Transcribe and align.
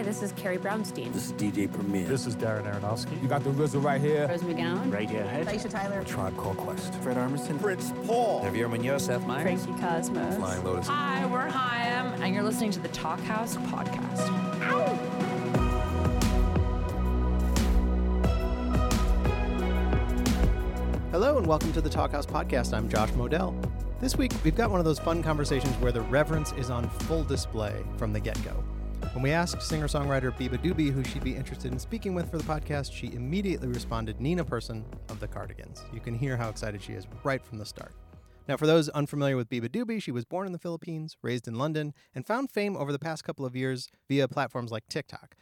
Hi, 0.00 0.04
this 0.04 0.22
is 0.22 0.32
Carrie 0.32 0.56
Brownstein. 0.56 1.12
This 1.12 1.26
is 1.26 1.32
DJ 1.34 1.70
Premier. 1.70 2.06
This 2.08 2.26
is 2.26 2.34
Darren 2.34 2.64
Aronofsky. 2.64 3.20
You 3.20 3.28
got 3.28 3.44
the 3.44 3.50
RZA 3.50 3.84
right 3.84 4.00
here. 4.00 4.26
Rose 4.28 4.40
McGowan. 4.40 4.90
Radiohead. 4.90 5.44
Aisha 5.44 5.68
Tyler. 5.68 6.02
Tribe 6.04 6.34
Called 6.38 6.56
Quest. 6.56 6.94
Fred 7.02 7.18
Armisen. 7.18 7.60
Fritz 7.60 7.92
Paul. 8.06 8.42
Javier 8.42 8.70
Munoz, 8.70 9.04
Seth 9.04 9.26
Meyers. 9.26 9.62
Frankie 9.66 9.78
Cosmos. 9.78 10.36
Flying 10.36 10.64
Lotus. 10.64 10.86
Hi, 10.86 11.26
we're 11.26 11.46
Haim, 11.50 12.22
and 12.22 12.34
you're 12.34 12.42
listening 12.42 12.70
to 12.70 12.80
the 12.80 12.88
Talkhouse 12.88 13.58
podcast. 13.68 14.26
Ow! 14.62 14.96
Hello 21.10 21.36
and 21.36 21.46
welcome 21.46 21.74
to 21.74 21.82
the 21.82 21.90
Talkhouse 21.90 22.24
Podcast. 22.24 22.72
I'm 22.72 22.88
Josh 22.88 23.10
Modell. 23.10 23.54
This 24.00 24.16
week, 24.16 24.32
we've 24.44 24.56
got 24.56 24.70
one 24.70 24.80
of 24.80 24.86
those 24.86 24.98
fun 24.98 25.22
conversations 25.22 25.76
where 25.76 25.92
the 25.92 26.00
reverence 26.00 26.52
is 26.52 26.70
on 26.70 26.88
full 26.88 27.22
display 27.22 27.84
from 27.98 28.14
the 28.14 28.20
get 28.20 28.42
go. 28.42 28.64
When 29.12 29.22
we 29.22 29.32
asked 29.32 29.60
singer 29.62 29.88
songwriter 29.88 30.30
beabadoobee 30.36 30.92
who 30.92 31.02
she'd 31.02 31.24
be 31.24 31.34
interested 31.34 31.72
in 31.72 31.78
speaking 31.78 32.14
with 32.14 32.30
for 32.30 32.38
the 32.38 32.44
podcast, 32.44 32.92
she 32.92 33.12
immediately 33.12 33.66
responded 33.66 34.20
Nina 34.20 34.44
Persson 34.44 34.84
of 35.08 35.18
the 35.18 35.26
Cardigans. 35.26 35.84
You 35.92 36.00
can 36.00 36.14
hear 36.14 36.36
how 36.36 36.48
excited 36.48 36.80
she 36.80 36.92
is 36.92 37.06
right 37.24 37.44
from 37.44 37.58
the 37.58 37.64
start. 37.64 37.92
Now, 38.46 38.56
for 38.56 38.66
those 38.66 38.88
unfamiliar 38.88 39.36
with 39.36 39.48
beabadoobee, 39.48 40.02
she 40.02 40.12
was 40.12 40.24
born 40.24 40.46
in 40.46 40.52
the 40.52 40.58
Philippines, 40.58 41.16
raised 41.22 41.48
in 41.48 41.56
London, 41.56 41.92
and 42.14 42.26
found 42.26 42.50
fame 42.50 42.76
over 42.76 42.92
the 42.92 42.98
past 42.98 43.24
couple 43.24 43.44
of 43.44 43.56
years 43.56 43.88
via 44.08 44.28
platforms 44.28 44.70
like 44.70 44.88
TikTok. 44.88 45.34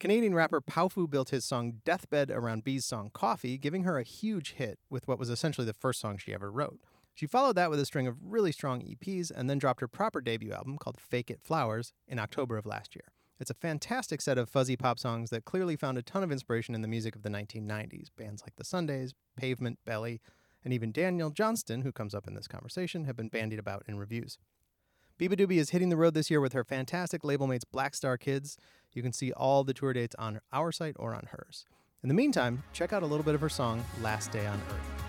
Canadian 0.00 0.34
rapper 0.34 0.60
Powfu 0.60 1.08
built 1.08 1.30
his 1.30 1.44
song 1.44 1.80
Deathbed 1.84 2.30
around 2.30 2.64
Bea's 2.64 2.84
song 2.84 3.10
Coffee, 3.14 3.56
giving 3.56 3.84
her 3.84 3.98
a 3.98 4.02
huge 4.02 4.52
hit 4.52 4.78
with 4.90 5.08
what 5.08 5.18
was 5.18 5.30
essentially 5.30 5.66
the 5.66 5.72
first 5.72 6.00
song 6.00 6.18
she 6.18 6.34
ever 6.34 6.50
wrote. 6.50 6.80
She 7.14 7.26
followed 7.28 7.54
that 7.56 7.70
with 7.70 7.78
a 7.78 7.86
string 7.86 8.08
of 8.08 8.16
really 8.20 8.50
strong 8.50 8.80
EPs 8.82 9.30
and 9.30 9.48
then 9.48 9.58
dropped 9.58 9.80
her 9.80 9.88
proper 9.88 10.20
debut 10.20 10.52
album 10.52 10.78
called 10.78 11.00
Fake 11.00 11.30
It 11.30 11.40
Flowers 11.40 11.92
in 12.08 12.18
October 12.18 12.56
of 12.56 12.66
last 12.66 12.96
year. 12.96 13.12
It's 13.38 13.50
a 13.50 13.54
fantastic 13.54 14.20
set 14.20 14.36
of 14.36 14.48
fuzzy 14.48 14.76
pop 14.76 14.98
songs 14.98 15.30
that 15.30 15.44
clearly 15.44 15.76
found 15.76 15.96
a 15.96 16.02
ton 16.02 16.24
of 16.24 16.32
inspiration 16.32 16.74
in 16.74 16.82
the 16.82 16.88
music 16.88 17.14
of 17.14 17.22
the 17.22 17.28
1990s. 17.28 18.08
Bands 18.16 18.42
like 18.42 18.56
The 18.56 18.64
Sundays, 18.64 19.14
Pavement, 19.36 19.78
Belly, 19.84 20.20
and 20.64 20.72
even 20.72 20.92
Daniel 20.92 21.30
Johnston, 21.30 21.82
who 21.82 21.92
comes 21.92 22.14
up 22.14 22.26
in 22.26 22.34
this 22.34 22.48
conversation, 22.48 23.04
have 23.04 23.16
been 23.16 23.28
bandied 23.28 23.58
about 23.58 23.84
in 23.86 23.98
reviews. 23.98 24.38
beabadoobee 25.20 25.58
is 25.58 25.70
hitting 25.70 25.90
the 25.90 25.96
road 25.96 26.14
this 26.14 26.30
year 26.30 26.40
with 26.40 26.52
her 26.52 26.64
fantastic 26.64 27.22
label 27.22 27.46
mates 27.46 27.64
Blackstar 27.64 28.18
Kids. 28.18 28.56
You 28.92 29.02
can 29.02 29.12
see 29.12 29.30
all 29.32 29.62
the 29.62 29.74
tour 29.74 29.92
dates 29.92 30.16
on 30.18 30.40
our 30.52 30.72
site 30.72 30.96
or 30.98 31.14
on 31.14 31.28
hers. 31.30 31.66
In 32.02 32.08
the 32.08 32.14
meantime, 32.14 32.62
check 32.72 32.92
out 32.92 33.02
a 33.02 33.06
little 33.06 33.24
bit 33.24 33.34
of 33.34 33.40
her 33.40 33.48
song, 33.48 33.84
Last 34.02 34.32
Day 34.32 34.46
on 34.46 34.60
Earth. 34.70 35.03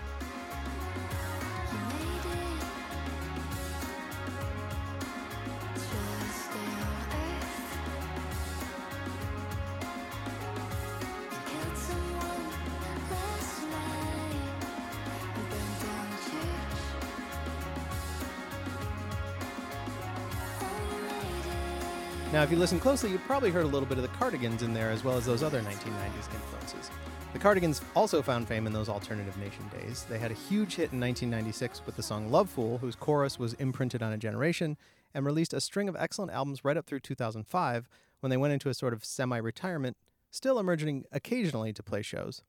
Now, 22.36 22.42
if 22.42 22.50
you 22.50 22.58
listen 22.58 22.78
closely, 22.78 23.10
you 23.10 23.18
probably 23.20 23.50
heard 23.50 23.64
a 23.64 23.68
little 23.68 23.88
bit 23.88 23.96
of 23.96 24.02
the 24.02 24.10
Cardigans 24.10 24.62
in 24.62 24.74
there 24.74 24.90
as 24.90 25.02
well 25.02 25.16
as 25.16 25.24
those 25.24 25.42
other 25.42 25.62
1990s 25.62 26.34
influences. 26.34 26.90
The 27.32 27.38
Cardigans 27.38 27.80
also 27.94 28.20
found 28.20 28.46
fame 28.46 28.66
in 28.66 28.74
those 28.74 28.90
alternative 28.90 29.34
nation 29.38 29.64
days. 29.70 30.04
They 30.06 30.18
had 30.18 30.30
a 30.30 30.34
huge 30.34 30.74
hit 30.74 30.92
in 30.92 31.00
1996 31.00 31.80
with 31.86 31.96
the 31.96 32.02
song 32.02 32.28
Lovefool, 32.28 32.78
whose 32.80 32.94
chorus 32.94 33.38
was 33.38 33.54
imprinted 33.54 34.02
on 34.02 34.12
a 34.12 34.18
generation, 34.18 34.76
and 35.14 35.24
released 35.24 35.54
a 35.54 35.62
string 35.62 35.88
of 35.88 35.96
excellent 35.96 36.30
albums 36.30 36.62
right 36.62 36.76
up 36.76 36.84
through 36.84 37.00
2005 37.00 37.88
when 38.20 38.28
they 38.28 38.36
went 38.36 38.52
into 38.52 38.68
a 38.68 38.74
sort 38.74 38.92
of 38.92 39.02
semi 39.02 39.38
retirement, 39.38 39.96
still 40.30 40.58
emerging 40.58 41.06
occasionally 41.12 41.72
to 41.72 41.82
play 41.82 42.02
shows. 42.02 42.42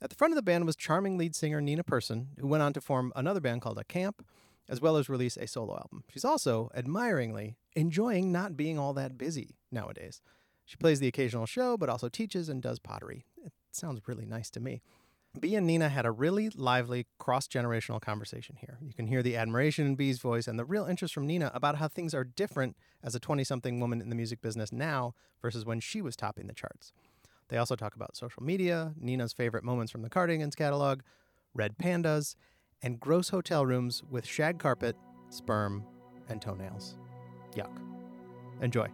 At 0.00 0.10
the 0.10 0.14
front 0.14 0.32
of 0.32 0.36
the 0.36 0.42
band 0.42 0.66
was 0.66 0.76
charming 0.76 1.18
lead 1.18 1.34
singer 1.34 1.60
Nina 1.60 1.82
Persson, 1.82 2.28
who 2.38 2.46
went 2.46 2.62
on 2.62 2.72
to 2.74 2.80
form 2.80 3.12
another 3.16 3.40
band 3.40 3.62
called 3.62 3.78
A 3.78 3.82
Camp, 3.82 4.24
as 4.68 4.80
well 4.80 4.96
as 4.96 5.08
release 5.08 5.36
a 5.36 5.48
solo 5.48 5.74
album. 5.74 6.04
She's 6.08 6.24
also, 6.24 6.70
admiringly, 6.76 7.56
enjoying 7.74 8.32
not 8.32 8.56
being 8.56 8.78
all 8.78 8.92
that 8.94 9.18
busy 9.18 9.56
nowadays. 9.70 10.20
She 10.64 10.76
plays 10.76 11.00
the 11.00 11.08
occasional 11.08 11.46
show, 11.46 11.76
but 11.76 11.88
also 11.88 12.08
teaches 12.08 12.48
and 12.48 12.62
does 12.62 12.78
pottery. 12.78 13.26
It 13.44 13.52
sounds 13.72 14.00
really 14.06 14.26
nice 14.26 14.50
to 14.50 14.60
me. 14.60 14.82
Bea 15.38 15.56
and 15.56 15.66
Nina 15.66 15.88
had 15.88 16.04
a 16.04 16.10
really 16.10 16.50
lively 16.50 17.06
cross 17.18 17.48
generational 17.48 18.00
conversation 18.00 18.56
here. 18.56 18.78
You 18.82 18.92
can 18.92 19.06
hear 19.06 19.22
the 19.22 19.36
admiration 19.36 19.86
in 19.86 19.94
Bea's 19.94 20.18
voice 20.18 20.46
and 20.46 20.58
the 20.58 20.64
real 20.64 20.84
interest 20.84 21.14
from 21.14 21.26
Nina 21.26 21.50
about 21.54 21.76
how 21.76 21.88
things 21.88 22.14
are 22.14 22.24
different 22.24 22.76
as 23.02 23.14
a 23.14 23.20
20 23.20 23.42
something 23.42 23.80
woman 23.80 24.02
in 24.02 24.10
the 24.10 24.14
music 24.14 24.42
business 24.42 24.72
now 24.72 25.14
versus 25.40 25.64
when 25.64 25.80
she 25.80 26.02
was 26.02 26.16
topping 26.16 26.48
the 26.48 26.52
charts. 26.52 26.92
They 27.48 27.56
also 27.56 27.76
talk 27.76 27.96
about 27.96 28.16
social 28.16 28.42
media, 28.42 28.92
Nina's 29.00 29.32
favorite 29.32 29.64
moments 29.64 29.90
from 29.90 30.02
the 30.02 30.10
Cardigans 30.10 30.54
catalog, 30.54 31.00
red 31.54 31.78
pandas, 31.78 32.34
and 32.82 33.00
gross 33.00 33.30
hotel 33.30 33.64
rooms 33.64 34.02
with 34.10 34.26
shag 34.26 34.58
carpet, 34.58 34.96
sperm, 35.30 35.84
and 36.28 36.42
toenails. 36.42 36.96
Yuck. 37.56 37.70
Enjoy. 38.60 38.88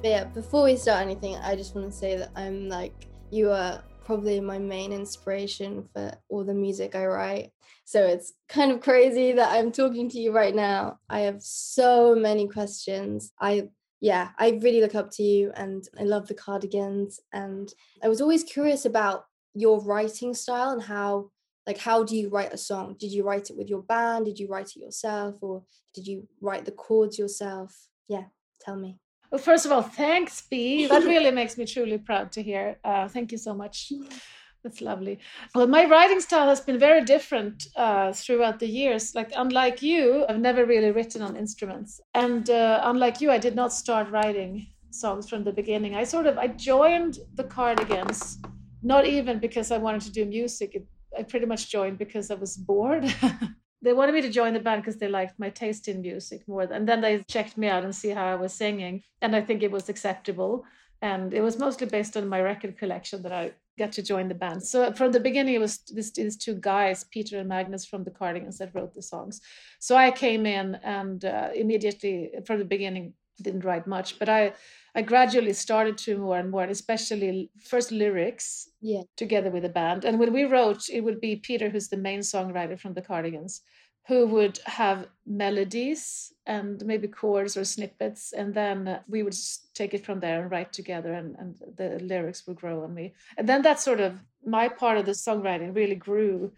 But 0.00 0.08
yeah, 0.08 0.24
before 0.24 0.64
we 0.64 0.76
start 0.76 1.02
anything, 1.02 1.36
I 1.36 1.56
just 1.56 1.74
want 1.74 1.90
to 1.90 1.96
say 1.96 2.16
that 2.16 2.30
I'm 2.36 2.68
like, 2.68 3.08
you 3.30 3.50
are 3.50 3.82
probably 4.04 4.40
my 4.40 4.58
main 4.58 4.92
inspiration 4.92 5.88
for 5.92 6.12
all 6.28 6.44
the 6.44 6.54
music 6.54 6.94
I 6.94 7.06
write. 7.06 7.50
So 7.84 8.06
it's 8.06 8.32
kind 8.48 8.70
of 8.70 8.80
crazy 8.80 9.32
that 9.32 9.52
I'm 9.52 9.72
talking 9.72 10.08
to 10.10 10.18
you 10.18 10.32
right 10.32 10.54
now. 10.54 10.98
I 11.10 11.20
have 11.20 11.42
so 11.42 12.14
many 12.14 12.48
questions. 12.48 13.32
I 13.40 13.68
yeah, 14.00 14.28
I 14.38 14.60
really 14.62 14.80
look 14.80 14.94
up 14.94 15.10
to 15.12 15.22
you 15.22 15.50
and 15.56 15.84
I 15.98 16.04
love 16.04 16.28
the 16.28 16.34
cardigans. 16.34 17.20
And 17.32 17.72
I 18.02 18.08
was 18.08 18.20
always 18.20 18.44
curious 18.44 18.84
about 18.84 19.24
your 19.54 19.80
writing 19.80 20.34
style 20.34 20.70
and 20.70 20.82
how, 20.82 21.30
like, 21.66 21.78
how 21.78 22.04
do 22.04 22.16
you 22.16 22.28
write 22.28 22.52
a 22.52 22.58
song? 22.58 22.96
Did 22.98 23.12
you 23.12 23.24
write 23.24 23.50
it 23.50 23.56
with 23.56 23.68
your 23.68 23.82
band? 23.82 24.26
Did 24.26 24.38
you 24.38 24.48
write 24.48 24.70
it 24.76 24.80
yourself? 24.80 25.36
Or 25.40 25.62
did 25.94 26.06
you 26.06 26.26
write 26.40 26.64
the 26.64 26.72
chords 26.72 27.18
yourself? 27.18 27.88
Yeah, 28.08 28.24
tell 28.60 28.76
me. 28.76 28.98
Well, 29.30 29.40
first 29.40 29.66
of 29.66 29.72
all, 29.72 29.82
thanks, 29.82 30.42
Bea. 30.42 30.86
That 30.86 31.04
really 31.04 31.30
makes 31.30 31.58
me 31.58 31.66
truly 31.66 31.98
proud 31.98 32.32
to 32.32 32.42
hear. 32.42 32.78
Uh, 32.82 33.08
thank 33.08 33.32
you 33.32 33.38
so 33.38 33.54
much. 33.54 33.92
That's 34.64 34.80
lovely. 34.80 35.20
Well, 35.54 35.66
my 35.66 35.84
writing 35.84 36.20
style 36.20 36.48
has 36.48 36.60
been 36.60 36.78
very 36.78 37.04
different 37.04 37.68
uh, 37.76 38.12
throughout 38.12 38.58
the 38.58 38.66
years. 38.66 39.14
Like, 39.14 39.30
unlike 39.36 39.82
you, 39.82 40.24
I've 40.28 40.40
never 40.40 40.64
really 40.64 40.90
written 40.90 41.22
on 41.22 41.36
instruments. 41.36 42.00
And 42.14 42.50
uh, 42.50 42.80
unlike 42.84 43.20
you, 43.20 43.30
I 43.30 43.38
did 43.38 43.54
not 43.54 43.72
start 43.72 44.10
writing 44.10 44.66
songs 44.90 45.28
from 45.28 45.44
the 45.44 45.52
beginning. 45.52 45.94
I 45.94 46.04
sort 46.04 46.26
of 46.26 46.38
I 46.38 46.48
joined 46.48 47.18
the 47.34 47.44
Cardigans, 47.44 48.38
not 48.82 49.06
even 49.06 49.38
because 49.38 49.70
I 49.70 49.78
wanted 49.78 50.02
to 50.02 50.12
do 50.12 50.24
music. 50.24 50.74
It, 50.74 50.86
I 51.18 51.22
pretty 51.22 51.46
much 51.46 51.70
joined 51.70 51.98
because 51.98 52.30
I 52.30 52.34
was 52.34 52.56
bored. 52.56 53.12
they 53.82 53.92
wanted 53.92 54.14
me 54.14 54.22
to 54.22 54.30
join 54.30 54.54
the 54.54 54.60
band 54.60 54.82
because 54.82 54.98
they 54.98 55.08
liked 55.08 55.38
my 55.38 55.50
taste 55.50 55.88
in 55.88 56.00
music 56.00 56.46
more. 56.46 56.62
And 56.62 56.88
then 56.88 57.00
they 57.00 57.22
checked 57.28 57.56
me 57.56 57.68
out 57.68 57.84
and 57.84 57.94
see 57.94 58.10
how 58.10 58.26
I 58.26 58.34
was 58.34 58.52
singing, 58.52 59.02
and 59.22 59.34
I 59.34 59.40
think 59.40 59.62
it 59.62 59.70
was 59.70 59.88
acceptable. 59.88 60.64
And 61.00 61.32
it 61.32 61.40
was 61.40 61.58
mostly 61.58 61.86
based 61.86 62.16
on 62.16 62.28
my 62.28 62.40
record 62.40 62.76
collection 62.76 63.22
that 63.22 63.32
I 63.32 63.52
got 63.78 63.92
to 63.92 64.02
join 64.02 64.28
the 64.28 64.34
band. 64.34 64.62
So 64.64 64.92
from 64.92 65.12
the 65.12 65.20
beginning, 65.20 65.54
it 65.54 65.60
was 65.60 65.78
this, 65.78 66.10
these 66.10 66.36
two 66.36 66.54
guys, 66.54 67.04
Peter 67.04 67.38
and 67.38 67.48
Magnus 67.48 67.86
from 67.86 68.02
the 68.02 68.10
Cardigans, 68.10 68.58
that 68.58 68.74
wrote 68.74 68.94
the 68.94 69.02
songs. 69.02 69.40
So 69.78 69.96
I 69.96 70.10
came 70.10 70.44
in 70.44 70.74
and 70.82 71.24
uh, 71.24 71.50
immediately, 71.54 72.32
from 72.44 72.58
the 72.58 72.64
beginning, 72.64 73.14
didn't 73.42 73.64
write 73.64 73.86
much, 73.86 74.18
but 74.18 74.28
I 74.28 74.52
I 74.94 75.02
gradually 75.02 75.52
started 75.52 75.96
to 75.98 76.18
more 76.18 76.38
and 76.38 76.50
more, 76.50 76.62
and 76.62 76.72
especially 76.72 77.50
first 77.60 77.92
lyrics 77.92 78.68
yeah. 78.80 79.02
together 79.16 79.50
with 79.50 79.62
the 79.62 79.68
band. 79.68 80.04
And 80.04 80.18
when 80.18 80.32
we 80.32 80.44
wrote, 80.44 80.88
it 80.90 81.02
would 81.02 81.20
be 81.20 81.36
Peter, 81.36 81.68
who's 81.70 81.88
the 81.88 81.96
main 81.96 82.20
songwriter 82.20 82.78
from 82.78 82.94
the 82.94 83.02
Cardigans, 83.02 83.60
who 84.08 84.26
would 84.26 84.58
have 84.64 85.06
melodies 85.26 86.32
and 86.46 86.82
maybe 86.86 87.06
chords 87.06 87.58
or 87.58 87.64
snippets 87.64 88.32
and 88.32 88.54
then 88.54 89.00
we 89.06 89.22
would 89.22 89.36
take 89.74 89.92
it 89.92 90.04
from 90.04 90.18
there 90.18 90.40
and 90.40 90.50
write 90.50 90.72
together 90.72 91.12
and, 91.12 91.36
and 91.38 91.56
the 91.76 91.98
lyrics 92.02 92.46
would 92.46 92.56
grow 92.56 92.82
on 92.84 92.94
me 92.94 93.12
and 93.36 93.46
then 93.46 93.60
that 93.60 93.78
sort 93.78 94.00
of 94.00 94.18
my 94.46 94.66
part 94.66 94.96
of 94.96 95.04
the 95.04 95.12
songwriting 95.12 95.76
really 95.76 95.94
grew 95.94 96.50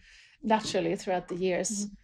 naturally 0.44 0.94
throughout 0.94 1.26
the 1.26 1.34
years 1.34 1.86
mm-hmm. 1.86 1.94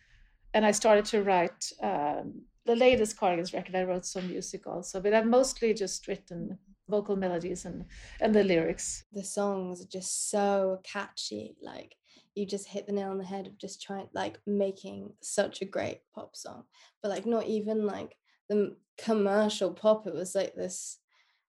and 0.55 0.67
i 0.67 0.73
started 0.73 1.05
to 1.05 1.23
write 1.23 1.73
um, 1.81 2.43
the 2.67 2.77
latest 2.77 3.17
cardigans 3.17 3.53
record 3.53 3.77
i 3.77 3.83
wrote 3.83 4.05
some 4.05 4.29
music 4.29 4.67
also 4.67 5.01
but 5.01 5.15
i've 5.15 5.27
mostly 5.27 5.73
just 5.73 6.07
written 6.09 6.59
vocal 6.89 7.17
melodies 7.17 7.65
and 7.65 7.85
and 8.21 8.35
the 8.35 8.45
lyrics. 8.45 9.05
The 9.13 9.25
songs 9.25 9.83
are 9.83 9.89
just 9.89 10.31
so 10.31 10.81
catchy 10.85 11.57
like 11.63 11.97
you 12.35 12.47
just 12.47 12.69
hit 12.69 12.87
the 12.87 12.93
nail 12.93 13.11
on 13.11 13.19
the 13.19 13.25
head 13.25 13.47
of 13.47 13.59
just 13.59 13.83
trying 13.83 14.09
like 14.13 14.39
making 14.47 15.13
such 15.23 15.63
a 15.63 15.67
great 15.67 16.01
pop 16.15 16.37
song. 16.37 16.65
But 17.03 17.11
like 17.11 17.27
not 17.27 17.47
even 17.47 17.87
like 17.87 18.17
the 18.49 18.77
commercial 18.99 19.73
pop 19.73 20.07
it 20.07 20.15
was 20.15 20.35
like 20.35 20.55
this 20.55 20.99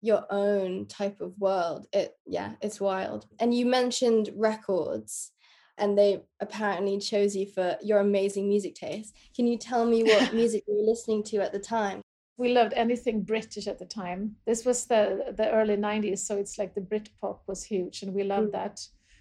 your 0.01 0.25
own 0.29 0.87
type 0.87 1.19
of 1.21 1.37
world. 1.37 1.87
It 1.93 2.15
yeah 2.25 2.53
it's 2.61 2.81
wild. 2.81 3.27
And 3.39 3.53
you 3.53 3.65
mentioned 3.65 4.29
records 4.35 5.31
and 5.79 5.97
they 5.97 6.21
apparently 6.39 6.97
chose 6.99 7.35
you 7.35 7.45
for 7.45 7.77
your 7.81 7.99
amazing 7.99 8.47
music 8.47 8.75
taste. 8.75 9.15
Can 9.35 9.47
you 9.47 9.57
tell 9.57 9.85
me 9.85 10.03
what 10.03 10.33
music 10.41 10.63
you 10.67 10.75
were 10.75 10.89
listening 10.89 11.23
to 11.25 11.37
at 11.37 11.51
the 11.51 11.59
time? 11.59 12.01
We 12.37 12.53
loved 12.53 12.73
anything 12.75 13.23
British 13.23 13.67
at 13.67 13.79
the 13.79 13.85
time. 13.85 14.35
This 14.45 14.65
was 14.65 14.85
the 14.85 15.33
the 15.35 15.51
early 15.51 15.75
90s, 15.75 16.19
so 16.19 16.37
it's 16.37 16.57
like 16.57 16.73
the 16.73 16.81
Britpop 16.81 17.39
was 17.47 17.63
huge 17.63 18.03
and 18.03 18.13
we 18.13 18.23
loved 18.23 18.49
mm. 18.49 18.53
that. 18.53 18.79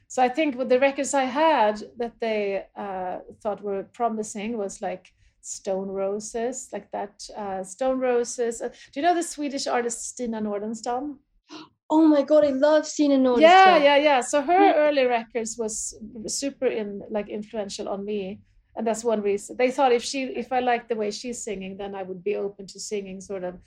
So 0.08 0.22
I 0.22 0.28
think 0.28 0.56
with 0.56 0.68
the 0.68 0.80
records 0.80 1.14
I 1.14 1.24
had 1.24 1.82
that 1.98 2.14
they 2.20 2.64
uh, 2.76 3.18
thought 3.42 3.62
were 3.62 3.82
promising 3.92 4.56
was 4.56 4.80
like 4.80 5.12
Stone 5.42 5.88
Roses, 5.88 6.68
like 6.72 6.90
that. 6.92 7.28
Uh, 7.36 7.62
Stone 7.62 8.00
Roses. 8.00 8.62
Uh, 8.62 8.68
do 8.68 9.00
you 9.00 9.02
know 9.02 9.14
the 9.14 9.22
Swedish 9.22 9.66
artist 9.66 10.08
Stina 10.08 10.40
Nordenstam? 10.40 11.18
Oh 11.90 12.06
my 12.06 12.22
god, 12.22 12.44
I 12.44 12.50
love 12.50 12.86
Stina 12.86 13.16
Nordenstam. 13.16 13.40
Yeah, 13.40 13.76
yeah, 13.78 13.96
yeah. 13.96 14.20
So 14.20 14.42
her 14.42 14.74
early 14.76 15.06
records 15.06 15.56
was 15.56 15.94
super 16.26 16.66
in 16.66 17.02
like 17.10 17.28
influential 17.28 17.88
on 17.88 18.04
me, 18.04 18.40
and 18.76 18.86
that's 18.86 19.02
one 19.02 19.22
reason. 19.22 19.56
They 19.56 19.70
thought 19.70 19.92
if 19.92 20.04
she, 20.04 20.24
if 20.24 20.52
I 20.52 20.60
liked 20.60 20.90
the 20.90 20.96
way 20.96 21.10
she's 21.10 21.42
singing, 21.42 21.78
then 21.78 21.94
I 21.94 22.02
would 22.02 22.22
be 22.22 22.36
open 22.36 22.66
to 22.68 22.80
singing 22.80 23.20
sort 23.20 23.42
of 23.42 23.58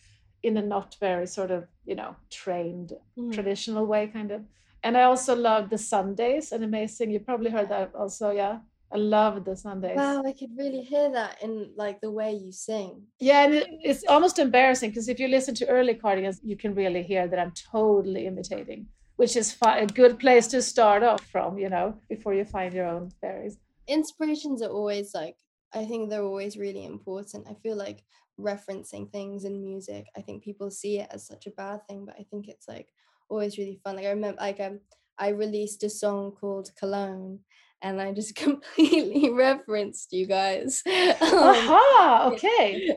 in 0.44 0.58
a 0.58 0.62
not 0.62 0.98
very 1.00 1.28
sort 1.28 1.52
of 1.52 1.68
you 1.86 1.96
know 1.96 2.16
trained 2.30 2.94
mm. 3.18 3.34
traditional 3.34 3.86
way, 3.86 4.08
kind 4.08 4.32
of. 4.32 4.42
And 4.84 4.98
I 4.98 5.04
also 5.04 5.36
loved 5.36 5.72
the 5.72 5.78
Sundays, 5.78 6.52
and 6.52 6.64
amazing. 6.64 7.12
You 7.12 7.20
probably 7.20 7.50
heard 7.50 7.70
that 7.70 7.94
also, 7.96 8.32
yeah. 8.32 8.60
I 8.94 8.98
love 8.98 9.46
the 9.46 9.56
Sundays. 9.56 9.96
Wow, 9.96 10.24
I 10.26 10.34
could 10.34 10.50
really 10.58 10.82
hear 10.82 11.10
that 11.12 11.42
in 11.42 11.72
like 11.76 12.02
the 12.02 12.12
way 12.12 12.34
you 12.34 12.52
sing. 12.52 13.04
Yeah, 13.20 13.46
and 13.46 13.54
it, 13.54 13.68
it's 13.82 14.04
almost 14.08 14.38
embarrassing 14.38 14.90
because 14.90 15.08
if 15.08 15.20
you 15.20 15.28
listen 15.28 15.56
to 15.56 15.68
early 15.68 15.94
cardigans, 15.94 16.42
you 16.44 16.58
can 16.58 16.76
really 16.76 17.02
hear 17.02 17.28
that 17.28 17.40
I'm 17.40 17.54
totally 17.72 18.28
imitating, 18.28 18.88
which 19.16 19.36
is 19.36 19.56
a 19.66 19.86
good 19.86 20.20
place 20.20 20.48
to 20.48 20.62
start 20.62 21.04
off 21.04 21.26
from, 21.28 21.58
you 21.58 21.70
know, 21.70 21.96
before 22.10 22.34
you 22.34 22.44
find 22.44 22.74
your 22.74 22.88
own 22.88 23.12
fairies. 23.22 23.58
Inspirations 23.88 24.62
are 24.62 24.70
always 24.70 25.14
like, 25.14 25.38
I 25.74 25.86
think 25.86 26.10
they're 26.10 26.24
always 26.24 26.58
really 26.58 26.84
important. 26.84 27.48
I 27.50 27.54
feel 27.64 27.78
like 27.78 28.04
referencing 28.40 29.10
things 29.12 29.46
in 29.46 29.62
music, 29.62 30.08
I 30.18 30.22
think 30.22 30.44
people 30.44 30.70
see 30.70 31.00
it 31.00 31.08
as 31.12 31.26
such 31.26 31.48
a 31.48 31.52
bad 31.52 31.88
thing, 31.88 32.06
but 32.06 32.16
I 32.20 32.26
think 32.30 32.48
it's 32.48 32.68
like 32.68 32.90
always 33.30 33.58
really 33.58 33.80
fun. 33.84 33.96
Like 33.96 34.06
I 34.06 34.10
remember, 34.10 34.42
like 34.42 34.60
um, 34.60 34.80
I 35.18 35.30
released 35.30 35.84
a 35.84 35.90
song 35.90 36.32
called 36.32 36.72
Cologne 36.78 37.40
and 37.82 38.02
I 38.02 38.12
just 38.14 38.36
completely 38.46 39.30
referenced 39.30 40.14
you 40.14 40.26
guys. 40.26 40.84
Um, 41.22 41.38
Aha, 41.38 42.30
okay. 42.34 42.90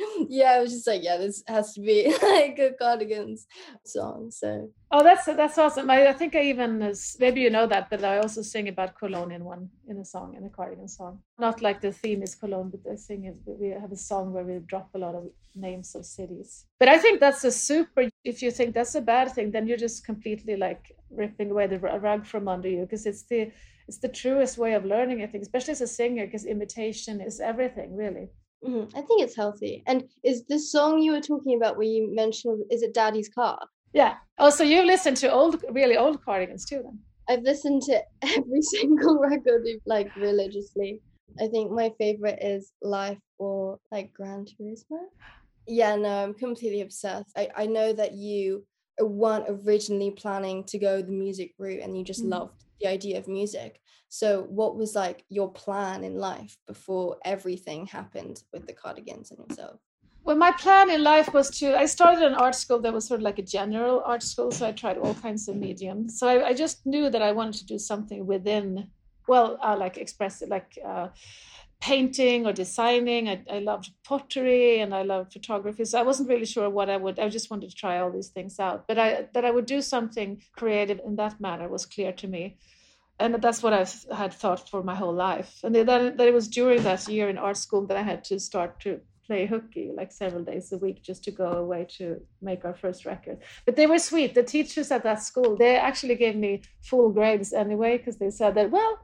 yeah, 0.28 0.52
I 0.52 0.60
was 0.60 0.72
just 0.72 0.86
like, 0.86 1.02
yeah, 1.02 1.16
this 1.16 1.42
has 1.46 1.74
to 1.74 1.80
be 1.80 2.04
like 2.22 2.58
a 2.58 2.72
Cardigans 2.78 3.46
song. 3.84 4.30
So 4.30 4.70
oh, 4.90 5.02
that's 5.02 5.26
that's 5.26 5.58
awesome. 5.58 5.90
I, 5.90 6.08
I 6.08 6.12
think 6.12 6.34
I 6.34 6.42
even 6.42 6.94
maybe 7.18 7.40
you 7.40 7.50
know 7.50 7.66
that, 7.66 7.90
but 7.90 8.04
I 8.04 8.18
also 8.18 8.42
sing 8.42 8.68
about 8.68 8.98
Cologne 8.98 9.32
in 9.32 9.44
one 9.44 9.68
in 9.88 9.98
a 9.98 10.04
song 10.04 10.34
in 10.36 10.44
a 10.44 10.50
Cardigan 10.50 10.88
song. 10.88 11.20
Not 11.38 11.62
like 11.62 11.80
the 11.80 11.92
theme 11.92 12.22
is 12.22 12.34
Cologne, 12.34 12.70
but 12.70 12.90
I 12.90 12.96
sing 12.96 13.24
it. 13.24 13.36
We 13.46 13.68
have 13.68 13.92
a 13.92 13.96
song 13.96 14.32
where 14.32 14.44
we 14.44 14.58
drop 14.60 14.90
a 14.94 14.98
lot 14.98 15.14
of 15.14 15.24
names 15.54 15.94
of 15.94 16.06
cities. 16.06 16.66
But 16.78 16.88
I 16.88 16.98
think 16.98 17.20
that's 17.20 17.44
a 17.44 17.52
super. 17.52 18.08
If 18.24 18.42
you 18.42 18.50
think 18.50 18.74
that's 18.74 18.94
a 18.94 19.00
bad 19.00 19.32
thing, 19.32 19.50
then 19.50 19.66
you're 19.66 19.76
just 19.76 20.04
completely 20.04 20.56
like 20.56 20.94
ripping 21.10 21.50
away 21.50 21.66
the 21.66 21.78
rug 21.78 22.24
from 22.24 22.48
under 22.48 22.68
you 22.68 22.82
because 22.82 23.06
it's 23.06 23.24
the 23.24 23.50
it's 23.90 23.98
the 23.98 24.08
truest 24.08 24.56
way 24.56 24.74
of 24.74 24.84
learning, 24.84 25.20
I 25.20 25.26
think, 25.26 25.42
especially 25.42 25.72
as 25.72 25.80
a 25.80 25.86
singer, 25.88 26.24
because 26.24 26.46
imitation 26.46 27.20
is 27.20 27.40
everything, 27.40 27.96
really. 27.96 28.28
Mm-hmm. 28.64 28.96
I 28.96 29.00
think 29.02 29.22
it's 29.22 29.34
healthy. 29.34 29.82
And 29.88 30.04
is 30.22 30.44
the 30.46 30.60
song 30.60 31.00
you 31.00 31.10
were 31.10 31.20
talking 31.20 31.56
about 31.56 31.76
where 31.76 31.88
you 31.88 32.14
mentioned, 32.14 32.62
is 32.70 32.82
it 32.84 32.94
Daddy's 32.94 33.28
Car? 33.28 33.58
Yeah. 33.92 34.14
Oh, 34.38 34.50
so 34.50 34.62
you've 34.62 34.84
listened 34.84 35.16
to 35.16 35.32
old, 35.32 35.64
really 35.72 35.96
old 35.96 36.24
cardigans 36.24 36.64
too, 36.64 36.82
then? 36.84 37.00
I've 37.28 37.42
listened 37.42 37.82
to 37.82 38.00
every 38.22 38.62
single 38.62 39.18
record, 39.18 39.66
like 39.86 40.14
religiously. 40.14 41.00
I 41.40 41.48
think 41.48 41.72
my 41.72 41.90
favorite 41.98 42.38
is 42.40 42.70
Life 42.82 43.18
or 43.38 43.80
like 43.90 44.12
Gran 44.12 44.44
Turismo. 44.46 45.00
Yeah, 45.66 45.96
no, 45.96 46.22
I'm 46.22 46.34
completely 46.34 46.82
obsessed. 46.82 47.32
I, 47.36 47.48
I 47.56 47.66
know 47.66 47.92
that 47.92 48.12
you 48.12 48.64
weren't 49.00 49.46
originally 49.48 50.12
planning 50.12 50.62
to 50.66 50.78
go 50.78 51.02
the 51.02 51.10
music 51.10 51.54
route 51.58 51.82
and 51.82 51.98
you 51.98 52.04
just 52.04 52.24
mm. 52.24 52.30
loved 52.30 52.62
the 52.80 52.88
idea 52.88 53.18
of 53.18 53.28
music. 53.28 53.80
So, 54.08 54.42
what 54.42 54.76
was 54.76 54.94
like 54.94 55.24
your 55.28 55.50
plan 55.52 56.02
in 56.04 56.16
life 56.16 56.56
before 56.66 57.18
everything 57.24 57.86
happened 57.86 58.42
with 58.52 58.66
the 58.66 58.72
cardigans 58.72 59.30
and 59.30 59.38
yourself? 59.48 59.80
Well, 60.22 60.36
my 60.36 60.52
plan 60.52 60.90
in 60.90 61.02
life 61.02 61.32
was 61.32 61.50
to. 61.58 61.78
I 61.78 61.86
started 61.86 62.22
an 62.22 62.34
art 62.34 62.54
school 62.54 62.80
that 62.80 62.92
was 62.92 63.06
sort 63.06 63.20
of 63.20 63.24
like 63.24 63.38
a 63.38 63.42
general 63.42 64.02
art 64.04 64.22
school, 64.22 64.50
so 64.50 64.66
I 64.66 64.72
tried 64.72 64.98
all 64.98 65.14
kinds 65.14 65.48
of 65.48 65.56
mediums. 65.56 66.18
So 66.18 66.28
I, 66.28 66.48
I 66.48 66.54
just 66.54 66.84
knew 66.86 67.08
that 67.10 67.22
I 67.22 67.32
wanted 67.32 67.54
to 67.60 67.66
do 67.66 67.78
something 67.78 68.26
within, 68.26 68.90
well, 69.28 69.58
uh, 69.62 69.76
like 69.78 69.96
express 69.96 70.42
it, 70.42 70.48
like 70.48 70.78
uh, 70.84 71.08
painting 71.80 72.46
or 72.46 72.52
designing. 72.52 73.28
I, 73.28 73.42
I 73.50 73.58
loved 73.58 73.90
pottery 74.04 74.80
and 74.80 74.94
I 74.94 75.02
loved 75.02 75.32
photography. 75.32 75.84
So 75.84 75.98
I 75.98 76.02
wasn't 76.02 76.28
really 76.28 76.44
sure 76.44 76.68
what 76.68 76.90
I 76.90 76.96
would. 76.96 77.18
I 77.18 77.28
just 77.28 77.50
wanted 77.50 77.70
to 77.70 77.76
try 77.76 77.98
all 77.98 78.12
these 78.12 78.28
things 78.28 78.60
out. 78.60 78.86
But 78.86 78.98
I 78.98 79.28
that 79.32 79.44
I 79.44 79.50
would 79.50 79.66
do 79.66 79.80
something 79.80 80.42
creative 80.56 81.00
in 81.04 81.16
that 81.16 81.40
manner 81.40 81.68
was 81.68 81.86
clear 81.86 82.12
to 82.12 82.28
me. 82.28 82.58
And 83.18 83.34
that's 83.34 83.62
what 83.62 83.74
I 83.74 83.86
had 84.14 84.32
thought 84.32 84.68
for 84.68 84.82
my 84.82 84.94
whole 84.94 85.12
life. 85.12 85.60
And 85.62 85.74
then 85.74 85.86
that 85.86 86.20
it 86.20 86.32
was 86.32 86.48
during 86.48 86.82
that 86.84 87.06
year 87.06 87.28
in 87.28 87.36
art 87.36 87.58
school 87.58 87.86
that 87.86 87.96
I 87.96 88.02
had 88.02 88.24
to 88.24 88.40
start 88.40 88.80
to 88.80 89.00
play 89.26 89.46
hooky 89.46 89.92
like 89.94 90.10
several 90.10 90.42
days 90.42 90.72
a 90.72 90.78
week 90.78 91.02
just 91.02 91.22
to 91.22 91.30
go 91.30 91.48
away 91.52 91.86
to 91.98 92.20
make 92.42 92.64
our 92.64 92.74
first 92.74 93.04
record. 93.04 93.38
But 93.64 93.76
they 93.76 93.86
were 93.86 93.98
sweet. 93.98 94.34
The 94.34 94.42
teachers 94.42 94.90
at 94.90 95.04
that 95.04 95.22
school, 95.22 95.56
they 95.56 95.76
actually 95.76 96.16
gave 96.16 96.34
me 96.34 96.62
full 96.82 97.10
grades 97.10 97.52
anyway 97.52 97.98
because 97.98 98.16
they 98.16 98.30
said 98.30 98.54
that, 98.56 98.70
well, 98.70 98.98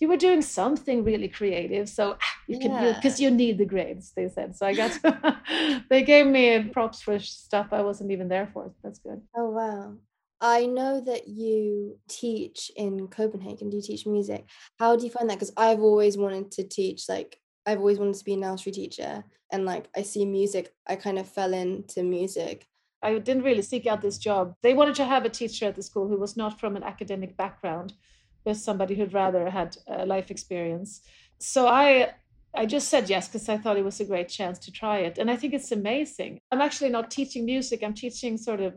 you 0.00 0.08
were 0.08 0.16
doing 0.16 0.42
something 0.42 1.04
really 1.04 1.28
creative 1.28 1.88
so 1.88 2.16
you 2.46 2.58
can 2.58 2.94
because 2.94 3.20
you, 3.20 3.30
you, 3.30 3.34
need 3.34 3.58
the 3.58 3.64
grades 3.64 4.12
they 4.14 4.28
said 4.28 4.56
so 4.56 4.66
i 4.66 4.74
got 4.74 4.92
they 5.90 6.02
gave 6.02 6.26
me 6.26 6.62
props 6.72 7.02
for 7.02 7.18
stuff 7.18 7.68
i 7.72 7.82
wasn't 7.82 8.10
even 8.10 8.28
there 8.28 8.48
for 8.52 8.72
that's 8.82 8.98
good. 8.98 9.20
Oh 9.36 9.50
wow. 9.50 9.94
I 10.40 10.66
know 10.66 11.00
that 11.00 11.26
you 11.26 11.98
teach 12.08 12.70
in 12.76 13.08
copenhagen 13.08 13.70
do 13.70 13.76
you 13.76 13.82
teach 13.82 14.06
music? 14.06 14.46
How 14.78 14.94
do 14.94 15.04
you 15.04 15.10
find 15.10 15.28
that? 15.28 15.36
Because 15.36 15.52
i've 15.56 15.80
always 15.80 16.16
wanted 16.16 16.50
to 16.52 16.64
teach 16.64 17.08
like 17.08 17.40
i've 17.66 17.78
always 17.78 17.98
wanted 17.98 18.14
to 18.14 18.24
be 18.24 18.34
a 18.34 18.36
nursery 18.36 18.72
teacher 18.72 19.24
and 19.52 19.64
like 19.64 19.88
i 19.96 20.02
see 20.02 20.24
music 20.24 20.72
i 20.86 20.94
kind 20.96 21.18
of 21.18 21.28
fell 21.28 21.52
into 21.52 22.02
music. 22.02 22.66
I 23.00 23.16
didn't 23.18 23.44
really 23.44 23.62
seek 23.62 23.86
out 23.86 24.02
this 24.02 24.18
job. 24.18 24.54
They 24.60 24.74
wanted 24.74 24.96
to 24.96 25.04
have 25.04 25.24
a 25.24 25.28
teacher 25.28 25.66
at 25.66 25.76
the 25.76 25.84
school 25.84 26.08
who 26.08 26.18
was 26.18 26.36
not 26.36 26.58
from 26.58 26.74
an 26.74 26.82
academic 26.82 27.36
background 27.36 27.92
with 28.48 28.58
somebody 28.58 28.94
who'd 28.94 29.14
rather 29.14 29.48
had 29.48 29.76
a 29.86 30.04
life 30.04 30.30
experience. 30.30 31.02
So 31.38 31.68
I 31.68 32.12
I 32.54 32.66
just 32.66 32.88
said 32.88 33.08
yes 33.10 33.28
because 33.28 33.48
I 33.48 33.58
thought 33.58 33.76
it 33.76 33.84
was 33.84 34.00
a 34.00 34.04
great 34.04 34.28
chance 34.28 34.58
to 34.60 34.72
try 34.72 34.98
it. 34.98 35.18
And 35.18 35.30
I 35.30 35.36
think 35.36 35.52
it's 35.54 35.70
amazing. 35.70 36.40
I'm 36.50 36.62
actually 36.62 36.90
not 36.90 37.10
teaching 37.10 37.44
music, 37.44 37.82
I'm 37.82 37.94
teaching 37.94 38.36
sort 38.36 38.60
of 38.60 38.74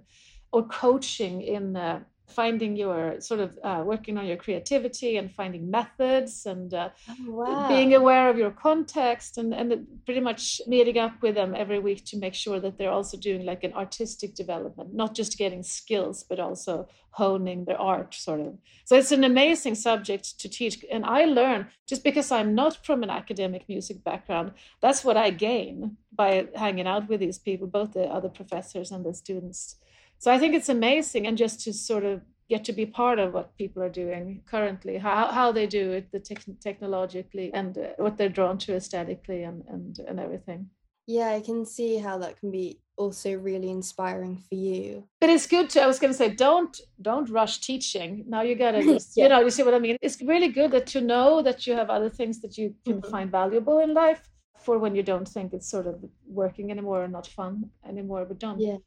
or 0.52 0.68
coaching 0.68 1.42
in 1.42 1.76
uh, 1.78 2.02
finding 2.32 2.76
your 2.76 3.20
sort 3.20 3.40
of 3.40 3.58
uh, 3.64 3.84
working 3.86 4.18
on 4.18 4.26
your 4.26 4.38
creativity 4.38 5.18
and 5.18 5.32
finding 5.32 5.70
methods 5.70 6.46
and 6.46 6.74
uh, 6.74 6.90
oh, 7.10 7.32
wow. 7.32 7.68
being 7.68 7.94
aware 7.94 8.30
of 8.30 8.38
your 8.38 8.52
context 8.52 9.38
and, 9.38 9.54
and 9.54 9.88
pretty 10.06 10.20
much 10.20 10.62
meeting 10.68 10.98
up 10.98 11.22
with 11.22 11.36
them 11.36 11.54
every 11.56 11.80
week 11.80 12.06
to 12.06 12.18
make 12.18 12.34
sure 12.34 12.60
that 12.60 12.78
they're 12.78 12.92
also 12.92 13.18
doing 13.18 13.46
like 13.46 13.64
an 13.64 13.74
artistic 13.74 14.34
development 14.36 14.94
not 14.94 15.14
just 15.14 15.38
getting 15.38 15.64
skills 15.64 16.24
but 16.28 16.40
also 16.40 16.88
honing 17.12 17.66
their 17.66 17.80
art 17.80 18.14
sort 18.14 18.40
of 18.40 18.58
so 18.86 18.96
it's 18.96 19.12
an 19.12 19.24
amazing 19.24 19.76
subject 19.76 20.40
to 20.40 20.48
teach 20.48 20.84
and 20.92 21.06
i 21.06 21.26
learn 21.26 21.68
just 21.88 22.04
because 22.04 22.32
i'm 22.32 22.56
not 22.56 22.86
from 22.86 23.04
an 23.04 23.10
academic 23.10 23.68
music 23.68 24.04
background 24.04 24.52
that's 24.82 25.04
what 25.04 25.18
i 25.18 25.30
gain 25.30 25.98
by 26.14 26.48
hanging 26.56 26.88
out 26.88 27.08
with 27.10 27.20
these 27.20 27.38
people 27.38 27.68
both 27.68 27.92
the 27.94 28.04
other 28.04 28.30
professors 28.30 28.92
and 28.92 29.06
the 29.06 29.14
students 29.14 29.76
so 30.22 30.32
I 30.32 30.38
think 30.38 30.54
it's 30.54 30.70
amazing, 30.70 31.26
and 31.26 31.36
just 31.36 31.62
to 31.62 31.74
sort 31.74 32.06
of 32.06 32.22
get 32.48 32.64
to 32.66 32.74
be 32.74 32.86
part 32.86 33.18
of 33.18 33.34
what 33.34 33.58
people 33.58 33.82
are 33.82 33.90
doing 33.90 34.44
currently, 34.46 35.00
how, 35.00 35.32
how 35.32 35.52
they 35.52 35.66
do 35.66 35.94
it, 35.94 36.12
the 36.12 36.20
te- 36.20 36.58
technologically, 36.60 37.52
and 37.56 37.76
uh, 37.76 37.88
what 37.98 38.18
they're 38.18 38.30
drawn 38.30 38.60
to 38.60 38.76
aesthetically, 38.76 39.42
and, 39.42 39.64
and 39.68 39.98
and 40.08 40.20
everything. 40.20 40.70
Yeah, 41.08 41.30
I 41.32 41.42
can 41.42 41.66
see 41.66 41.98
how 41.98 42.20
that 42.20 42.40
can 42.40 42.52
be 42.52 42.82
also 42.98 43.34
really 43.34 43.72
inspiring 43.72 44.38
for 44.48 44.54
you. 44.54 45.08
But 45.20 45.32
it's 45.32 45.48
good 45.48 45.72
to. 45.72 45.82
I 45.82 45.88
was 45.88 45.98
going 45.98 46.14
to 46.14 46.18
say, 46.18 46.30
don't 46.36 46.80
don't 47.02 47.28
rush 47.32 47.60
teaching. 47.62 48.24
Now 48.28 48.44
you 48.44 48.54
gotta, 48.54 48.84
just, 48.94 49.18
yeah. 49.18 49.24
you 49.24 49.30
know, 49.30 49.40
you 49.42 49.50
see 49.50 49.64
what 49.64 49.74
I 49.74 49.80
mean. 49.80 49.98
It's 50.04 50.22
really 50.22 50.50
good 50.50 50.70
that 50.70 50.94
you 50.94 51.02
know 51.02 51.42
that 51.42 51.66
you 51.66 51.74
have 51.74 51.90
other 51.90 52.10
things 52.10 52.42
that 52.42 52.60
you 52.60 52.76
can 52.86 53.02
mm-hmm. 53.02 53.10
find 53.10 53.32
valuable 53.32 53.80
in 53.80 53.96
life 53.96 54.30
for 54.60 54.78
when 54.78 54.94
you 54.94 55.02
don't 55.02 55.28
think 55.28 55.52
it's 55.52 55.68
sort 55.68 55.88
of 55.88 55.96
working 56.28 56.70
anymore 56.70 57.04
or 57.04 57.08
not 57.08 57.26
fun 57.26 57.72
anymore. 57.90 58.26
But 58.26 58.38
don't. 58.38 58.60
Yeah. 58.60 58.78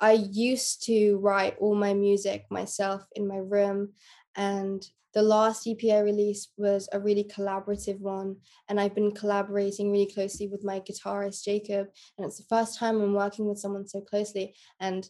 I 0.00 0.12
used 0.12 0.82
to 0.84 1.16
write 1.18 1.56
all 1.58 1.74
my 1.74 1.92
music 1.94 2.46
myself 2.50 3.02
in 3.14 3.26
my 3.28 3.36
room. 3.36 3.92
And 4.36 4.86
the 5.12 5.22
last 5.22 5.66
EP 5.66 5.78
I 5.92 6.00
released 6.00 6.52
was 6.56 6.88
a 6.92 7.00
really 7.00 7.24
collaborative 7.24 8.00
one. 8.00 8.36
And 8.68 8.80
I've 8.80 8.94
been 8.94 9.12
collaborating 9.12 9.90
really 9.90 10.10
closely 10.10 10.48
with 10.48 10.64
my 10.64 10.80
guitarist, 10.80 11.44
Jacob. 11.44 11.88
And 12.16 12.26
it's 12.26 12.38
the 12.38 12.44
first 12.48 12.78
time 12.78 13.00
I'm 13.00 13.14
working 13.14 13.46
with 13.46 13.58
someone 13.58 13.86
so 13.86 14.00
closely. 14.00 14.54
And 14.78 15.08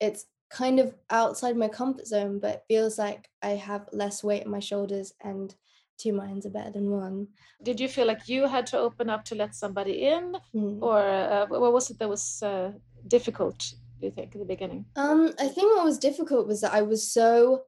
it's 0.00 0.26
kind 0.48 0.78
of 0.78 0.94
outside 1.10 1.56
my 1.56 1.68
comfort 1.68 2.06
zone, 2.06 2.38
but 2.38 2.64
feels 2.68 2.98
like 2.98 3.28
I 3.42 3.50
have 3.50 3.88
less 3.92 4.22
weight 4.22 4.44
on 4.44 4.50
my 4.50 4.60
shoulders 4.60 5.12
and 5.22 5.54
two 5.98 6.12
minds 6.12 6.46
are 6.46 6.50
better 6.50 6.70
than 6.70 6.90
one. 6.90 7.26
Did 7.62 7.80
you 7.80 7.88
feel 7.88 8.06
like 8.06 8.28
you 8.28 8.46
had 8.46 8.66
to 8.68 8.78
open 8.78 9.10
up 9.10 9.24
to 9.24 9.34
let 9.34 9.54
somebody 9.54 10.06
in, 10.06 10.36
Mm. 10.54 10.82
or 10.82 10.98
uh, 11.00 11.46
what 11.48 11.72
was 11.72 11.90
it 11.90 11.98
that 11.98 12.08
was 12.08 12.42
uh, 12.42 12.72
difficult? 13.08 13.72
Do 14.00 14.06
you 14.06 14.12
think 14.12 14.34
at 14.34 14.38
the 14.38 14.44
beginning? 14.44 14.86
Um, 14.96 15.32
I 15.38 15.48
think 15.48 15.74
what 15.74 15.84
was 15.84 15.98
difficult 15.98 16.46
was 16.46 16.60
that 16.60 16.74
I 16.74 16.82
was 16.82 17.10
so, 17.10 17.62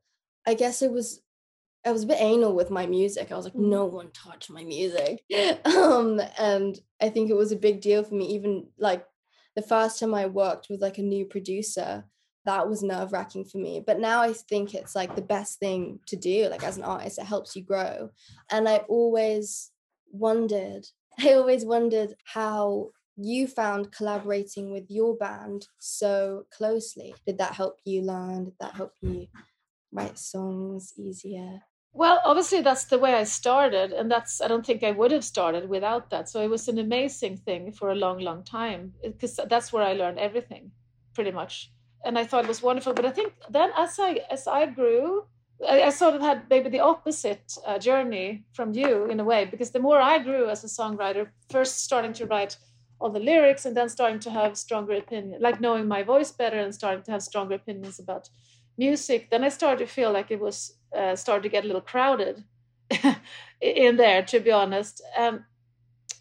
I 0.46 0.54
guess 0.54 0.82
it 0.82 0.92
was, 0.92 1.22
I 1.86 1.92
was 1.92 2.04
a 2.04 2.06
bit 2.06 2.20
anal 2.20 2.54
with 2.54 2.70
my 2.70 2.86
music. 2.86 3.32
I 3.32 3.36
was 3.36 3.44
like, 3.46 3.54
Mhm. 3.54 3.68
no 3.70 3.86
one 3.86 4.10
touch 4.12 4.50
my 4.50 4.64
music. 4.64 5.22
Um, 5.64 6.20
and 6.38 6.78
I 7.00 7.08
think 7.08 7.30
it 7.30 7.36
was 7.36 7.52
a 7.52 7.56
big 7.56 7.80
deal 7.80 8.02
for 8.04 8.14
me. 8.14 8.26
Even 8.34 8.68
like 8.78 9.06
the 9.56 9.62
first 9.62 9.98
time 9.98 10.14
I 10.14 10.26
worked 10.26 10.68
with 10.68 10.82
like 10.82 10.98
a 10.98 11.02
new 11.02 11.24
producer, 11.24 12.04
that 12.44 12.68
was 12.68 12.82
nerve 12.82 13.12
wracking 13.12 13.44
for 13.44 13.58
me. 13.58 13.82
But 13.86 14.00
now 14.00 14.20
I 14.22 14.32
think 14.32 14.74
it's 14.74 14.94
like 14.94 15.14
the 15.14 15.22
best 15.22 15.58
thing 15.58 16.00
to 16.06 16.16
do. 16.16 16.48
Like 16.48 16.64
as 16.64 16.76
an 16.76 16.84
artist, 16.84 17.18
it 17.18 17.24
helps 17.26 17.54
you 17.56 17.62
grow. 17.62 18.10
And 18.50 18.68
I 18.68 18.78
always 18.88 19.70
wondered, 20.10 20.86
I 21.18 21.34
always 21.34 21.64
wondered 21.64 22.14
how 22.24 22.90
you 23.18 23.48
found 23.48 23.92
collaborating 23.92 24.70
with 24.70 24.84
your 24.88 25.16
band 25.16 25.66
so 25.78 26.46
closely. 26.56 27.14
Did 27.26 27.38
that 27.38 27.54
help 27.54 27.78
you 27.84 28.02
learn? 28.02 28.44
Did 28.44 28.54
that 28.60 28.74
help 28.74 28.92
you 29.00 29.26
write 29.92 30.18
songs 30.18 30.92
easier? 30.96 31.62
Well, 31.92 32.20
obviously 32.24 32.60
that's 32.60 32.84
the 32.84 32.98
way 32.98 33.14
I 33.14 33.24
started, 33.24 33.92
and 33.92 34.10
that's 34.10 34.40
I 34.40 34.46
don't 34.46 34.64
think 34.64 34.84
I 34.84 34.92
would 34.92 35.10
have 35.10 35.24
started 35.24 35.68
without 35.68 36.10
that. 36.10 36.28
So 36.28 36.40
it 36.40 36.50
was 36.50 36.68
an 36.68 36.78
amazing 36.78 37.38
thing 37.38 37.72
for 37.72 37.90
a 37.90 37.96
long, 37.96 38.18
long 38.20 38.44
time 38.44 38.92
because 39.02 39.40
that's 39.48 39.72
where 39.72 39.82
I 39.82 39.94
learned 39.94 40.18
everything, 40.18 40.70
pretty 41.14 41.32
much. 41.32 41.72
And 42.04 42.16
I 42.16 42.24
thought 42.24 42.44
it 42.44 42.48
was 42.48 42.62
wonderful. 42.62 42.92
But 42.92 43.06
I 43.06 43.10
think 43.10 43.32
then 43.50 43.70
as 43.76 43.98
I 43.98 44.20
as 44.30 44.46
I 44.46 44.66
grew, 44.66 45.24
I, 45.66 45.82
I 45.84 45.90
sort 45.90 46.14
of 46.14 46.20
had 46.20 46.48
maybe 46.48 46.68
the 46.68 46.80
opposite 46.80 47.56
uh, 47.66 47.78
journey 47.78 48.44
from 48.52 48.74
you 48.74 49.06
in 49.06 49.18
a 49.18 49.24
way 49.24 49.46
because 49.46 49.72
the 49.72 49.80
more 49.80 50.00
I 50.00 50.18
grew 50.18 50.48
as 50.48 50.62
a 50.62 50.68
songwriter, 50.68 51.30
first 51.50 51.82
starting 51.82 52.12
to 52.14 52.26
write 52.26 52.58
all 53.00 53.10
the 53.10 53.20
lyrics 53.20 53.64
and 53.64 53.76
then 53.76 53.88
starting 53.88 54.18
to 54.20 54.30
have 54.30 54.56
stronger 54.56 54.94
opinion, 54.94 55.40
like 55.40 55.60
knowing 55.60 55.86
my 55.86 56.02
voice 56.02 56.32
better 56.32 56.58
and 56.58 56.74
starting 56.74 57.02
to 57.04 57.12
have 57.12 57.22
stronger 57.22 57.54
opinions 57.54 57.98
about 57.98 58.28
music, 58.76 59.30
then 59.30 59.44
I 59.44 59.48
started 59.48 59.78
to 59.86 59.92
feel 59.92 60.12
like 60.12 60.30
it 60.30 60.40
was 60.40 60.74
uh, 60.96 61.14
started 61.16 61.42
to 61.42 61.48
get 61.48 61.64
a 61.64 61.66
little 61.66 61.82
crowded 61.82 62.44
in 63.60 63.96
there, 63.96 64.22
to 64.24 64.40
be 64.40 64.50
honest. 64.50 65.02
Um, 65.16 65.44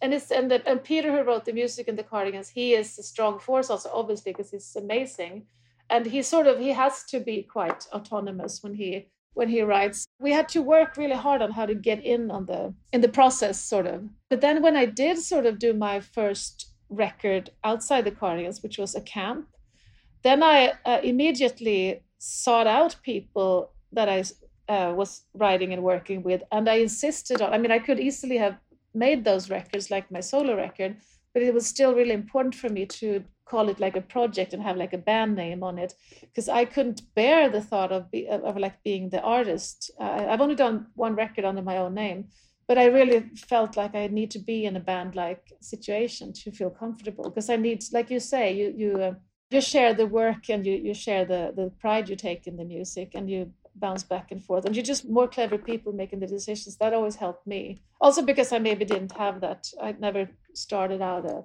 and 0.02 0.14
it's 0.14 0.32
and, 0.32 0.52
the, 0.52 0.68
and 0.68 0.84
Peter, 0.84 1.12
who 1.12 1.24
wrote 1.24 1.46
the 1.46 1.54
music 1.54 1.88
in 1.88 1.96
the 1.96 2.04
Cardigans, 2.04 2.50
he 2.50 2.74
is 2.74 3.00
a 3.00 3.04
strong 3.04 3.40
force 3.40 3.70
also, 3.70 3.90
obviously, 3.92 4.32
because 4.32 4.52
he's 4.52 4.76
amazing, 4.76 5.48
and 5.90 6.06
he 6.06 6.22
sort 6.22 6.48
of 6.48 6.60
he 6.60 6.70
has 6.70 7.04
to 7.06 7.20
be 7.20 7.42
quite 7.44 7.88
autonomous 7.94 8.62
when 8.62 8.76
he 8.76 9.08
when 9.38 9.50
he 9.50 9.62
writes. 9.62 10.08
We 10.20 10.32
had 10.32 10.50
to 10.50 10.62
work 10.62 10.98
really 10.98 11.16
hard 11.16 11.42
on 11.42 11.52
how 11.52 11.68
to 11.68 11.76
get 11.76 12.04
in 12.04 12.32
on 12.32 12.46
the 12.48 12.74
in 12.92 13.02
the 13.02 13.16
process, 13.20 13.62
sort 13.62 13.86
of. 13.86 14.10
But 14.30 14.42
then 14.42 14.62
when 14.64 14.76
I 14.76 14.86
did 14.86 15.18
sort 15.20 15.46
of 15.46 15.60
do 15.60 15.74
my 15.74 16.00
first 16.00 16.74
record 16.90 17.52
outside 17.64 18.04
the 18.04 18.18
Cardigans, 18.20 18.64
which 18.64 18.78
was 18.78 18.96
A 18.96 19.02
Camp, 19.02 19.48
then 20.24 20.42
I 20.42 20.74
uh, 20.86 21.00
immediately 21.04 22.02
sought 22.18 22.68
out 22.68 22.96
people 23.04 23.72
that 23.92 24.10
I 24.10 24.24
uh, 24.74 24.94
was 24.94 25.22
writing 25.34 25.72
and 25.72 25.84
working 25.84 26.24
with, 26.24 26.42
and 26.52 26.68
I 26.68 26.76
insisted 26.88 27.42
on. 27.42 27.54
I 27.54 27.58
mean, 27.60 27.72
I 27.72 27.80
could 27.80 28.00
easily 28.00 28.38
have 28.38 28.58
made 28.94 29.24
those 29.24 29.50
records 29.50 29.92
like 29.92 30.12
my 30.12 30.22
solo 30.22 30.56
record, 30.56 30.98
but 31.34 31.44
it 31.44 31.54
was 31.54 31.68
still 31.68 31.94
really 31.94 32.18
important 32.24 32.56
for 32.56 32.70
me 32.70 32.86
to 32.86 33.24
call 33.50 33.70
it 33.70 33.80
like 33.80 33.96
a 33.96 34.02
project 34.02 34.54
and 34.54 34.62
have 34.62 34.78
like 34.78 34.94
a 34.94 34.98
band 34.98 35.36
name 35.36 35.64
on 35.64 35.78
it 35.78 35.94
because 36.22 36.50
I 36.50 36.66
couldn't 36.66 37.02
bear 37.16 37.50
the 37.50 37.62
thought 37.62 37.92
of 37.92 38.12
be, 38.12 38.28
of, 38.28 38.58
like 38.58 38.84
being 38.84 39.10
the 39.10 39.22
artist. 39.22 39.92
Uh, 40.00 40.26
I've 40.30 40.42
only 40.42 40.56
done 40.56 40.88
one 40.96 41.16
record 41.16 41.46
under 41.46 41.62
my 41.62 41.78
own 41.78 41.94
name, 41.94 42.26
but 42.68 42.78
I 42.78 42.86
really 42.86 43.22
felt 43.36 43.78
like 43.78 43.96
I 43.96 44.08
need 44.08 44.32
to 44.32 44.40
be 44.40 44.66
in 44.66 44.76
a 44.76 44.82
band 44.82 45.16
like 45.16 45.54
situation 45.62 46.34
to 46.34 46.52
feel 46.52 46.70
comfortable 46.70 47.26
because 47.30 47.50
I 47.50 47.56
need, 47.56 47.84
like 47.92 48.10
you 48.10 48.20
say, 48.20 48.54
you 48.54 48.74
you. 48.76 49.02
Uh, 49.02 49.14
you 49.50 49.62
share 49.62 49.94
the 49.94 50.06
work 50.06 50.50
and 50.50 50.66
you, 50.66 50.74
you 50.74 50.94
share 50.94 51.24
the, 51.24 51.54
the 51.56 51.72
pride 51.80 52.10
you 52.10 52.18
take 52.18 52.48
in 52.48 52.58
the 52.58 52.66
music 52.66 53.12
and 53.16 53.30
you 53.30 53.50
bounce 53.76 54.04
back 54.04 54.32
and 54.32 54.44
forth 54.44 54.66
and 54.66 54.76
you're 54.76 54.84
just 54.84 55.08
more 55.08 55.26
clever 55.28 55.58
people 55.58 55.94
making 55.94 56.20
the 56.20 56.28
decisions 56.28 56.76
that 56.78 56.94
always 56.94 57.16
helped 57.16 57.46
me 57.48 57.80
also 58.02 58.22
because 58.22 58.52
i 58.52 58.60
maybe 58.60 58.84
didn't 58.84 59.12
have 59.12 59.40
that 59.40 59.68
i 59.82 59.96
never 60.00 60.28
started 60.54 61.02
out 61.02 61.26
a 61.26 61.44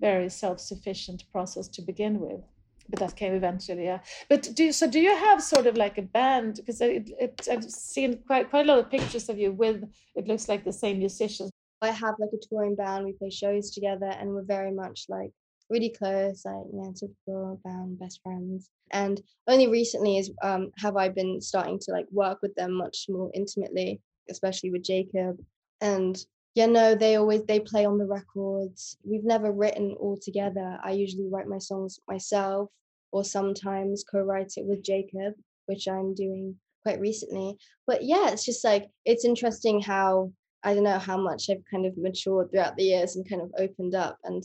very 0.00 0.28
self-sufficient 0.28 1.24
process 1.32 1.68
to 1.68 1.82
begin 1.82 2.20
with 2.20 2.40
but 2.88 2.98
that 2.98 3.14
came 3.14 3.34
eventually 3.34 3.84
yeah 3.84 4.00
but 4.28 4.48
do 4.54 4.72
so 4.72 4.90
do 4.90 4.98
you 5.00 5.14
have 5.14 5.42
sort 5.42 5.66
of 5.66 5.76
like 5.76 5.98
a 5.98 6.02
band 6.02 6.56
because 6.56 6.80
it, 6.80 7.10
it, 7.20 7.48
i've 7.50 7.64
seen 7.64 8.18
quite 8.26 8.50
quite 8.50 8.66
a 8.66 8.68
lot 8.68 8.78
of 8.78 8.90
pictures 8.90 9.28
of 9.28 9.38
you 9.38 9.52
with 9.52 9.84
it 10.16 10.26
looks 10.26 10.48
like 10.48 10.64
the 10.64 10.72
same 10.72 10.98
musicians 10.98 11.50
I 11.82 11.90
have 11.90 12.16
like 12.18 12.30
a 12.34 12.46
touring 12.48 12.74
band. 12.74 13.04
We 13.04 13.12
play 13.12 13.30
shows 13.30 13.70
together, 13.70 14.06
and 14.06 14.30
we're 14.30 14.42
very 14.42 14.72
much 14.72 15.06
like 15.08 15.32
really 15.70 15.90
close, 15.90 16.44
like 16.44 16.66
you 16.72 16.82
know, 16.82 16.92
typical 16.92 17.60
band 17.64 17.98
best 17.98 18.20
friends. 18.22 18.68
And 18.92 19.20
only 19.46 19.68
recently 19.68 20.18
is 20.18 20.30
um 20.42 20.70
have 20.78 20.96
I 20.96 21.08
been 21.08 21.40
starting 21.40 21.78
to 21.80 21.92
like 21.92 22.06
work 22.10 22.38
with 22.42 22.54
them 22.54 22.72
much 22.72 23.06
more 23.08 23.30
intimately, 23.34 24.00
especially 24.28 24.70
with 24.70 24.82
Jacob. 24.82 25.38
And 25.80 26.22
yeah, 26.54 26.66
no, 26.66 26.94
they 26.94 27.16
always 27.16 27.44
they 27.44 27.60
play 27.60 27.84
on 27.84 27.98
the 27.98 28.06
records. 28.06 28.96
We've 29.04 29.24
never 29.24 29.52
written 29.52 29.94
all 30.00 30.18
together. 30.20 30.78
I 30.82 30.92
usually 30.92 31.28
write 31.28 31.46
my 31.46 31.58
songs 31.58 32.00
myself, 32.08 32.70
or 33.12 33.24
sometimes 33.24 34.04
co-write 34.10 34.54
it 34.56 34.66
with 34.66 34.82
Jacob, 34.82 35.34
which 35.66 35.86
I'm 35.86 36.14
doing 36.14 36.56
quite 36.82 37.00
recently. 37.00 37.56
But 37.86 38.02
yeah, 38.02 38.30
it's 38.30 38.44
just 38.44 38.64
like 38.64 38.88
it's 39.04 39.24
interesting 39.24 39.80
how 39.80 40.32
I 40.64 40.74
don't 40.74 40.84
know 40.84 40.98
how 40.98 41.16
much 41.16 41.48
I've 41.50 41.64
kind 41.70 41.86
of 41.86 41.96
matured 41.96 42.50
throughout 42.50 42.76
the 42.76 42.84
years 42.84 43.16
and 43.16 43.28
kind 43.28 43.42
of 43.42 43.52
opened 43.58 43.94
up. 43.94 44.18
And 44.24 44.42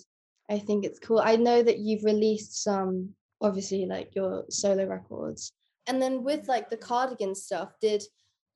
I 0.50 0.60
think 0.60 0.86
it's 0.86 1.00
cool. 1.00 1.20
I 1.20 1.36
know 1.36 1.64
that 1.64 1.80
you've 1.80 2.04
released 2.04 2.64
some, 2.64 3.10
obviously, 3.42 3.86
like 3.86 4.16
your 4.16 4.46
solo 4.50 4.86
records. 4.86 5.52
And 5.88 6.02
then 6.02 6.24
with 6.24 6.48
like 6.48 6.70
the 6.70 6.78
cardigan 6.78 7.36
stuff, 7.36 7.72
did 7.82 8.04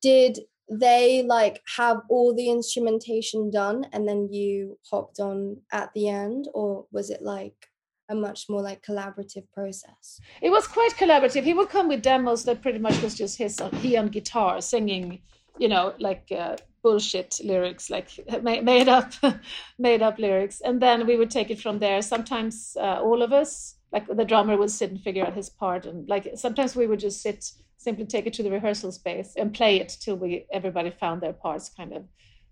did 0.01 0.39
they 0.69 1.23
like 1.23 1.61
have 1.77 2.01
all 2.09 2.35
the 2.35 2.49
instrumentation 2.49 3.49
done 3.49 3.85
and 3.91 4.07
then 4.07 4.31
you 4.31 4.77
hopped 4.89 5.19
on 5.19 5.57
at 5.71 5.91
the 5.93 6.07
end, 6.07 6.47
or 6.53 6.85
was 6.91 7.09
it 7.09 7.21
like 7.21 7.67
a 8.09 8.15
much 8.15 8.45
more 8.49 8.61
like 8.61 8.83
collaborative 8.83 9.49
process? 9.53 10.19
it 10.41 10.49
was 10.49 10.67
quite 10.67 10.93
collaborative. 10.93 11.43
He 11.43 11.53
would 11.53 11.69
come 11.69 11.87
with 11.87 12.01
demos 12.01 12.43
that 12.45 12.61
pretty 12.61 12.79
much 12.79 13.01
was 13.01 13.15
just 13.15 13.37
his 13.37 13.61
he 13.81 13.97
on 13.97 14.07
guitar 14.07 14.61
singing 14.61 15.21
you 15.57 15.67
know 15.67 15.93
like 15.99 16.31
uh, 16.31 16.55
bullshit 16.81 17.39
lyrics 17.43 17.89
like 17.89 18.09
made 18.63 18.87
up 18.87 19.13
made 19.79 20.01
up 20.01 20.19
lyrics. 20.19 20.61
And 20.61 20.81
then 20.81 21.05
we 21.05 21.17
would 21.17 21.31
take 21.31 21.49
it 21.49 21.59
from 21.59 21.79
there. 21.79 22.01
Sometimes 22.01 22.77
uh, 22.79 23.01
all 23.01 23.21
of 23.21 23.33
us 23.33 23.75
like 23.91 24.07
the 24.07 24.25
drummer 24.25 24.55
would 24.57 24.71
sit 24.71 24.91
and 24.91 25.01
figure 25.01 25.25
out 25.25 25.33
his 25.33 25.49
part 25.49 25.85
and 25.85 26.07
like 26.07 26.29
sometimes 26.35 26.75
we 26.75 26.87
would 26.87 26.99
just 26.99 27.21
sit 27.21 27.51
simply 27.79 28.05
take 28.05 28.27
it 28.27 28.33
to 28.33 28.43
the 28.43 28.51
rehearsal 28.51 28.91
space 28.91 29.33
and 29.37 29.53
play 29.53 29.79
it 29.79 29.97
till 30.01 30.15
we 30.15 30.45
everybody 30.51 30.91
found 30.91 31.21
their 31.21 31.33
parts 31.33 31.69
kind 31.69 31.93
of. 31.93 32.03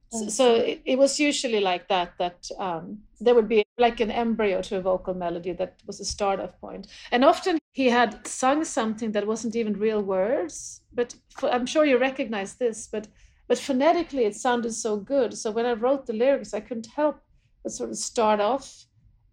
So, 0.10 0.30
so 0.30 0.56
it, 0.56 0.82
it 0.86 0.98
was 0.98 1.20
usually 1.20 1.60
like 1.60 1.90
that 1.90 2.14
that 2.18 2.50
um, 2.58 3.00
there 3.20 3.36
would 3.36 3.50
be 3.50 3.66
like 3.78 4.00
an 4.00 4.10
embryo 4.10 4.62
to 4.62 4.78
a 4.78 4.82
vocal 4.82 5.14
melody 5.14 5.52
that 5.54 5.76
was 5.86 6.00
a 6.00 6.06
start 6.06 6.40
off 6.40 6.60
point. 6.62 6.88
And 7.12 7.26
often 7.26 7.60
he 7.78 7.90
had 7.90 8.26
sung 8.26 8.64
something 8.64 9.12
that 9.12 9.28
wasn't 9.28 9.56
even 9.56 9.74
real 9.74 10.02
words 10.02 10.82
but 10.92 11.14
for, 11.38 11.48
i'm 11.52 11.68
sure 11.68 11.86
you 11.86 11.98
recognize 12.00 12.56
this 12.56 12.88
but 12.92 13.08
but 13.48 13.60
phonetically 13.60 14.26
it 14.26 14.36
sounded 14.36 14.74
so 14.74 14.98
good. 14.98 15.38
So 15.38 15.52
when 15.52 15.68
i 15.68 15.74
wrote 15.74 16.08
the 16.08 16.20
lyrics 16.24 16.56
i 16.56 16.60
couldn't 16.60 16.88
help 17.02 17.22
but 17.62 17.72
sort 17.72 17.92
of 17.92 17.98
start 17.98 18.40
off 18.40 18.68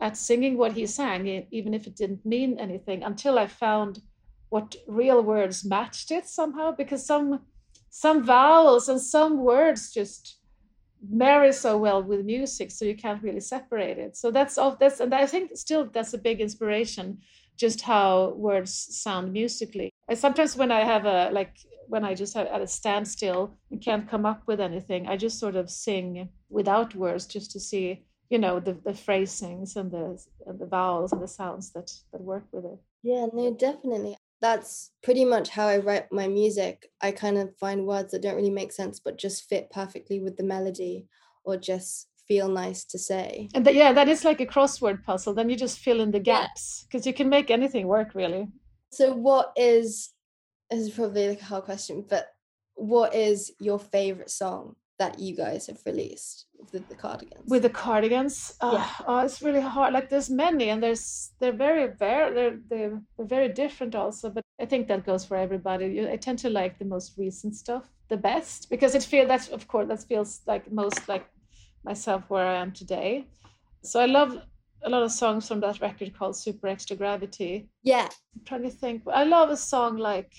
at 0.00 0.18
singing 0.18 0.58
what 0.58 0.72
he 0.72 0.84
sang 0.86 1.46
even 1.50 1.72
if 1.72 1.86
it 1.86 1.96
didn't 1.96 2.26
mean 2.26 2.58
anything 2.58 3.02
until 3.02 3.38
i 3.38 3.46
found 3.46 4.02
what 4.54 4.76
real 4.86 5.20
words 5.20 5.64
matched 5.64 6.12
it 6.12 6.26
somehow 6.28 6.70
because 6.70 7.04
some 7.04 7.40
some 7.90 8.18
vowels 8.22 8.88
and 8.88 9.00
some 9.00 9.32
words 9.52 9.92
just 9.92 10.22
marry 11.24 11.52
so 11.52 11.72
well 11.76 12.00
with 12.10 12.24
music 12.24 12.70
so 12.70 12.84
you 12.84 12.96
can't 13.04 13.22
really 13.26 13.40
separate 13.40 13.98
it. 13.98 14.16
So 14.16 14.30
that's 14.30 14.56
all 14.56 14.76
that's 14.82 15.00
and 15.00 15.12
i 15.22 15.26
think 15.26 15.56
still 15.64 15.82
that's 15.94 16.14
a 16.14 16.24
big 16.28 16.40
inspiration 16.40 17.06
just 17.64 17.80
how 17.82 18.34
words 18.48 18.72
sound 19.04 19.32
musically. 19.32 19.90
And 20.08 20.18
sometimes 20.24 20.56
when 20.60 20.70
i 20.70 20.82
have 20.92 21.04
a 21.16 21.18
like 21.38 21.54
when 21.92 22.04
i 22.04 22.12
just 22.22 22.34
have 22.36 22.46
at 22.46 22.66
a 22.68 22.74
standstill 22.78 23.42
and 23.70 23.84
can't 23.88 24.08
come 24.12 24.24
up 24.32 24.40
with 24.48 24.60
anything 24.68 25.00
i 25.08 25.16
just 25.26 25.38
sort 25.44 25.56
of 25.56 25.68
sing 25.68 26.28
without 26.58 26.94
words 26.94 27.26
just 27.26 27.50
to 27.54 27.60
see 27.68 27.86
you 28.30 28.38
know 28.44 28.58
the, 28.66 28.74
the 28.88 28.94
phrasings 28.94 29.76
and 29.76 29.90
the 29.96 30.06
and 30.46 30.58
the 30.62 30.70
vowels 30.76 31.12
and 31.12 31.22
the 31.22 31.32
sounds 31.40 31.72
that 31.74 31.90
that 32.12 32.22
work 32.32 32.46
with 32.52 32.64
it. 32.64 32.78
Yeah, 33.02 33.26
no, 33.32 33.52
definitely. 33.54 34.16
That's 34.44 34.90
pretty 35.02 35.24
much 35.24 35.48
how 35.48 35.66
I 35.68 35.78
write 35.78 36.12
my 36.12 36.28
music. 36.28 36.90
I 37.00 37.12
kind 37.12 37.38
of 37.38 37.56
find 37.56 37.86
words 37.86 38.10
that 38.12 38.20
don't 38.20 38.36
really 38.36 38.50
make 38.50 38.72
sense, 38.72 39.00
but 39.00 39.16
just 39.16 39.48
fit 39.48 39.70
perfectly 39.70 40.20
with 40.20 40.36
the 40.36 40.42
melody 40.54 41.06
or 41.44 41.56
just 41.56 42.08
feel 42.28 42.48
nice 42.48 42.84
to 42.92 42.98
say. 42.98 43.48
and 43.54 43.64
that, 43.66 43.74
yeah 43.74 43.92
that 43.92 44.08
is 44.08 44.24
like 44.24 44.40
a 44.40 44.46
crossword 44.46 45.02
puzzle 45.02 45.34
then 45.34 45.50
you 45.50 45.56
just 45.56 45.78
fill 45.78 46.00
in 46.00 46.10
the 46.10 46.20
gaps 46.32 46.84
because 46.84 47.06
you 47.06 47.12
can 47.12 47.28
make 47.28 47.50
anything 47.50 47.86
work 47.86 48.14
really 48.14 48.48
So, 48.90 49.12
what 49.14 49.52
is, 49.56 50.12
this 50.70 50.80
is 50.80 50.90
probably 50.90 51.28
like 51.28 51.40
a 51.40 51.50
hard 51.52 51.64
question, 51.64 52.04
but 52.08 52.26
what 52.74 53.14
is 53.14 53.52
your 53.60 53.78
favorite 53.78 54.30
song 54.30 54.76
that 54.98 55.18
you 55.18 55.34
guys 55.36 55.66
have 55.66 55.80
released 55.86 56.46
with 56.72 56.88
the 56.88 56.94
cardigans? 56.94 57.48
With 57.50 57.62
the 57.62 57.70
cardigans, 57.70 58.54
uh, 58.60 58.70
Yeah. 58.74 58.90
oh, 59.08 59.18
it's 59.20 59.42
really 59.42 59.60
hard. 59.60 59.92
Like 59.92 60.08
there's 60.08 60.30
many, 60.30 60.68
and 60.70 60.82
there's 60.82 61.32
they're 61.40 61.52
very 61.66 61.88
very 61.98 62.32
they're, 62.34 62.58
they're 62.70 63.02
they're 63.16 63.26
very 63.26 63.48
different 63.48 63.94
also. 63.94 64.30
But 64.30 64.44
I 64.60 64.66
think 64.66 64.86
that 64.88 65.04
goes 65.06 65.24
for 65.24 65.36
everybody. 65.36 65.86
You- 65.86 66.08
I 66.08 66.16
tend 66.16 66.38
to 66.40 66.50
like 66.50 66.78
the 66.78 66.84
most 66.84 67.18
recent 67.18 67.56
stuff 67.56 67.84
the 68.08 68.16
best 68.16 68.68
because 68.70 68.94
it 68.94 69.02
feels 69.02 69.28
that's 69.28 69.48
of 69.48 69.66
course 69.66 69.88
that 69.88 70.02
feels 70.02 70.40
like 70.46 70.70
most 70.70 71.08
like 71.08 71.26
myself 71.84 72.22
where 72.28 72.46
I 72.46 72.56
am 72.60 72.72
today. 72.72 73.26
So 73.82 74.00
I 74.00 74.06
love 74.06 74.38
a 74.84 74.90
lot 74.90 75.02
of 75.02 75.10
songs 75.12 75.48
from 75.48 75.60
that 75.60 75.80
record 75.80 76.16
called 76.16 76.36
Super 76.36 76.68
Extra 76.68 76.96
Gravity. 76.96 77.68
yeah, 77.82 78.08
I'm 78.34 78.44
trying 78.44 78.62
to 78.62 78.70
think. 78.70 79.02
I 79.12 79.24
love 79.24 79.50
a 79.50 79.56
song 79.56 79.96
like 79.96 80.32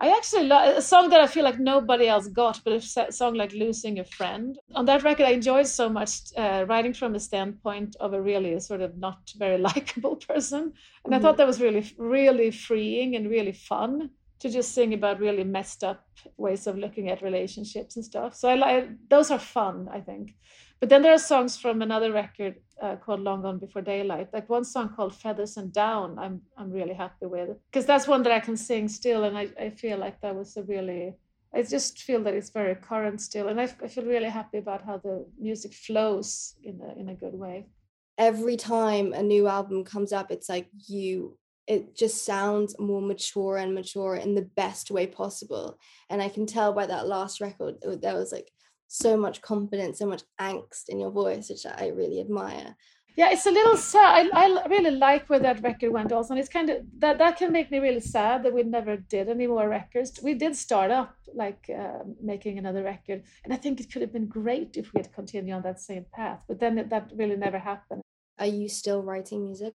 I 0.00 0.10
actually 0.16 0.44
love 0.44 0.76
a 0.76 0.82
song 0.82 1.10
that 1.10 1.20
I 1.20 1.26
feel 1.26 1.42
like 1.42 1.58
nobody 1.58 2.06
else 2.06 2.28
got, 2.28 2.60
but 2.64 2.72
a 2.72 3.12
song 3.12 3.34
like 3.34 3.52
"Losing 3.52 3.98
a 3.98 4.04
Friend." 4.04 4.56
On 4.76 4.84
that 4.84 5.02
record, 5.02 5.26
I 5.26 5.30
enjoyed 5.32 5.66
so 5.66 5.88
much 5.88 6.20
uh, 6.36 6.64
writing 6.68 6.92
from 6.94 7.16
a 7.16 7.20
standpoint 7.20 7.96
of 7.98 8.12
a 8.12 8.22
really 8.22 8.60
sort 8.60 8.80
of 8.80 8.96
not 8.96 9.18
very 9.36 9.58
likable 9.70 10.16
person, 10.16 10.72
and 11.04 11.14
I 11.14 11.18
Mhm. 11.18 11.22
thought 11.22 11.36
that 11.38 11.46
was 11.48 11.60
really, 11.60 11.84
really 11.98 12.50
freeing 12.52 13.16
and 13.16 13.28
really 13.28 13.52
fun 13.52 14.10
to 14.40 14.48
just 14.48 14.72
sing 14.72 14.94
about 14.94 15.18
really 15.18 15.42
messed 15.42 15.82
up 15.82 16.04
ways 16.36 16.68
of 16.68 16.78
looking 16.78 17.08
at 17.10 17.20
relationships 17.22 17.96
and 17.96 18.04
stuff. 18.04 18.36
So 18.36 18.48
I 18.48 18.54
like 18.54 18.88
those 19.10 19.32
are 19.32 19.38
fun, 19.40 19.88
I 19.92 20.00
think. 20.00 20.36
But 20.80 20.88
then 20.90 21.02
there 21.02 21.12
are 21.12 21.18
songs 21.18 21.56
from 21.56 21.82
another 21.82 22.12
record 22.12 22.56
uh, 22.80 22.96
called 22.96 23.20
"Long 23.20 23.42
Gone 23.42 23.58
Before 23.58 23.82
Daylight." 23.82 24.28
Like 24.32 24.48
one 24.48 24.64
song 24.64 24.94
called 24.94 25.14
"Feathers 25.14 25.56
and 25.56 25.72
Down." 25.72 26.18
I'm 26.18 26.42
I'm 26.56 26.70
really 26.70 26.94
happy 26.94 27.26
with 27.26 27.50
because 27.70 27.86
that's 27.86 28.06
one 28.08 28.22
that 28.24 28.32
I 28.32 28.40
can 28.40 28.56
sing 28.56 28.88
still, 28.88 29.24
and 29.24 29.36
I, 29.36 29.48
I 29.60 29.70
feel 29.70 29.98
like 29.98 30.20
that 30.20 30.34
was 30.36 30.56
a 30.56 30.62
really. 30.62 31.14
I 31.54 31.62
just 31.62 32.02
feel 32.02 32.22
that 32.24 32.34
it's 32.34 32.50
very 32.50 32.74
current 32.74 33.20
still, 33.22 33.48
and 33.48 33.58
I, 33.60 33.64
I 33.82 33.88
feel 33.88 34.04
really 34.04 34.28
happy 34.28 34.58
about 34.58 34.84
how 34.84 34.98
the 34.98 35.26
music 35.40 35.72
flows 35.74 36.54
in 36.62 36.80
a 36.82 37.00
in 37.00 37.08
a 37.08 37.14
good 37.14 37.34
way. 37.34 37.68
every 38.18 38.56
time 38.56 39.12
a 39.12 39.22
new 39.22 39.46
album 39.46 39.84
comes 39.84 40.12
up, 40.12 40.30
it's 40.30 40.48
like 40.48 40.68
you, 40.88 41.38
it 41.66 41.96
just 41.96 42.24
sounds 42.24 42.74
more 42.78 43.00
mature 43.00 43.56
and 43.56 43.74
mature 43.74 44.16
in 44.16 44.34
the 44.34 44.42
best 44.56 44.90
way 44.90 45.06
possible. 45.06 45.78
And 46.10 46.20
I 46.22 46.28
can 46.28 46.46
tell 46.46 46.72
by 46.72 46.86
that 46.86 47.06
last 47.06 47.40
record, 47.40 47.76
it- 47.82 48.02
there 48.02 48.14
was 48.14 48.32
like 48.32 48.50
so 48.88 49.16
much 49.16 49.40
confidence, 49.42 49.98
so 49.98 50.06
much 50.06 50.22
angst 50.40 50.88
in 50.88 50.98
your 50.98 51.10
voice, 51.10 51.48
which 51.50 51.66
I 51.66 51.88
really 51.88 52.20
admire. 52.20 52.74
Yeah, 53.18 53.30
it's 53.32 53.46
a 53.46 53.50
little 53.50 53.76
sad. 53.76 54.30
I, 54.32 54.46
I 54.46 54.66
really 54.68 54.92
like 54.92 55.28
where 55.28 55.40
that 55.40 55.60
record 55.60 55.90
went 55.90 56.12
also. 56.12 56.34
And 56.34 56.40
it's 56.40 56.48
kind 56.48 56.70
of 56.70 56.76
that 56.98 57.18
that 57.18 57.36
can 57.36 57.50
make 57.50 57.68
me 57.68 57.80
really 57.80 58.00
sad 58.00 58.44
that 58.44 58.54
we 58.54 58.62
never 58.62 58.96
did 58.96 59.28
any 59.28 59.48
more 59.48 59.68
records. 59.68 60.20
We 60.22 60.34
did 60.34 60.54
start 60.54 60.92
up 60.92 61.16
like 61.34 61.68
uh, 61.68 62.04
making 62.22 62.58
another 62.58 62.84
record, 62.84 63.24
and 63.42 63.52
I 63.52 63.56
think 63.56 63.80
it 63.80 63.90
could 63.92 64.02
have 64.02 64.12
been 64.12 64.28
great 64.28 64.76
if 64.76 64.94
we 64.94 65.00
had 65.00 65.12
continued 65.12 65.56
on 65.56 65.62
that 65.62 65.80
same 65.80 66.06
path. 66.12 66.44
But 66.46 66.60
then 66.60 66.78
it, 66.78 66.90
that 66.90 67.10
really 67.16 67.36
never 67.36 67.58
happened. 67.58 68.02
Are 68.38 68.46
you 68.46 68.68
still 68.68 69.02
writing 69.02 69.42
music? 69.44 69.72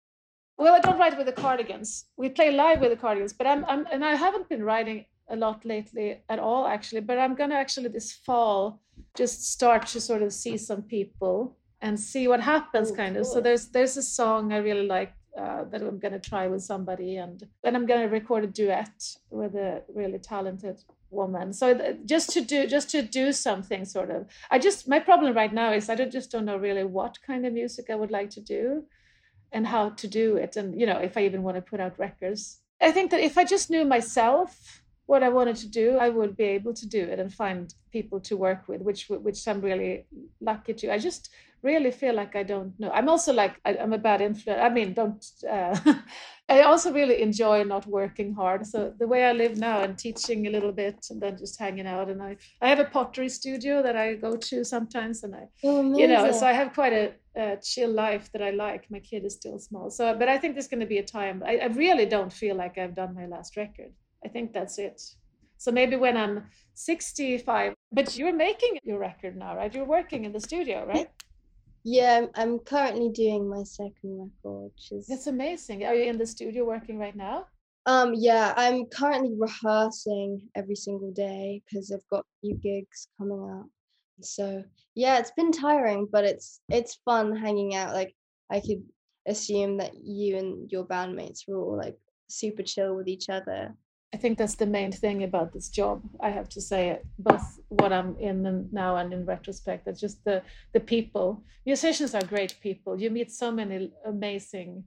Well, 0.56 0.74
I 0.74 0.80
don't 0.80 0.98
write 0.98 1.16
with 1.16 1.26
the 1.26 1.40
Cardigans. 1.40 2.06
We 2.16 2.30
play 2.30 2.50
live 2.50 2.80
with 2.80 2.90
the 2.90 2.96
Cardigans, 2.96 3.32
but 3.32 3.46
I'm, 3.46 3.64
I'm 3.66 3.86
and 3.92 4.04
I 4.04 4.16
haven't 4.16 4.48
been 4.48 4.64
writing 4.64 5.04
a 5.28 5.36
lot 5.36 5.64
lately 5.64 6.22
at 6.28 6.40
all 6.40 6.66
actually. 6.66 7.02
But 7.02 7.20
I'm 7.20 7.36
gonna 7.36 7.54
actually 7.54 7.90
this 7.90 8.12
fall 8.12 8.80
just 9.16 9.50
start 9.52 9.86
to 9.88 10.00
sort 10.00 10.22
of 10.22 10.32
see 10.32 10.56
some 10.56 10.82
people 10.82 11.56
and 11.80 11.98
see 11.98 12.26
what 12.28 12.40
happens, 12.40 12.90
Oh, 12.90 12.94
kind 12.94 13.16
of. 13.16 13.26
So 13.26 13.40
there's 13.40 13.68
there's 13.68 13.96
a 13.96 14.02
song 14.02 14.52
I 14.52 14.58
really 14.58 14.86
like 14.86 15.12
uh, 15.36 15.64
that 15.64 15.82
I'm 15.82 15.98
gonna 15.98 16.18
try 16.18 16.46
with 16.48 16.62
somebody, 16.62 17.16
and 17.16 17.46
then 17.62 17.76
I'm 17.76 17.86
gonna 17.86 18.08
record 18.08 18.44
a 18.44 18.48
duet 18.48 19.16
with 19.30 19.54
a 19.54 19.82
really 19.94 20.18
talented 20.18 20.82
woman. 21.10 21.52
So 21.52 21.74
th- 21.74 21.98
just 22.04 22.30
to 22.30 22.40
do 22.40 22.66
just 22.66 22.90
to 22.90 23.02
do 23.02 23.32
something 23.32 23.84
sort 23.84 24.10
of. 24.10 24.26
I 24.50 24.58
just 24.58 24.88
my 24.88 24.98
problem 24.98 25.34
right 25.34 25.52
now 25.52 25.72
is 25.72 25.88
I 25.88 25.94
don't, 25.94 26.12
just 26.12 26.30
don't 26.32 26.44
know 26.44 26.56
really 26.56 26.84
what 26.84 27.18
kind 27.26 27.46
of 27.46 27.52
music 27.52 27.86
I 27.90 27.94
would 27.94 28.10
like 28.10 28.30
to 28.30 28.40
do 28.40 28.84
and 29.52 29.66
how 29.66 29.90
to 29.90 30.06
do 30.06 30.36
it 30.36 30.56
and 30.56 30.78
you 30.78 30.86
know 30.86 30.98
if 30.98 31.16
i 31.16 31.24
even 31.24 31.42
want 31.42 31.56
to 31.56 31.62
put 31.62 31.80
out 31.80 31.98
records 31.98 32.60
i 32.80 32.90
think 32.90 33.10
that 33.10 33.20
if 33.20 33.38
i 33.38 33.44
just 33.44 33.70
knew 33.70 33.84
myself 33.84 34.82
what 35.08 35.22
i 35.22 35.28
wanted 35.28 35.56
to 35.56 35.68
do 35.82 35.86
i 36.06 36.08
would 36.16 36.36
be 36.36 36.44
able 36.44 36.74
to 36.74 36.86
do 36.86 37.02
it 37.12 37.18
and 37.18 37.32
find 37.32 37.74
people 37.90 38.20
to 38.20 38.36
work 38.36 38.68
with 38.68 38.80
which 38.82 39.02
which 39.08 39.40
i'm 39.48 39.60
really 39.60 40.06
lucky 40.40 40.74
to. 40.74 40.92
I 40.92 40.98
just 40.98 41.30
really 41.62 41.90
feel 41.90 42.14
like 42.14 42.36
i 42.36 42.44
don't 42.52 42.72
know. 42.78 42.90
I'm 42.98 43.08
also 43.08 43.32
like 43.32 43.54
I, 43.64 43.70
i'm 43.82 43.94
a 43.94 43.98
bad 44.08 44.20
influence 44.20 44.60
i 44.62 44.68
mean 44.68 44.92
don't 45.00 45.24
uh, 45.50 45.76
i 46.48 46.60
also 46.70 46.92
really 46.92 47.22
enjoy 47.22 47.64
not 47.64 47.86
working 47.86 48.34
hard. 48.34 48.66
So 48.66 48.78
the 49.02 49.08
way 49.12 49.24
i 49.24 49.32
live 49.32 49.56
now 49.56 49.80
and 49.84 49.96
teaching 50.06 50.46
a 50.46 50.50
little 50.56 50.72
bit 50.72 50.98
and 51.10 51.20
then 51.22 51.36
just 51.38 51.58
hanging 51.58 51.88
out. 51.94 52.08
And 52.12 52.22
i 52.22 52.36
i 52.64 52.68
have 52.68 52.80
a 52.80 52.90
pottery 52.96 53.30
studio 53.40 53.82
that 53.82 53.96
i 53.96 54.06
go 54.26 54.36
to 54.48 54.64
sometimes 54.74 55.24
and 55.24 55.34
i 55.34 55.44
Oh, 55.64 55.82
you 56.00 56.06
know 56.12 56.24
so 56.38 56.44
i 56.46 56.54
have 56.60 56.70
quite 56.74 56.94
a, 57.04 57.06
a 57.44 57.56
chill 57.70 57.92
life 58.04 58.30
that 58.32 58.42
i 58.42 58.50
like. 58.50 58.82
My 58.90 59.00
kid 59.10 59.24
is 59.24 59.34
still 59.40 59.58
small. 59.68 59.90
So 59.90 60.02
but 60.20 60.28
i 60.28 60.36
think 60.38 60.50
there's 60.54 60.72
going 60.74 60.86
to 60.86 60.92
be 60.94 60.98
a 60.98 61.08
time 61.20 61.36
I, 61.52 61.54
I 61.66 61.68
really 61.84 62.06
don't 62.14 62.32
feel 62.42 62.56
like 62.62 62.74
i've 62.78 62.96
done 63.02 63.14
my 63.20 63.26
last 63.36 63.56
record 63.56 63.92
i 64.24 64.28
think 64.28 64.52
that's 64.52 64.78
it 64.78 65.00
so 65.56 65.70
maybe 65.70 65.96
when 65.96 66.16
i'm 66.16 66.44
65 66.74 67.74
but 67.92 68.16
you're 68.16 68.34
making 68.34 68.78
your 68.82 68.98
record 68.98 69.36
now 69.36 69.56
right 69.56 69.74
you're 69.74 69.84
working 69.84 70.24
in 70.24 70.32
the 70.32 70.40
studio 70.40 70.86
right 70.86 71.10
yeah, 71.84 72.18
I'm, 72.18 72.28
I'm 72.34 72.58
currently 72.58 73.08
doing 73.08 73.48
my 73.48 73.62
second 73.62 74.30
record, 74.44 74.72
which 74.72 74.92
is 74.92 75.06
that's 75.06 75.26
amazing 75.26 75.84
are 75.84 75.94
you 75.94 76.10
in 76.10 76.18
the 76.18 76.26
studio 76.26 76.64
working 76.64 76.98
right 76.98 77.16
now 77.16 77.46
Um, 77.88 78.12
yeah, 78.14 78.52
I'm 78.58 78.84
currently 78.86 79.34
rehearsing 79.38 80.42
every 80.54 80.74
single 80.74 81.10
day 81.10 81.62
because 81.64 81.90
I've 81.90 82.06
got 82.10 82.20
a 82.20 82.40
few 82.42 82.54
gigs 82.56 83.08
coming 83.16 83.42
up. 83.50 83.66
So 84.20 84.62
yeah, 84.94 85.18
it's 85.18 85.30
been 85.30 85.52
tiring, 85.52 86.06
but 86.12 86.24
it's 86.24 86.60
it's 86.68 87.00
fun 87.06 87.34
hanging 87.34 87.74
out. 87.74 87.94
Like 87.94 88.14
I 88.50 88.60
could 88.60 88.84
assume 89.26 89.78
that 89.78 89.92
you 89.94 90.36
and 90.36 90.70
your 90.70 90.84
bandmates 90.84 91.48
were 91.48 91.56
all 91.56 91.78
like 91.78 91.96
super 92.28 92.62
chill 92.62 92.94
with 92.94 93.08
each 93.08 93.30
other. 93.30 93.74
I 94.14 94.16
think 94.16 94.38
that's 94.38 94.54
the 94.54 94.66
main 94.66 94.90
thing 94.90 95.22
about 95.22 95.52
this 95.52 95.68
job. 95.68 96.02
I 96.20 96.30
have 96.30 96.48
to 96.50 96.60
say, 96.60 97.00
both 97.18 97.60
what 97.68 97.92
I'm 97.92 98.16
in 98.18 98.68
now 98.72 98.96
and 98.96 99.12
in 99.12 99.26
retrospect, 99.26 99.86
it's 99.86 100.00
just 100.00 100.24
the 100.24 100.42
the 100.72 100.80
people. 100.80 101.44
Musicians 101.66 102.14
are 102.14 102.24
great 102.24 102.56
people. 102.62 102.98
You 102.98 103.10
meet 103.10 103.30
so 103.30 103.52
many 103.52 103.92
amazing, 104.06 104.84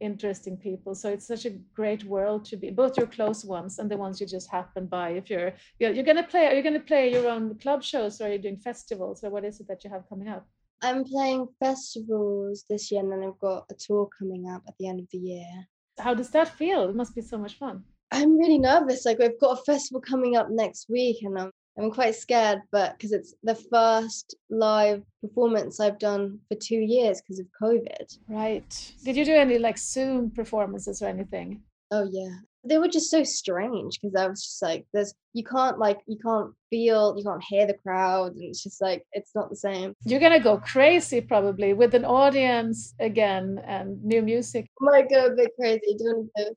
interesting 0.00 0.56
people. 0.56 0.96
So 0.96 1.10
it's 1.10 1.28
such 1.28 1.44
a 1.46 1.58
great 1.74 2.02
world 2.04 2.44
to 2.46 2.56
be. 2.56 2.70
Both 2.70 2.98
your 2.98 3.06
close 3.06 3.44
ones 3.44 3.78
and 3.78 3.88
the 3.88 3.96
ones 3.96 4.20
you 4.20 4.26
just 4.26 4.50
happen 4.50 4.86
by. 4.86 5.10
If 5.10 5.30
you're 5.30 5.52
you're, 5.78 5.92
you're 5.92 6.04
gonna 6.10 6.26
play, 6.26 6.46
are 6.46 6.54
you 6.54 6.62
gonna 6.62 6.80
play 6.80 7.12
your 7.12 7.28
own 7.28 7.56
club 7.58 7.84
shows, 7.84 8.20
or 8.20 8.24
are 8.26 8.32
you 8.32 8.38
doing 8.38 8.58
festivals, 8.58 9.22
or 9.22 9.30
what 9.30 9.44
is 9.44 9.60
it 9.60 9.68
that 9.68 9.84
you 9.84 9.90
have 9.90 10.08
coming 10.08 10.28
up? 10.28 10.44
I'm 10.82 11.04
playing 11.04 11.46
festivals 11.60 12.64
this 12.68 12.90
year, 12.90 13.00
and 13.02 13.12
then 13.12 13.22
I've 13.22 13.38
got 13.38 13.66
a 13.70 13.74
tour 13.74 14.08
coming 14.18 14.50
up 14.50 14.62
at 14.66 14.74
the 14.78 14.88
end 14.88 14.98
of 14.98 15.06
the 15.12 15.18
year. 15.18 15.68
How 15.98 16.14
does 16.14 16.30
that 16.30 16.48
feel? 16.48 16.88
It 16.88 16.96
must 16.96 17.14
be 17.14 17.22
so 17.22 17.38
much 17.38 17.54
fun. 17.54 17.84
I'm 18.10 18.38
really 18.38 18.58
nervous. 18.58 19.04
Like 19.04 19.18
we've 19.18 19.40
got 19.40 19.58
a 19.58 19.62
festival 19.64 20.00
coming 20.00 20.36
up 20.36 20.48
next 20.50 20.88
week, 20.88 21.18
and 21.22 21.38
I'm 21.38 21.50
I'm 21.78 21.90
quite 21.90 22.14
scared, 22.14 22.60
but 22.72 22.96
because 22.96 23.12
it's 23.12 23.34
the 23.42 23.54
first 23.54 24.34
live 24.48 25.02
performance 25.20 25.78
I've 25.78 25.98
done 25.98 26.38
for 26.48 26.56
two 26.56 26.78
years 26.78 27.20
because 27.20 27.38
of 27.38 27.46
COVID. 27.60 28.18
Right. 28.28 28.92
Did 29.04 29.16
you 29.16 29.24
do 29.24 29.34
any 29.34 29.58
like 29.58 29.76
Zoom 29.76 30.30
performances 30.30 31.02
or 31.02 31.06
anything? 31.06 31.62
Oh 31.90 32.08
yeah, 32.10 32.34
they 32.64 32.78
were 32.78 32.88
just 32.88 33.10
so 33.10 33.22
strange 33.22 33.98
because 34.00 34.14
I 34.16 34.26
was 34.26 34.42
just 34.42 34.62
like, 34.62 34.86
there's 34.92 35.14
you 35.34 35.44
can't 35.44 35.78
like 35.78 36.00
you 36.06 36.16
can't 36.18 36.52
feel 36.70 37.14
you 37.16 37.24
can't 37.24 37.44
hear 37.46 37.66
the 37.66 37.74
crowd, 37.74 38.32
and 38.32 38.42
it's 38.42 38.62
just 38.62 38.80
like 38.80 39.04
it's 39.12 39.34
not 39.34 39.50
the 39.50 39.56
same. 39.56 39.94
You're 40.04 40.20
gonna 40.20 40.40
go 40.40 40.58
crazy 40.58 41.20
probably 41.20 41.74
with 41.74 41.94
an 41.94 42.04
audience 42.04 42.94
again 42.98 43.60
and 43.66 44.02
new 44.02 44.22
music. 44.22 44.66
I 44.80 44.84
might 44.84 45.10
go 45.10 45.26
a 45.26 45.30
bit 45.30 45.50
crazy, 45.60 45.96
don't 45.98 46.30
go 46.36 46.56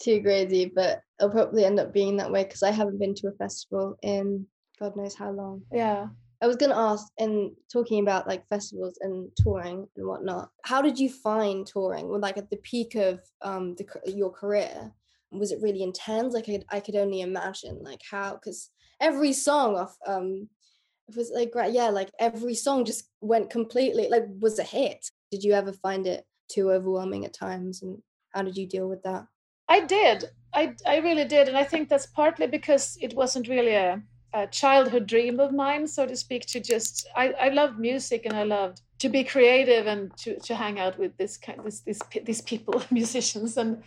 too 0.00 0.22
crazy, 0.22 0.70
but 0.74 1.00
it'll 1.18 1.30
probably 1.30 1.64
end 1.64 1.80
up 1.80 1.92
being 1.92 2.16
that 2.16 2.30
way 2.30 2.44
because 2.44 2.62
I 2.62 2.70
haven't 2.70 2.98
been 2.98 3.14
to 3.16 3.28
a 3.28 3.32
festival 3.32 3.96
in 4.02 4.46
God 4.78 4.96
knows 4.96 5.14
how 5.14 5.30
long. 5.30 5.62
Yeah. 5.72 6.08
I 6.42 6.46
was 6.46 6.56
gonna 6.56 6.76
ask, 6.76 7.06
and 7.18 7.52
talking 7.72 8.00
about 8.00 8.26
like 8.28 8.46
festivals 8.48 8.98
and 9.00 9.30
touring 9.36 9.86
and 9.96 10.06
whatnot. 10.06 10.50
How 10.64 10.82
did 10.82 10.98
you 10.98 11.08
find 11.08 11.66
touring? 11.66 12.08
Well, 12.08 12.20
like 12.20 12.36
at 12.36 12.50
the 12.50 12.58
peak 12.58 12.96
of 12.96 13.20
um 13.42 13.74
the, 13.76 13.86
your 14.06 14.30
career, 14.30 14.92
was 15.30 15.52
it 15.52 15.62
really 15.62 15.82
intense? 15.82 16.34
Like 16.34 16.48
I 16.48 16.52
could, 16.52 16.64
I 16.70 16.80
could 16.80 16.96
only 16.96 17.22
imagine 17.22 17.82
like 17.82 18.02
how 18.08 18.34
because 18.34 18.70
every 19.00 19.32
song 19.32 19.76
off 19.76 19.96
um 20.06 20.48
it 21.08 21.16
was 21.16 21.30
like 21.34 21.52
yeah 21.72 21.88
like 21.88 22.10
every 22.18 22.54
song 22.54 22.84
just 22.84 23.08
went 23.20 23.50
completely 23.50 24.08
like 24.08 24.24
was 24.40 24.58
a 24.58 24.64
hit. 24.64 25.06
Did 25.30 25.44
you 25.44 25.52
ever 25.52 25.72
find 25.72 26.06
it 26.06 26.24
too 26.50 26.70
overwhelming 26.70 27.24
at 27.24 27.32
times, 27.32 27.82
and 27.82 28.02
how 28.34 28.42
did 28.42 28.56
you 28.56 28.66
deal 28.66 28.88
with 28.88 29.02
that? 29.04 29.26
I 29.68 29.80
did. 29.80 30.30
I 30.52 30.74
I 30.86 30.98
really 30.98 31.24
did. 31.24 31.48
And 31.48 31.56
I 31.56 31.64
think 31.64 31.88
that's 31.88 32.06
partly 32.06 32.46
because 32.46 32.98
it 33.00 33.14
wasn't 33.14 33.48
really 33.48 33.74
a, 33.74 34.02
a 34.32 34.46
childhood 34.46 35.06
dream 35.06 35.40
of 35.40 35.52
mine, 35.52 35.86
so 35.86 36.06
to 36.06 36.16
speak, 36.16 36.46
to 36.46 36.60
just 36.60 37.08
I, 37.16 37.30
I 37.40 37.48
loved 37.48 37.78
music 37.78 38.26
and 38.26 38.36
I 38.36 38.44
loved 38.44 38.80
to 39.04 39.08
be 39.10 39.22
creative 39.22 39.86
and 39.86 40.16
to, 40.16 40.38
to 40.40 40.54
hang 40.54 40.78
out 40.78 40.98
with 40.98 41.16
this 41.18 41.36
kind 41.36 41.60
this, 41.64 41.80
this 41.80 42.00
these 42.24 42.40
people 42.40 42.82
musicians 42.90 43.56
and 43.56 43.82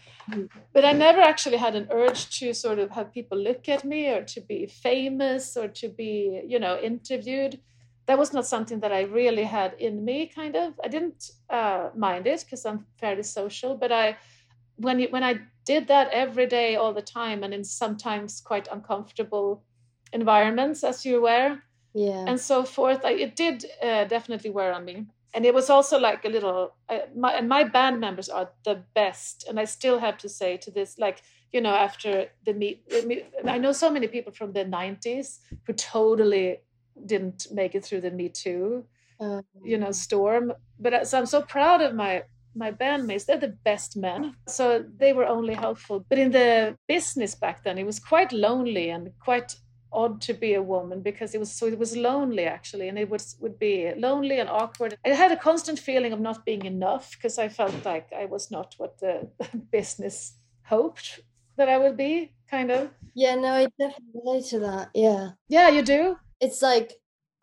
but 0.74 0.86
i 0.86 0.92
never 0.92 1.20
actually 1.20 1.58
had 1.58 1.76
an 1.76 1.88
urge 1.92 2.40
to 2.40 2.54
sort 2.54 2.78
of 2.78 2.92
have 2.92 3.12
people 3.14 3.38
look 3.38 3.68
at 3.68 3.84
me 3.84 4.10
or 4.10 4.22
to 4.24 4.42
be 4.42 4.68
famous 4.68 5.58
or 5.58 5.68
to 5.68 5.88
be 5.90 6.42
you 6.46 6.60
know 6.60 6.78
interviewed 6.80 7.60
that 8.06 8.18
was 8.18 8.32
not 8.32 8.46
something 8.46 8.80
that 8.80 8.92
i 8.92 9.02
really 9.02 9.44
had 9.44 9.74
in 9.80 10.06
me 10.06 10.28
kind 10.28 10.56
of 10.56 10.74
i 10.84 10.88
didn't 10.88 11.32
uh, 11.50 11.90
mind 11.96 12.28
it 12.28 12.42
because 12.44 12.64
i'm 12.66 12.86
fairly 13.00 13.24
social 13.24 13.76
but 13.76 13.92
i 13.92 14.16
when 14.76 15.00
you, 15.00 15.08
when 15.10 15.24
i 15.24 15.40
did 15.68 15.88
that 15.88 16.10
every 16.12 16.48
day 16.48 16.76
all 16.76 16.94
the 16.94 17.08
time 17.20 17.44
and 17.44 17.54
in 17.54 17.64
sometimes 17.64 18.42
quite 18.42 18.68
uncomfortable 18.72 19.64
environments 20.14 20.84
as 20.84 21.06
you're 21.06 21.20
aware 21.20 21.64
yeah. 21.98 22.26
And 22.28 22.40
so 22.40 22.64
forth. 22.64 23.04
I, 23.04 23.14
it 23.14 23.36
did 23.36 23.66
uh, 23.82 24.04
definitely 24.04 24.52
wear 24.52 24.72
on 24.72 24.86
me. 24.86 25.08
And 25.34 25.46
it 25.48 25.54
was 25.54 25.70
also 25.72 25.98
like 25.98 26.26
a 26.26 26.30
little 26.30 26.76
uh, 26.90 27.00
my, 27.16 27.34
and 27.34 27.50
my 27.50 27.64
band 27.64 28.00
members 28.00 28.30
are 28.30 28.52
the 28.66 28.84
best. 28.94 29.46
And 29.50 29.60
i 29.60 29.66
still 29.66 29.98
have 29.98 30.18
to 30.20 30.30
say 30.30 30.58
to 30.58 30.70
this 30.72 31.00
like 31.00 31.22
you 31.52 31.62
know 31.62 31.74
after 31.74 32.28
the 32.46 32.54
meet 32.54 32.84
i 33.46 33.58
know 33.58 33.72
so 33.72 33.90
many 33.90 34.08
people 34.08 34.34
from 34.34 34.52
the 34.52 34.66
90s 34.66 35.40
who 35.66 35.74
totally 35.74 36.58
didn't 37.06 37.48
make 37.52 37.74
it 37.74 37.86
through 37.86 38.02
the 38.02 38.12
me 38.12 38.30
too 38.30 38.84
uh, 39.20 39.42
you 39.64 39.78
know 39.78 39.92
storm. 39.92 40.54
But 40.80 40.94
uh, 40.94 41.06
so 41.06 41.18
i'm 41.18 41.26
so 41.26 41.42
proud 41.42 41.82
of 41.82 41.96
my 41.96 42.24
my 42.58 42.72
bandmates 42.72 43.26
they're 43.26 43.38
the 43.38 43.58
best 43.64 43.96
men. 43.98 44.36
So 44.48 44.84
they 44.98 45.14
were 45.14 45.28
only 45.28 45.54
helpful. 45.54 46.06
But 46.10 46.20
in 46.20 46.32
the 46.32 46.78
business 46.88 47.36
back 47.36 47.64
then 47.64 47.78
it 47.78 47.86
was 47.86 48.00
quite 48.00 48.32
lonely 48.32 48.90
and 48.90 49.12
quite 49.20 49.56
odd 49.92 50.22
to 50.22 50.34
be 50.34 50.54
a 50.54 50.62
woman 50.62 51.02
because 51.02 51.34
it 51.34 51.40
was 51.40 51.52
so 51.52 51.66
it 51.68 51.80
was 51.80 51.96
lonely 51.96 52.44
actually 52.44 52.90
and 52.90 53.00
it 53.00 53.10
was 53.10 53.38
would 53.40 53.58
be 53.58 53.94
lonely 53.98 54.40
and 54.40 54.50
awkward. 54.50 54.98
I 55.06 55.10
had 55.10 55.32
a 55.32 55.38
constant 55.38 55.80
feeling 55.80 56.14
of 56.14 56.20
not 56.20 56.46
being 56.46 56.66
enough 56.66 57.12
because 57.12 57.38
i 57.40 57.48
felt 57.48 57.86
like 57.86 58.12
i 58.14 58.26
was 58.26 58.52
not 58.52 58.76
what 58.78 58.98
the 59.00 59.30
business 59.72 60.34
hoped 60.64 61.22
that 61.56 61.70
i 61.70 61.78
would 61.78 61.96
be 61.98 62.34
kind 62.50 62.70
of. 62.72 62.90
Yeah 63.16 63.36
no 63.36 63.54
i 63.54 63.68
definitely 63.80 64.22
relate 64.26 64.46
to 64.46 64.60
that. 64.60 64.90
Yeah. 64.94 65.32
Yeah 65.48 65.70
you 65.70 65.82
do? 65.82 66.18
It's 66.40 66.62
like 66.62 66.94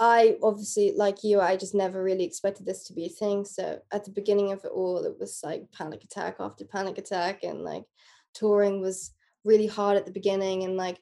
I 0.00 0.36
obviously, 0.42 0.92
like 0.96 1.22
you, 1.22 1.40
I 1.40 1.56
just 1.56 1.74
never 1.74 2.02
really 2.02 2.24
expected 2.24 2.66
this 2.66 2.84
to 2.84 2.92
be 2.92 3.06
a 3.06 3.10
thing. 3.10 3.44
So 3.44 3.78
at 3.92 4.04
the 4.04 4.10
beginning 4.10 4.52
of 4.52 4.64
it 4.64 4.72
all, 4.74 5.04
it 5.04 5.18
was 5.18 5.40
like 5.44 5.70
panic 5.72 6.02
attack 6.02 6.36
after 6.40 6.64
panic 6.64 6.98
attack, 6.98 7.44
and 7.44 7.62
like 7.62 7.84
touring 8.34 8.80
was 8.80 9.12
really 9.44 9.66
hard 9.66 9.96
at 9.96 10.06
the 10.06 10.12
beginning. 10.12 10.64
And 10.64 10.76
like 10.76 10.98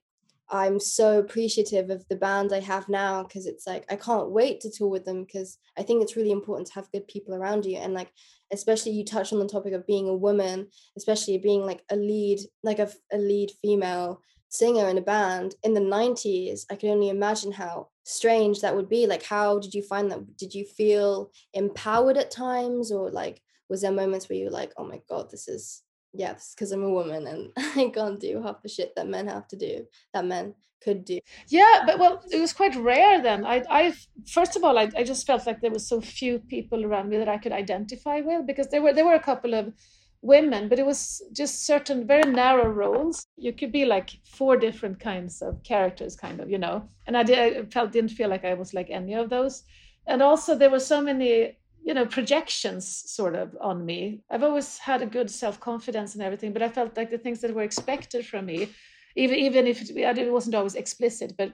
I'm 0.51 0.79
so 0.79 1.19
appreciative 1.19 1.89
of 1.89 2.07
the 2.09 2.17
band 2.17 2.53
I 2.53 2.61
have 2.61 2.89
now 2.89 3.23
because 3.23 3.47
it's 3.47 3.67
like 3.67 3.91
I 3.91 3.97
can't 3.97 4.31
wait 4.31 4.61
to 4.61 4.71
tour 4.71 4.89
with 4.89 5.07
them 5.07 5.25
because 5.25 5.57
I 5.79 5.83
think 5.83 6.03
it's 6.03 6.17
really 6.17 6.31
important 6.31 6.67
to 6.69 6.75
have 6.75 6.93
good 6.93 7.09
people 7.09 7.35
around 7.35 7.65
you 7.65 7.79
and 7.79 7.95
like 7.95 8.13
especially 8.53 8.93
you 8.93 9.03
touched 9.03 9.33
on 9.33 9.39
the 9.39 9.49
topic 9.49 9.73
of 9.73 9.87
being 9.87 10.09
a 10.09 10.15
woman, 10.15 10.69
especially 10.97 11.39
being 11.39 11.65
like 11.65 11.83
a 11.91 11.97
lead, 11.97 12.41
like 12.63 12.79
a, 12.79 12.91
a 13.11 13.17
lead 13.17 13.51
female 13.63 14.21
singer 14.53 14.87
in 14.89 14.99
a 14.99 15.03
band 15.03 15.57
in 15.63 15.73
the 15.73 15.81
90s. 15.81 16.67
I 16.71 16.77
can 16.77 16.91
only 16.91 17.09
imagine 17.09 17.53
how 17.53 17.89
strange 18.05 18.61
that 18.61 18.77
would 18.77 18.89
be. 18.89 19.07
Like, 19.07 19.23
how 19.23 19.59
did 19.59 19.75
you 19.75 19.83
find 19.83 20.11
that? 20.11 20.37
Did 20.37 20.55
you 20.55 20.65
feel 20.65 21.31
empowered 21.55 22.19
at 22.19 22.31
times 22.31 22.93
or 22.93 23.11
like 23.11 23.43
was 23.69 23.81
there 23.81 23.93
moments 23.93 24.29
where 24.29 24.39
you 24.39 24.45
were 24.45 24.51
like, 24.51 24.73
oh 24.77 24.85
my 24.85 25.01
God, 25.09 25.31
this 25.31 25.49
is 25.49 25.83
yeah, 26.13 26.35
because 26.55 26.73
I'm 26.73 26.85
a 26.85 26.91
woman 26.91 27.27
and 27.27 27.51
I 27.57 27.91
can't 27.95 28.21
do 28.21 28.43
half 28.43 28.63
the 28.63 28.69
shit 28.69 28.95
that 28.97 29.09
men 29.09 29.29
have 29.29 29.49
to 29.49 29.57
do, 29.57 29.87
that 30.13 30.27
men 30.27 30.55
could 30.83 31.07
do. 31.07 31.19
Yeah, 31.49 31.81
uh, 31.81 31.87
but 31.87 31.99
well, 31.99 32.23
it 32.31 32.39
was 32.39 32.53
quite 32.53 32.77
rare 32.77 33.23
then. 33.23 33.47
I, 33.47 33.63
I 33.71 33.95
first 34.27 34.55
of 34.57 34.65
all, 34.65 34.77
I, 34.79 34.91
I 34.95 35.05
just 35.05 35.27
felt 35.27 35.47
like 35.47 35.63
there 35.63 35.71
was 35.71 35.89
so 35.89 36.03
few 36.03 36.39
people 36.39 36.85
around 36.85 37.09
me 37.09 37.17
that 37.17 37.29
I 37.31 37.39
could 37.39 37.53
identify 37.53 38.21
with 38.21 38.47
because 38.47 38.69
there 38.69 38.83
were 38.83 38.93
there 38.93 39.07
were 39.07 39.15
a 39.15 39.29
couple 39.31 39.55
of 39.55 39.73
women, 40.23 40.69
but 40.69 40.79
it 40.79 40.87
was 40.87 41.21
just 41.33 41.67
certain 41.67 42.07
very 42.07 42.31
narrow 42.31 42.69
roles. 42.69 43.27
You 43.37 43.53
could 43.53 43.73
be 43.73 43.85
like 43.85 44.11
four 44.25 44.57
different 44.57 45.01
kinds 45.01 45.43
of 45.43 45.63
characters, 45.65 46.17
kind 46.17 46.41
of, 46.41 46.49
you 46.49 46.59
know. 46.59 46.89
And 47.07 47.17
I, 47.17 47.25
did, 47.25 47.39
I 47.39 47.65
felt 47.65 47.93
didn't 47.93 48.13
feel 48.13 48.29
like 48.29 48.45
I 48.45 48.55
was 48.55 48.73
like 48.73 48.89
any 48.89 49.15
of 49.15 49.29
those. 49.29 49.65
And 50.07 50.23
also, 50.23 50.55
there 50.57 50.71
were 50.71 50.81
so 50.81 51.01
many 51.01 51.59
you 51.85 51.95
know 51.95 52.07
projections 52.07 52.87
sort 53.11 53.35
of 53.35 53.57
on 53.61 53.85
me 53.85 54.21
i've 54.31 54.45
always 54.45 54.79
had 54.79 55.03
a 55.03 55.07
good 55.07 55.29
self-confidence 55.29 56.15
and 56.15 56.23
everything 56.23 56.53
but 56.53 56.63
i 56.63 56.69
felt 56.69 56.97
like 56.97 57.11
the 57.11 57.19
things 57.19 57.41
that 57.41 57.53
were 57.53 57.63
expected 57.63 58.25
from 58.25 58.47
me 58.47 58.69
even 59.17 59.37
even 59.37 59.67
if 59.67 59.91
it 59.91 60.33
wasn't 60.33 60.55
always 60.55 60.77
explicit 60.77 61.33
but 61.37 61.53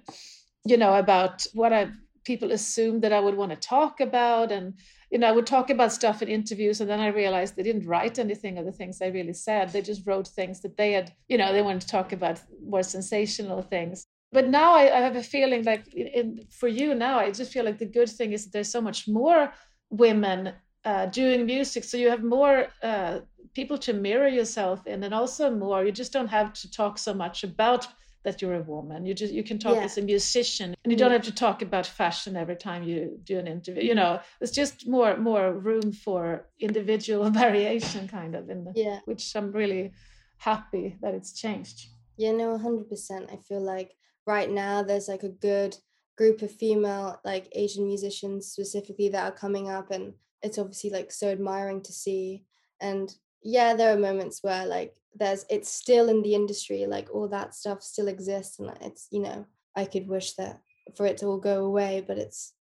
you 0.66 0.76
know 0.76 0.94
about 0.94 1.46
what 1.54 1.72
i 1.72 1.88
people 2.24 2.52
assumed 2.52 3.00
that 3.02 3.12
i 3.12 3.20
would 3.20 3.36
want 3.36 3.50
to 3.50 3.56
talk 3.56 4.00
about 4.00 4.52
and 4.52 4.74
you 5.10 5.18
know 5.18 5.28
i 5.28 5.32
would 5.32 5.46
talk 5.46 5.70
about 5.70 5.92
stuff 5.92 6.22
in 6.22 6.28
interviews 6.28 6.80
and 6.80 6.90
then 6.90 7.00
i 7.00 7.08
realized 7.08 7.56
they 7.56 7.62
didn't 7.62 7.86
write 7.86 8.18
anything 8.18 8.58
of 8.58 8.64
the 8.64 8.72
things 8.72 9.00
i 9.00 9.06
really 9.06 9.32
said. 9.32 9.70
They 9.70 9.82
just 9.82 10.06
wrote 10.06 10.28
things 10.28 10.60
that 10.60 10.76
they 10.76 10.92
had 10.92 11.12
you 11.28 11.38
know 11.38 11.52
they 11.52 11.62
wanted 11.62 11.82
to 11.82 11.88
talk 11.88 12.12
about 12.12 12.40
more 12.64 12.82
sensational 12.82 13.62
things. 13.62 14.04
But 14.30 14.48
now 14.48 14.74
I, 14.74 14.98
I 14.98 15.00
have 15.00 15.16
a 15.16 15.22
feeling 15.22 15.64
like 15.64 15.94
in, 15.94 16.06
in, 16.08 16.46
for 16.50 16.68
you 16.68 16.94
now 16.94 17.18
i 17.18 17.30
just 17.30 17.52
feel 17.52 17.64
like 17.64 17.78
the 17.78 17.86
good 17.98 18.10
thing 18.10 18.32
is 18.32 18.44
that 18.44 18.52
there's 18.52 18.70
so 18.70 18.82
much 18.82 19.08
more 19.08 19.52
women 19.90 20.52
uh, 20.84 21.06
doing 21.06 21.46
music. 21.46 21.84
So 21.84 21.96
you 21.96 22.08
have 22.08 22.22
more 22.22 22.68
uh, 22.82 23.20
people 23.54 23.78
to 23.78 23.92
mirror 23.92 24.28
yourself 24.28 24.86
in 24.86 25.02
and 25.04 25.14
also 25.14 25.50
more. 25.50 25.84
You 25.84 25.92
just 25.92 26.12
don't 26.12 26.28
have 26.28 26.52
to 26.54 26.70
talk 26.70 26.98
so 26.98 27.12
much 27.14 27.44
about 27.44 27.86
that 28.24 28.42
you're 28.42 28.54
a 28.54 28.62
woman. 28.62 29.06
You 29.06 29.14
just 29.14 29.32
you 29.32 29.42
can 29.42 29.58
talk 29.58 29.76
yeah. 29.76 29.82
as 29.82 29.98
a 29.98 30.02
musician 30.02 30.74
and 30.82 30.92
you 30.92 30.98
don't 30.98 31.10
mm. 31.10 31.14
have 31.14 31.22
to 31.22 31.34
talk 31.34 31.62
about 31.62 31.86
fashion 31.86 32.36
every 32.36 32.56
time 32.56 32.82
you 32.82 33.18
do 33.24 33.38
an 33.38 33.46
interview. 33.46 33.82
You 33.82 33.94
know 33.94 34.20
there's 34.38 34.50
just 34.50 34.86
more 34.88 35.16
more 35.16 35.52
room 35.52 35.92
for 35.92 36.46
individual 36.60 37.30
variation 37.44 38.08
kind 38.08 38.34
of 38.34 38.50
in 38.50 38.64
the, 38.64 38.72
yeah. 38.74 39.00
which 39.04 39.34
i'm 39.34 39.52
really 39.52 39.92
happy 40.38 40.96
that 41.00 41.14
it's 41.14 41.32
changed. 41.32 41.88
Yeah 42.16 42.32
no 42.32 42.58
100% 42.58 43.32
i 43.32 43.36
feel 43.36 43.62
like 43.62 43.94
right 44.26 44.50
now 44.50 44.82
there's 44.82 45.08
like 45.08 45.22
a 45.22 45.28
good 45.28 45.76
group 46.16 46.42
of 46.42 46.50
female 46.50 47.20
like 47.24 47.46
asian 47.52 47.86
musicians 47.86 48.48
specifically 48.48 49.08
that 49.08 49.24
are 49.24 49.36
coming 49.36 49.70
up 49.70 49.92
and 49.92 50.14
it's 50.42 50.58
obviously 50.58 50.90
like 50.90 51.10
so 51.12 51.28
admiring 51.28 51.82
to 51.82 51.92
see. 51.92 52.44
And 52.80 53.12
yeah 53.42 53.74
there 53.74 53.94
are 53.94 53.98
moments 53.98 54.42
where 54.42 54.66
like 54.66 54.94
there's 55.14 55.44
it's 55.50 55.72
still 55.72 56.08
in 56.08 56.22
the 56.22 56.34
industry 56.34 56.86
like 56.86 57.08
all 57.12 57.28
that 57.28 57.54
stuff 57.54 57.82
still 57.82 58.08
exists 58.08 58.58
and 58.58 58.72
it's 58.82 59.08
you 59.10 59.20
know 59.20 59.46
i 59.76 59.84
could 59.84 60.06
wish 60.06 60.34
that 60.34 60.60
for 60.96 61.06
it 61.06 61.18
to 61.18 61.26
all 61.26 61.38
go 61.38 61.64
away 61.64 62.04
but 62.06 62.18
it's 62.18 62.54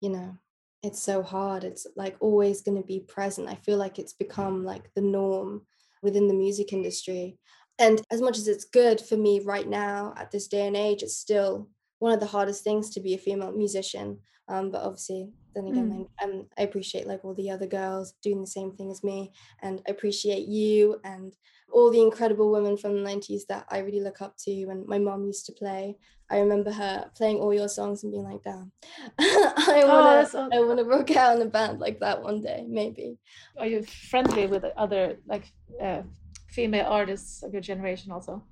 you 0.00 0.08
know 0.08 0.36
it's 0.82 1.02
so 1.02 1.22
hard 1.22 1.64
it's 1.64 1.86
like 1.96 2.16
always 2.20 2.62
going 2.62 2.76
to 2.76 2.86
be 2.86 3.00
present 3.00 3.48
i 3.48 3.54
feel 3.56 3.76
like 3.76 3.98
it's 3.98 4.12
become 4.12 4.64
like 4.64 4.92
the 4.94 5.00
norm 5.00 5.62
within 6.02 6.28
the 6.28 6.34
music 6.34 6.72
industry 6.72 7.36
and 7.80 8.00
as 8.10 8.20
much 8.20 8.38
as 8.38 8.48
it's 8.48 8.64
good 8.64 9.00
for 9.00 9.16
me 9.16 9.40
right 9.40 9.68
now 9.68 10.14
at 10.16 10.30
this 10.30 10.46
day 10.46 10.66
and 10.66 10.76
age 10.76 11.02
it's 11.02 11.16
still 11.16 11.68
one 11.98 12.12
of 12.12 12.20
the 12.20 12.26
hardest 12.26 12.64
things 12.64 12.90
to 12.90 13.00
be 13.00 13.14
a 13.14 13.18
female 13.18 13.52
musician. 13.52 14.18
Um, 14.48 14.70
but 14.70 14.82
obviously, 14.82 15.30
then 15.54 15.66
again, 15.66 15.90
mm. 15.90 16.08
I, 16.20 16.24
um, 16.24 16.46
I 16.58 16.62
appreciate 16.62 17.06
like 17.06 17.24
all 17.24 17.34
the 17.34 17.50
other 17.50 17.66
girls 17.66 18.14
doing 18.22 18.40
the 18.40 18.46
same 18.46 18.72
thing 18.72 18.90
as 18.90 19.04
me, 19.04 19.32
and 19.62 19.82
I 19.86 19.90
appreciate 19.90 20.48
you 20.48 21.00
and 21.04 21.34
all 21.70 21.90
the 21.90 22.00
incredible 22.00 22.50
women 22.50 22.76
from 22.76 22.94
the 22.94 23.08
90s 23.08 23.46
that 23.48 23.66
I 23.70 23.78
really 23.78 24.00
look 24.00 24.20
up 24.22 24.36
to 24.44 24.50
and 24.50 24.86
my 24.86 24.98
mom 24.98 25.26
used 25.26 25.46
to 25.46 25.52
play. 25.52 25.96
I 26.30 26.38
remember 26.38 26.70
her 26.70 27.10
playing 27.16 27.38
all 27.38 27.54
your 27.54 27.68
songs 27.68 28.02
and 28.02 28.12
being 28.12 28.24
like, 28.24 28.42
damn, 28.42 28.70
I 29.18 29.82
want 29.86 30.30
to 30.30 30.38
oh, 30.38 30.48
I 30.52 30.60
want 30.60 30.78
to 30.78 30.84
rock 30.84 31.10
out 31.16 31.36
in 31.36 31.42
a 31.42 31.46
band 31.46 31.78
like 31.80 32.00
that 32.00 32.22
one 32.22 32.42
day, 32.42 32.64
maybe. 32.68 33.18
Are 33.58 33.66
you 33.66 33.82
friendly 33.82 34.46
with 34.46 34.64
other 34.76 35.16
like 35.26 35.50
uh, 35.82 36.02
female 36.48 36.86
artists 36.86 37.42
of 37.42 37.52
your 37.52 37.62
generation 37.62 38.12
also? 38.12 38.42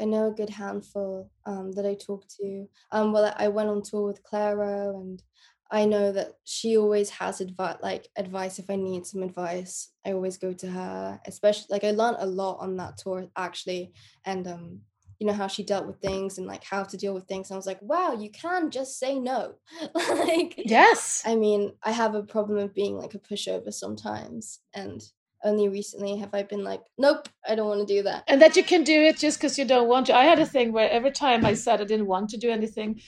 I 0.00 0.04
know 0.04 0.28
a 0.28 0.32
good 0.32 0.50
handful 0.50 1.28
um, 1.44 1.72
that 1.72 1.84
I 1.84 1.94
talk 1.94 2.24
to. 2.40 2.68
Um, 2.92 3.12
well, 3.12 3.34
I 3.36 3.48
went 3.48 3.68
on 3.68 3.82
tour 3.82 4.06
with 4.06 4.22
Clairo, 4.22 5.00
and 5.00 5.20
I 5.70 5.84
know 5.84 6.12
that 6.12 6.34
she 6.44 6.76
always 6.76 7.10
has 7.10 7.40
advice. 7.40 7.76
Like 7.82 8.08
advice, 8.16 8.58
if 8.58 8.70
I 8.70 8.76
need 8.76 9.06
some 9.06 9.22
advice, 9.22 9.90
I 10.06 10.12
always 10.12 10.38
go 10.38 10.52
to 10.52 10.70
her. 10.70 11.20
Especially, 11.26 11.66
like 11.70 11.84
I 11.84 11.90
learned 11.90 12.16
a 12.20 12.26
lot 12.26 12.58
on 12.60 12.76
that 12.76 12.98
tour 12.98 13.26
actually, 13.36 13.92
and 14.24 14.46
um, 14.46 14.80
you 15.18 15.26
know 15.26 15.34
how 15.34 15.46
she 15.46 15.62
dealt 15.62 15.86
with 15.86 16.00
things 16.00 16.38
and 16.38 16.46
like 16.46 16.64
how 16.64 16.84
to 16.84 16.96
deal 16.96 17.12
with 17.12 17.24
things. 17.24 17.50
And 17.50 17.56
I 17.56 17.58
was 17.58 17.66
like, 17.66 17.82
wow, 17.82 18.12
you 18.12 18.30
can 18.30 18.70
just 18.70 18.98
say 18.98 19.18
no. 19.18 19.54
like, 19.94 20.54
yes. 20.56 21.22
I 21.26 21.34
mean, 21.34 21.72
I 21.82 21.92
have 21.92 22.14
a 22.14 22.22
problem 22.22 22.58
of 22.58 22.74
being 22.74 22.96
like 22.96 23.14
a 23.14 23.18
pushover 23.18 23.72
sometimes, 23.72 24.60
and 24.74 25.02
only 25.44 25.68
recently 25.68 26.16
have 26.16 26.34
I 26.34 26.42
been 26.42 26.64
like, 26.64 26.82
nope, 26.96 27.28
I 27.46 27.54
don't 27.54 27.68
want 27.68 27.86
to 27.86 27.94
do 27.94 28.02
that. 28.04 28.24
And 28.26 28.42
that 28.42 28.56
you 28.56 28.64
can 28.64 28.84
do 28.84 29.02
it 29.02 29.18
just 29.18 29.38
because 29.38 29.58
you 29.58 29.64
don't 29.64 29.88
want 29.88 30.06
to. 30.06 30.16
I 30.16 30.24
had 30.24 30.38
a 30.38 30.46
thing 30.46 30.72
where 30.72 30.90
every 30.90 31.12
time 31.12 31.44
I 31.44 31.54
said 31.54 31.80
I 31.80 31.84
didn't 31.84 32.06
want 32.06 32.30
to 32.30 32.36
do 32.36 32.50
anything, 32.50 33.00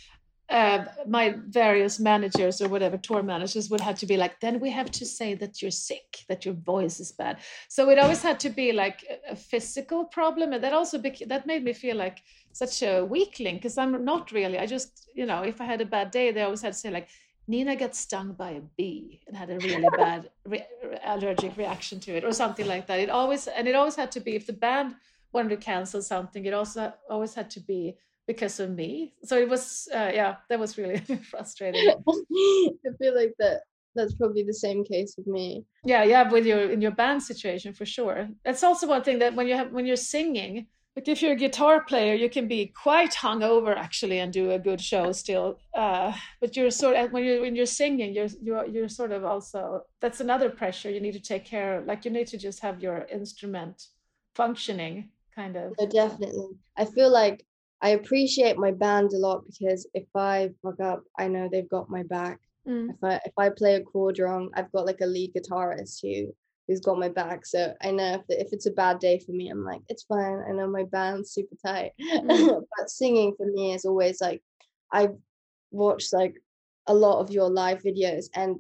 uh, 0.51 0.85
my 1.07 1.37
various 1.49 2.01
managers 2.01 2.61
or 2.61 2.69
whatever 2.69 2.97
tour 2.97 3.23
managers 3.23 3.71
would 3.71 3.81
have 3.81 3.97
to 4.01 4.07
be 4.07 4.17
like, 4.17 4.41
then 4.41 4.59
we 4.59 4.69
have 4.71 4.91
to 4.91 5.07
say 5.07 5.35
that 5.35 5.63
you're 5.63 5.71
sick, 5.71 6.25
that 6.29 6.45
your 6.45 6.55
voice 6.55 6.99
is 6.99 7.13
bad. 7.13 7.39
So 7.69 7.89
it 7.89 8.01
always 8.01 8.21
had 8.21 8.41
to 8.41 8.51
be 8.51 8.73
like 8.73 9.05
a 9.29 9.37
physical 9.37 10.05
problem, 10.05 10.53
and 10.53 10.63
that 10.65 10.73
also 10.73 10.99
became, 10.99 11.29
that 11.29 11.47
made 11.47 11.63
me 11.63 11.73
feel 11.73 11.97
like 11.97 12.19
such 12.53 12.83
a 12.83 13.05
weakling 13.05 13.57
because 13.57 13.79
I'm 13.79 14.05
not 14.05 14.33
really. 14.33 14.59
I 14.59 14.67
just 14.67 15.09
you 15.15 15.25
know 15.25 15.43
if 15.43 15.61
I 15.61 15.67
had 15.67 15.81
a 15.81 15.87
bad 15.87 16.11
day, 16.11 16.33
they 16.33 16.43
always 16.43 16.63
had 16.63 16.73
to 16.73 16.79
say 16.79 16.91
like, 16.91 17.09
Nina 17.47 17.77
got 17.77 17.95
stung 17.95 18.33
by 18.33 18.51
a 18.51 18.61
bee 18.77 19.21
and 19.29 19.37
had 19.37 19.51
a 19.51 19.59
really 19.59 19.89
bad 19.97 20.31
re- 20.47 20.67
allergic 21.05 21.57
reaction 21.57 22.01
to 22.01 22.17
it, 22.17 22.25
or 22.25 22.33
something 22.33 22.67
like 22.67 22.89
that. 22.89 22.99
It 22.99 23.09
always 23.09 23.47
and 23.47 23.69
it 23.69 23.77
always 23.77 23.95
had 23.95 24.11
to 24.13 24.21
be 24.21 24.35
if 24.35 24.47
the 24.47 24.53
band 24.53 24.97
wanted 25.33 25.51
to 25.51 25.57
cancel 25.57 26.03
something, 26.03 26.45
it 26.45 26.55
also 26.55 26.93
always 27.09 27.35
had 27.35 27.51
to 27.51 27.61
be 27.61 27.97
because 28.33 28.61
of 28.61 28.71
me. 28.71 29.12
So 29.25 29.37
it 29.37 29.49
was, 29.49 29.88
uh, 29.93 30.12
yeah, 30.14 30.37
that 30.49 30.61
was 30.61 30.79
really 30.79 30.99
frustrating. 31.31 31.88
I 32.09 32.90
feel 33.01 33.14
like 33.21 33.35
that 33.40 33.62
that's 33.97 34.14
probably 34.14 34.45
the 34.45 34.55
same 34.55 34.85
case 34.85 35.14
with 35.19 35.27
me. 35.27 35.64
Yeah, 35.85 36.05
yeah, 36.05 36.31
with 36.31 36.47
your 36.47 36.71
in 36.71 36.81
your 36.81 36.93
band 36.93 37.25
situation 37.25 37.73
for 37.73 37.85
sure. 37.85 38.29
That's 38.45 38.62
also 38.62 38.87
one 38.87 39.03
thing 39.03 39.19
that 39.19 39.35
when 39.35 39.49
you 39.49 39.57
have 39.57 39.73
when 39.73 39.85
you're 39.85 39.97
singing, 40.16 40.69
like 40.95 41.09
if 41.09 41.23
you're 41.23 41.33
a 41.33 41.45
guitar 41.45 41.83
player, 41.83 42.14
you 42.14 42.31
can 42.31 42.47
be 42.47 42.66
quite 42.66 43.14
hungover 43.14 43.77
actually 43.77 44.21
and 44.21 44.33
do 44.33 44.53
a 44.53 44.61
good 44.61 44.81
show 44.81 45.11
still. 45.11 45.59
Uh, 45.75 46.12
but 46.40 46.57
you're 46.57 46.71
sort 46.71 46.95
of 46.97 47.11
when 47.11 47.25
you're 47.25 47.40
when 47.40 47.57
you're 47.57 47.75
singing, 47.83 48.14
you're 48.14 48.33
you're 48.40 48.66
you're 48.66 48.88
sort 49.01 49.11
of 49.11 49.25
also 49.25 49.83
that's 50.01 50.21
another 50.21 50.51
pressure 50.51 50.88
you 50.88 51.01
need 51.01 51.19
to 51.21 51.27
take 51.33 51.45
care 51.45 51.79
of. 51.79 51.87
Like 51.87 52.05
you 52.05 52.12
need 52.12 52.29
to 52.29 52.38
just 52.38 52.61
have 52.61 52.81
your 52.81 53.09
instrument 53.11 53.88
functioning, 54.37 55.11
kind 55.35 55.57
of. 55.57 55.73
No, 55.81 55.87
definitely. 55.88 56.51
I 56.77 56.85
feel 56.85 57.11
like 57.11 57.45
I 57.83 57.90
appreciate 57.90 58.59
my 58.59 58.73
band 58.73 59.12
a 59.12 59.19
lot 59.19 59.45
because 59.47 59.87
if 59.95 60.07
I 60.14 60.51
fuck 60.62 60.81
up, 60.81 61.03
I 61.19 61.29
know 61.29 61.49
they've 61.51 61.69
got 61.69 61.90
my 61.90 62.03
back. 62.03 62.38
Mm. 62.69 62.90
If 62.90 62.97
I 63.03 63.21
if 63.25 63.33
I 63.38 63.49
play 63.51 63.77
a 63.77 63.83
chord 63.83 64.19
wrong, 64.19 64.51
I've 64.55 64.71
got 64.73 64.87
like 64.87 65.01
a 65.01 65.07
lead 65.07 65.33
guitarist 65.35 66.01
who 66.03 66.33
who's 66.69 66.81
got 66.81 66.99
my 66.99 67.09
back. 67.09 67.47
So 67.47 67.75
I 67.83 67.90
know 67.90 68.14
if, 68.14 68.23
if 68.29 68.53
it's 68.53 68.66
a 68.66 68.71
bad 68.71 68.99
day 69.01 69.19
for 69.19 69.33
me, 69.33 69.49
I'm 69.49 69.64
like, 69.64 69.81
it's 69.88 70.05
fine. 70.05 70.43
I 70.49 70.53
know 70.53 70.69
my 70.69 70.85
band's 70.85 71.33
super 71.33 71.57
tight. 71.64 71.93
Mm. 72.01 72.62
but 72.79 72.90
singing 72.90 73.35
for 73.37 73.47
me 73.47 73.75
is 73.75 73.85
always 73.85 74.21
like, 74.21 74.43
I've 74.93 75.16
watched 75.73 76.12
like 76.12 76.37
a 76.87 76.95
lot 76.95 77.21
of 77.21 77.31
your 77.31 77.49
live 77.51 77.83
videos 77.83 78.27
and 78.35 78.57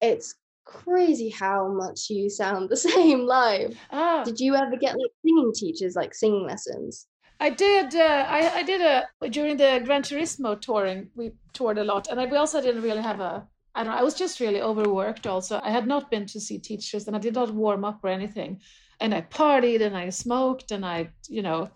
it's 0.00 0.36
crazy 0.64 1.28
how 1.28 1.68
much 1.68 2.08
you 2.08 2.30
sound 2.30 2.68
the 2.68 2.76
same 2.88 3.26
live. 3.26 3.76
Ah. 3.90 4.22
Did 4.24 4.40
you 4.40 4.54
ever 4.54 4.76
get 4.76 4.96
like 4.98 5.10
singing 5.22 5.52
teachers, 5.54 5.96
like 5.96 6.14
singing 6.14 6.46
lessons? 6.46 7.06
I 7.40 7.48
did. 7.48 7.96
Uh, 7.96 8.26
I 8.28 8.58
I 8.58 8.62
did 8.62 8.82
a 8.82 9.28
during 9.30 9.56
the 9.56 9.80
Gran 9.84 10.02
Turismo 10.02 10.60
touring. 10.60 11.08
We 11.16 11.32
toured 11.54 11.78
a 11.78 11.84
lot, 11.84 12.08
and 12.08 12.20
I, 12.20 12.26
we 12.26 12.36
also 12.36 12.60
didn't 12.60 12.82
really 12.82 13.02
have 13.02 13.20
a. 13.20 13.46
I 13.74 13.82
don't. 13.82 13.92
know, 13.92 13.98
I 13.98 14.02
was 14.02 14.14
just 14.14 14.40
really 14.40 14.60
overworked. 14.60 15.26
Also, 15.26 15.58
I 15.62 15.70
had 15.70 15.86
not 15.86 16.10
been 16.10 16.26
to 16.26 16.40
see 16.40 16.58
teachers, 16.58 17.06
and 17.06 17.16
I 17.16 17.18
did 17.18 17.34
not 17.34 17.54
warm 17.54 17.84
up 17.84 18.00
or 18.04 18.08
anything. 18.08 18.60
And 19.00 19.14
I 19.14 19.22
partied, 19.22 19.80
and 19.80 19.96
I 19.96 20.10
smoked, 20.10 20.70
and 20.70 20.84
I, 20.84 21.08
you 21.28 21.40
know, 21.40 21.70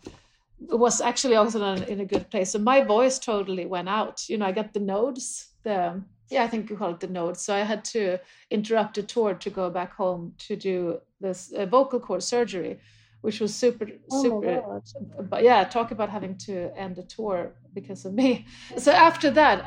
was 0.60 1.00
actually 1.00 1.36
also 1.36 1.58
in 1.64 1.82
a, 1.82 1.86
in 1.86 2.00
a 2.00 2.04
good 2.04 2.28
place. 2.30 2.50
So 2.50 2.58
my 2.58 2.82
voice 2.82 3.18
totally 3.18 3.64
went 3.64 3.88
out. 3.88 4.28
You 4.28 4.36
know, 4.36 4.46
I 4.46 4.52
got 4.52 4.74
the 4.74 4.80
nodes. 4.80 5.48
The 5.62 6.02
yeah, 6.30 6.44
I 6.44 6.48
think 6.48 6.68
you 6.68 6.76
call 6.76 6.90
it 6.90 7.00
the 7.00 7.06
nodes. 7.06 7.40
So 7.40 7.54
I 7.54 7.60
had 7.60 7.84
to 7.86 8.18
interrupt 8.50 8.96
the 8.96 9.02
tour 9.02 9.34
to 9.34 9.50
go 9.50 9.70
back 9.70 9.94
home 9.94 10.34
to 10.46 10.56
do 10.56 11.00
this 11.20 11.52
uh, 11.52 11.64
vocal 11.64 12.00
cord 12.00 12.22
surgery 12.22 12.80
which 13.24 13.38
was 13.44 13.52
super 13.64 13.86
Oh 14.12 14.22
super 14.22 14.54
God. 14.60 15.28
but 15.32 15.40
yeah 15.48 15.60
talk 15.76 15.88
about 15.96 16.10
having 16.16 16.34
to 16.46 16.54
end 16.84 16.94
a 17.04 17.06
tour 17.16 17.38
because 17.78 18.00
of 18.08 18.12
me. 18.20 18.30
So 18.84 18.90
after 19.08 19.28
that 19.40 19.58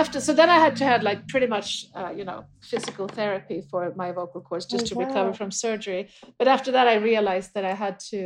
after 0.00 0.18
so 0.26 0.32
then 0.40 0.48
i 0.56 0.58
had 0.66 0.74
to 0.80 0.84
have 0.90 1.00
like 1.10 1.20
pretty 1.32 1.48
much 1.56 1.68
uh, 1.98 2.12
you 2.18 2.24
know 2.28 2.40
physical 2.72 3.06
therapy 3.18 3.58
for 3.70 3.80
my 4.02 4.08
vocal 4.20 4.40
cords 4.48 4.66
just 4.74 4.86
to 4.88 4.94
recover 5.04 5.32
from 5.40 5.50
surgery. 5.66 6.02
But 6.38 6.46
after 6.56 6.70
that 6.76 6.86
i 6.94 6.96
realized 7.12 7.50
that 7.54 7.64
i 7.72 7.74
had 7.84 7.94
to 8.12 8.22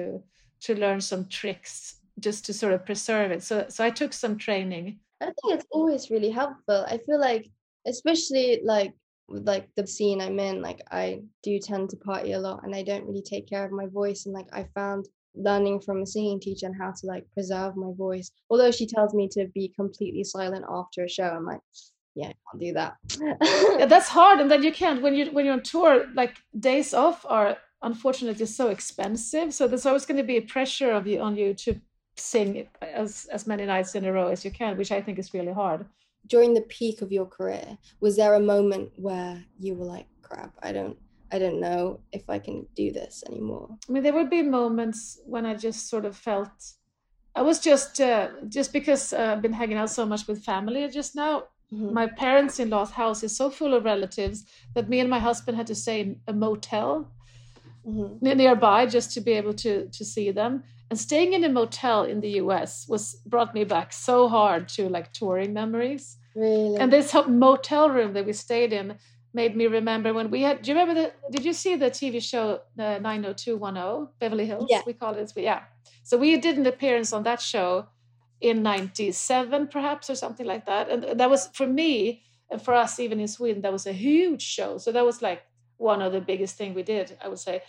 to 0.66 0.70
learn 0.84 1.00
some 1.00 1.22
tricks 1.40 1.72
just 2.26 2.40
to 2.46 2.52
sort 2.52 2.72
of 2.76 2.80
preserve 2.90 3.28
it. 3.36 3.42
So 3.48 3.54
so 3.74 3.80
i 3.88 3.90
took 4.00 4.12
some 4.12 4.34
training. 4.46 4.86
I 5.26 5.30
think 5.36 5.48
it's 5.56 5.68
always 5.76 6.02
really 6.14 6.32
helpful. 6.40 6.80
I 6.94 6.96
feel 7.06 7.20
like, 7.30 7.44
especially 7.94 8.48
like 8.74 8.92
like 9.28 9.68
the 9.76 9.86
scene 9.86 10.20
I'm 10.20 10.38
in, 10.38 10.62
like 10.62 10.80
I 10.90 11.22
do 11.42 11.58
tend 11.58 11.90
to 11.90 11.96
party 11.96 12.32
a 12.32 12.40
lot 12.40 12.60
and 12.64 12.74
I 12.74 12.82
don't 12.82 13.06
really 13.06 13.22
take 13.22 13.48
care 13.48 13.64
of 13.64 13.72
my 13.72 13.86
voice. 13.86 14.26
And 14.26 14.34
like 14.34 14.48
I 14.52 14.66
found 14.74 15.08
learning 15.34 15.80
from 15.80 16.02
a 16.02 16.06
singing 16.06 16.40
teacher 16.40 16.66
and 16.66 16.76
how 16.80 16.90
to 16.90 17.06
like 17.06 17.24
preserve 17.32 17.76
my 17.76 17.90
voice. 17.96 18.30
Although 18.50 18.70
she 18.70 18.86
tells 18.86 19.14
me 19.14 19.28
to 19.32 19.46
be 19.54 19.72
completely 19.74 20.24
silent 20.24 20.64
after 20.68 21.04
a 21.04 21.08
show, 21.08 21.24
I'm 21.24 21.46
like, 21.46 21.60
yeah, 22.14 22.28
I 22.28 22.34
can't 22.50 22.60
do 22.60 22.72
that. 22.74 22.96
yeah, 23.78 23.86
that's 23.86 24.08
hard 24.08 24.40
and 24.40 24.50
then 24.50 24.62
you 24.62 24.72
can't 24.72 25.02
when 25.02 25.14
you 25.14 25.26
when 25.32 25.44
you're 25.44 25.54
on 25.54 25.62
tour 25.62 26.06
like 26.14 26.36
days 26.58 26.94
off 26.94 27.26
are 27.28 27.56
unfortunately 27.82 28.46
so 28.46 28.68
expensive 28.68 29.52
so 29.52 29.66
there's 29.66 29.84
always 29.84 30.06
going 30.06 30.16
to 30.16 30.22
be 30.22 30.36
a 30.36 30.42
pressure 30.42 30.92
of 30.92 31.06
you 31.06 31.20
on 31.20 31.36
you 31.36 31.52
to 31.54 31.78
sing 32.16 32.66
uh, 32.80 32.84
as 32.84 33.26
as 33.32 33.46
many 33.46 33.66
nights 33.66 33.94
in 33.94 34.04
a 34.04 34.12
row 34.12 34.28
as 34.28 34.44
you 34.44 34.50
can 34.50 34.78
which 34.78 34.92
i 34.92 35.02
think 35.02 35.18
is 35.18 35.34
really 35.34 35.52
hard 35.52 35.84
During 36.26 36.54
the 36.54 36.62
peak 36.62 37.02
of 37.02 37.12
your 37.12 37.26
career, 37.26 37.78
was 38.00 38.16
there 38.16 38.34
a 38.34 38.40
moment 38.40 38.92
where 38.96 39.44
you 39.58 39.74
were 39.74 39.84
like, 39.84 40.06
crap, 40.22 40.52
I 40.62 40.72
don't 40.72 40.98
I 41.32 41.38
don't 41.38 41.60
know 41.60 42.00
if 42.12 42.28
I 42.30 42.38
can 42.38 42.66
do 42.76 42.92
this 42.92 43.24
anymore? 43.28 43.68
i 43.88 43.92
mean 43.92 44.02
there 44.04 44.14
would 44.14 44.30
be 44.30 44.42
moments 44.42 45.20
when 45.26 45.44
i 45.46 45.54
just 45.54 45.88
sort 45.88 46.04
of 46.04 46.16
felt 46.16 46.52
i 47.34 47.42
was 47.42 47.58
just 47.60 48.00
uh, 48.00 48.28
just 48.48 48.72
because 48.72 49.12
uh, 49.12 49.32
i've 49.32 49.42
been 49.42 49.52
hanging 49.60 49.78
out 49.78 49.90
so 49.90 50.06
much 50.06 50.26
with 50.28 50.44
family 50.44 50.88
just 50.88 51.14
now 51.16 51.34
Mhm. 51.72 51.92
my 52.00 52.06
parents-in-law's 52.06 52.92
house 52.92 53.20
is 53.26 53.36
so 53.36 53.50
full 53.50 53.74
of 53.74 53.84
relatives 53.84 54.38
that 54.74 54.88
me 54.92 55.00
and 55.00 55.10
my 55.10 55.18
husband 55.28 55.56
had 55.56 55.66
to 55.66 55.74
stay 55.84 55.98
in 56.04 56.10
a 56.28 56.32
motel 56.32 56.90
Mhm. 57.86 58.22
nearby 58.22 58.86
just 58.86 59.12
to 59.14 59.20
be 59.20 59.32
able 59.32 59.54
to 59.64 59.72
to 59.96 60.04
see 60.04 60.30
them 60.30 60.62
and 60.90 60.98
staying 60.98 61.32
in 61.32 61.44
a 61.44 61.48
motel 61.48 62.04
in 62.04 62.20
the 62.20 62.30
US 62.42 62.86
was 62.88 63.16
brought 63.26 63.54
me 63.54 63.64
back 63.64 63.92
so 63.92 64.28
hard 64.28 64.68
to 64.70 64.88
like 64.88 65.12
touring 65.12 65.52
memories. 65.52 66.16
Really? 66.34 66.80
and 66.80 66.92
this 66.92 67.14
motel 67.28 67.90
room 67.90 68.12
that 68.14 68.26
we 68.26 68.32
stayed 68.32 68.72
in 68.72 68.98
made 69.32 69.56
me 69.56 69.66
remember 69.68 70.12
when 70.12 70.30
we 70.30 70.42
had 70.42 70.62
do 70.62 70.72
you 70.72 70.78
remember 70.78 71.00
the 71.00 71.12
did 71.30 71.44
you 71.44 71.52
see 71.52 71.76
the 71.76 71.90
TV 71.90 72.22
show 72.22 72.60
uh, 72.78 72.98
90210 72.98 74.08
Beverly 74.18 74.46
Hills? 74.46 74.66
Yeah. 74.68 74.82
we 74.86 74.94
call 74.94 75.14
it 75.14 75.32
yeah. 75.36 75.62
So 76.02 76.18
we 76.18 76.36
did 76.36 76.58
an 76.58 76.66
appearance 76.66 77.12
on 77.12 77.22
that 77.22 77.40
show 77.40 77.86
in 78.40 78.62
97 78.62 79.68
perhaps 79.68 80.10
or 80.10 80.14
something 80.14 80.46
like 80.46 80.66
that. 80.66 80.90
And 80.90 81.18
that 81.18 81.30
was 81.30 81.48
for 81.54 81.66
me 81.66 82.22
and 82.50 82.60
for 82.60 82.74
us 82.74 82.98
even 83.00 83.20
in 83.20 83.28
Sweden 83.28 83.62
that 83.62 83.72
was 83.72 83.86
a 83.86 83.92
huge 83.92 84.42
show. 84.42 84.78
So 84.78 84.92
that 84.92 85.04
was 85.04 85.22
like 85.22 85.42
one 85.76 86.02
of 86.02 86.12
the 86.12 86.20
biggest 86.20 86.56
thing 86.56 86.74
we 86.74 86.82
did 86.82 87.16
I 87.22 87.28
would 87.28 87.38
say. 87.38 87.62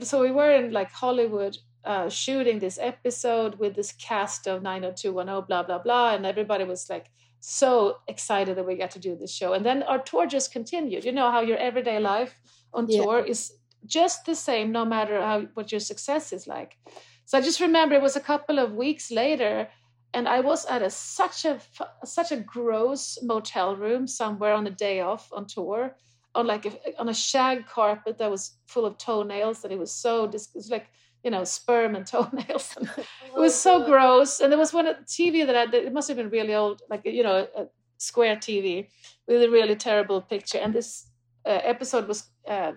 So 0.00 0.20
we 0.20 0.30
were 0.30 0.52
in 0.52 0.72
like 0.72 0.90
Hollywood 0.90 1.56
uh, 1.84 2.08
shooting 2.08 2.58
this 2.58 2.78
episode 2.80 3.56
with 3.56 3.74
this 3.74 3.92
cast 3.92 4.46
of 4.46 4.62
90210 4.62 5.46
blah 5.48 5.62
blah 5.62 5.78
blah 5.78 6.14
and 6.14 6.24
everybody 6.26 6.64
was 6.64 6.88
like 6.88 7.10
so 7.40 7.98
excited 8.06 8.56
that 8.56 8.66
we 8.66 8.76
got 8.76 8.92
to 8.92 9.00
do 9.00 9.16
this 9.16 9.34
show. 9.34 9.52
And 9.52 9.66
then 9.66 9.82
our 9.82 9.98
tour 9.98 10.26
just 10.26 10.52
continued. 10.52 11.04
You 11.04 11.10
know 11.12 11.30
how 11.32 11.40
your 11.40 11.58
everyday 11.58 11.98
life 11.98 12.40
on 12.72 12.86
Yeah. 12.88 13.02
tour 13.02 13.18
is 13.24 13.52
just 13.84 14.24
the 14.26 14.36
same 14.36 14.70
no 14.70 14.84
matter 14.84 15.20
how 15.20 15.40
what 15.54 15.72
your 15.72 15.80
success 15.80 16.32
is 16.32 16.46
like. 16.46 16.78
So 17.24 17.38
i 17.38 17.40
just 17.40 17.60
remember 17.60 17.94
it 17.94 18.02
was 18.02 18.16
a 18.16 18.20
couple 18.20 18.58
of 18.60 18.74
weeks 18.74 19.10
later 19.10 19.68
and 20.14 20.28
i 20.28 20.40
was 20.40 20.66
at 20.66 20.82
a 20.82 20.90
such 20.90 21.44
a 21.44 21.58
such 22.04 22.30
a 22.32 22.36
gross 22.36 23.18
motel 23.22 23.74
room 23.76 24.06
somewhere 24.06 24.52
on 24.54 24.66
a 24.66 24.70
day 24.70 25.00
off 25.00 25.30
on 25.32 25.46
tour 25.46 25.96
on 26.34 26.46
like 26.46 26.66
a, 26.66 26.72
on 27.00 27.08
a 27.08 27.14
shag 27.14 27.66
carpet 27.66 28.18
that 28.18 28.30
was 28.30 28.56
full 28.66 28.84
of 28.84 28.98
toenails 28.98 29.64
and 29.64 29.72
it 29.72 29.78
was 29.78 29.92
so 29.92 30.26
dis- 30.26 30.48
it 30.54 30.58
was 30.58 30.70
like 30.70 30.86
you 31.24 31.30
know 31.30 31.44
sperm 31.44 31.94
and 31.94 32.06
toenails. 32.12 32.76
And 32.76 32.88
it 32.88 33.40
was 33.40 33.58
so 33.58 33.84
gross. 33.84 34.40
And 34.40 34.50
there 34.50 34.58
was 34.58 34.72
one 34.72 34.86
tv 35.06 35.46
that 35.46 35.56
I, 35.56 35.76
it 35.76 35.92
must 35.92 36.08
have 36.08 36.16
been 36.16 36.30
really 36.30 36.54
old 36.54 36.82
like 36.90 37.02
you 37.04 37.22
know 37.22 37.46
a 37.56 37.66
square 37.98 38.36
tv 38.36 38.88
with 39.26 39.42
a 39.42 39.50
really 39.50 39.76
terrible 39.76 40.20
picture. 40.20 40.58
And 40.58 40.74
this 40.74 41.06
uh, 41.46 41.60
episode 41.62 42.08
was 42.08 42.24
uh, 42.48 42.72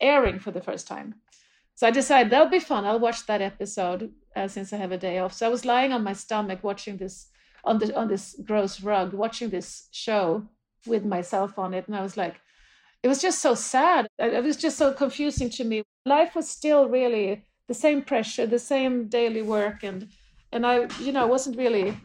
airing 0.00 0.38
for 0.38 0.50
the 0.50 0.60
first 0.60 0.86
time. 0.86 1.14
So 1.76 1.86
i 1.86 1.90
decided 1.90 2.30
that'll 2.30 2.48
be 2.48 2.60
fun. 2.60 2.84
I'll 2.84 3.00
watch 3.00 3.26
that 3.26 3.42
episode 3.42 4.12
uh, 4.36 4.48
since 4.48 4.72
i 4.72 4.76
have 4.76 4.92
a 4.92 4.98
day 4.98 5.18
off. 5.18 5.32
So 5.32 5.46
i 5.46 5.50
was 5.50 5.64
lying 5.64 5.92
on 5.92 6.02
my 6.04 6.12
stomach 6.12 6.62
watching 6.62 6.96
this 6.96 7.28
on 7.64 7.78
the 7.78 7.96
on 7.96 8.08
this 8.08 8.36
gross 8.44 8.80
rug 8.82 9.14
watching 9.14 9.48
this 9.50 9.88
show 9.90 10.46
with 10.86 11.04
myself 11.04 11.58
on 11.58 11.74
it. 11.74 11.86
And 11.86 11.96
i 11.96 12.02
was 12.02 12.16
like 12.16 12.36
it 13.04 13.08
was 13.08 13.20
just 13.20 13.42
so 13.42 13.54
sad. 13.54 14.08
It 14.18 14.42
was 14.42 14.56
just 14.56 14.78
so 14.78 14.94
confusing 14.94 15.50
to 15.50 15.64
me. 15.64 15.82
Life 16.06 16.34
was 16.34 16.48
still 16.48 16.88
really 16.88 17.44
the 17.68 17.74
same 17.74 18.02
pressure 18.02 18.46
the 18.46 18.58
same 18.58 19.08
daily 19.08 19.42
work 19.42 19.82
and 19.82 20.08
and 20.52 20.66
i 20.66 20.86
you 21.00 21.12
know 21.12 21.26
wasn't 21.26 21.56
really 21.56 21.96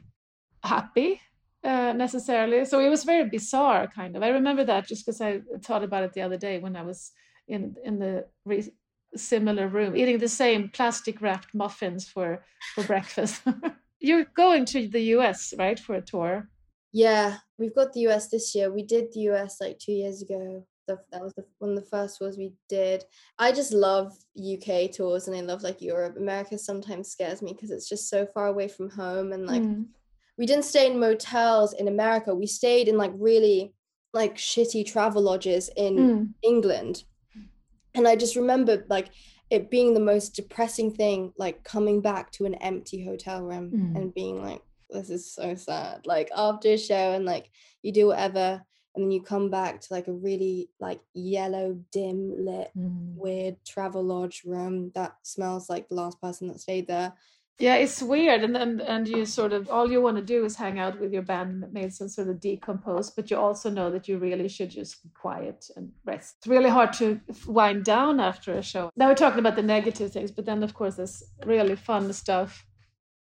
happy 0.64 1.22
uh, 1.64 1.92
necessarily 1.94 2.64
so 2.66 2.80
it 2.80 2.90
was 2.90 3.04
very 3.04 3.30
bizarre 3.30 3.88
kind 3.88 4.16
of 4.16 4.24
i 4.24 4.30
remember 4.30 4.64
that 4.64 4.88
just 4.88 5.06
because 5.06 5.20
i 5.22 5.42
thought 5.64 5.84
about 5.84 6.04
it 6.04 6.14
the 6.14 6.22
other 6.22 6.38
day 6.38 6.60
when 6.60 6.76
i 6.76 6.82
was 6.82 7.12
in 7.48 7.76
in 7.84 8.00
the 8.00 8.26
re- 8.46 8.72
similar 9.16 9.68
room 9.68 9.96
eating 9.96 10.20
the 10.20 10.28
same 10.28 10.70
plastic 10.70 11.22
wrapped 11.22 11.54
muffins 11.54 12.08
for 12.08 12.46
for 12.76 12.84
breakfast 12.84 13.42
you're 14.00 14.26
going 14.36 14.64
to 14.64 14.88
the 14.88 15.02
us 15.02 15.54
right 15.58 15.80
for 15.80 15.96
a 15.96 16.02
tour 16.02 16.48
Yeah, 16.92 17.38
we've 17.58 17.76
got 17.76 17.94
the 17.94 18.08
US 18.08 18.30
this 18.30 18.56
year. 18.56 18.72
We 18.72 18.84
did 18.84 19.12
the 19.12 19.22
US 19.32 19.62
like 19.62 19.80
two 19.80 19.92
years 19.92 20.22
ago. 20.22 20.66
The, 20.90 21.00
that 21.12 21.22
was 21.22 21.34
the, 21.36 21.46
one 21.60 21.70
of 21.72 21.76
the 21.76 21.90
first 21.90 22.18
tours 22.18 22.36
we 22.36 22.54
did. 22.68 23.04
I 23.38 23.52
just 23.52 23.72
love 23.74 24.12
UK 24.36 24.92
tours 24.92 25.28
and 25.28 25.38
I 25.38 25.42
love 25.42 25.62
like 25.62 25.84
Europe. 25.84 26.18
America 26.18 26.58
sometimes 26.58 27.12
scares 27.12 27.44
me 27.44 27.54
because 27.54 27.70
it's 27.70 27.88
just 27.88 28.10
so 28.10 28.26
far 28.34 28.48
away 28.48 28.68
from 28.68 28.90
home. 28.90 29.32
And 29.32 29.46
like 29.46 29.62
Mm. 29.62 29.86
we 30.40 30.48
didn't 30.48 30.66
stay 30.66 30.90
in 30.92 31.00
motels 31.00 31.74
in 31.74 31.88
America. 31.88 32.34
We 32.34 32.48
stayed 32.48 32.88
in 32.88 32.98
like 32.98 33.12
really 33.16 33.76
like 34.14 34.36
shitty 34.36 34.84
travel 34.88 35.22
lodges 35.22 35.70
in 35.78 35.96
Mm. 35.96 36.34
England. 36.42 37.04
And 37.94 38.08
I 38.08 38.16
just 38.16 38.36
remember 38.36 38.84
like 38.90 39.10
it 39.52 39.70
being 39.70 39.94
the 39.94 40.00
most 40.00 40.36
depressing 40.36 40.92
thing, 40.92 41.34
like 41.38 41.64
coming 41.64 42.02
back 42.02 42.32
to 42.32 42.46
an 42.46 42.56
empty 42.56 43.06
hotel 43.06 43.44
room 43.44 43.72
Mm. 43.72 43.96
and 43.96 44.14
being 44.16 44.42
like, 44.42 44.64
this 44.90 45.12
is 45.12 45.32
so 45.32 45.54
sad. 45.54 46.08
Like 46.08 46.32
after 46.36 46.70
a 46.70 46.78
show 46.78 47.14
and 47.14 47.26
like 47.26 47.52
you 47.84 47.92
do 47.92 48.08
whatever, 48.08 48.64
and 48.96 49.04
then 49.04 49.12
you 49.12 49.22
come 49.22 49.50
back 49.50 49.82
to 49.82 49.94
like 49.94 50.08
a 50.08 50.14
really 50.14 50.70
like 50.80 51.00
yellow, 51.14 51.78
dim 51.92 52.46
lit, 52.46 52.72
Mm. 52.78 53.16
weird 53.16 53.56
travel 53.66 54.04
lodge 54.04 54.44
room 54.46 54.92
that 54.96 55.16
smells 55.24 55.70
like 55.70 55.88
the 55.88 55.96
last 55.96 56.20
person 56.22 56.48
that 56.48 56.60
stayed 56.60 56.88
there. 56.88 57.14
Yeah, 57.60 57.76
it's 57.76 58.02
weird, 58.02 58.42
and 58.46 58.56
and 58.56 58.80
and 58.82 59.06
you 59.06 59.26
sort 59.26 59.52
of 59.52 59.70
all 59.70 59.92
you 59.92 60.02
want 60.02 60.16
to 60.16 60.24
do 60.24 60.46
is 60.46 60.56
hang 60.56 60.80
out 60.80 60.98
with 60.98 61.12
your 61.12 61.24
bandmates 61.24 62.00
and 62.00 62.10
sort 62.10 62.30
of 62.30 62.40
decompose, 62.40 63.10
but 63.12 63.30
you 63.30 63.38
also 63.38 63.70
know 63.70 63.92
that 63.92 64.08
you 64.08 64.18
really 64.18 64.48
should 64.48 64.70
just 64.70 65.04
be 65.04 65.10
quiet 65.14 65.70
and 65.76 65.92
rest. 66.06 66.36
It's 66.38 66.48
really 66.48 66.70
hard 66.70 66.94
to 66.94 67.20
wind 67.46 67.84
down 67.84 68.22
after 68.22 68.54
a 68.54 68.62
show. 68.64 68.90
Now 68.96 69.10
we're 69.10 69.16
talking 69.16 69.40
about 69.40 69.58
the 69.58 69.62
negative 69.64 70.14
things, 70.14 70.32
but 70.32 70.46
then 70.46 70.64
of 70.64 70.74
course 70.74 70.96
there's 70.96 71.22
really 71.46 71.76
fun 71.76 72.14
stuff. 72.14 72.66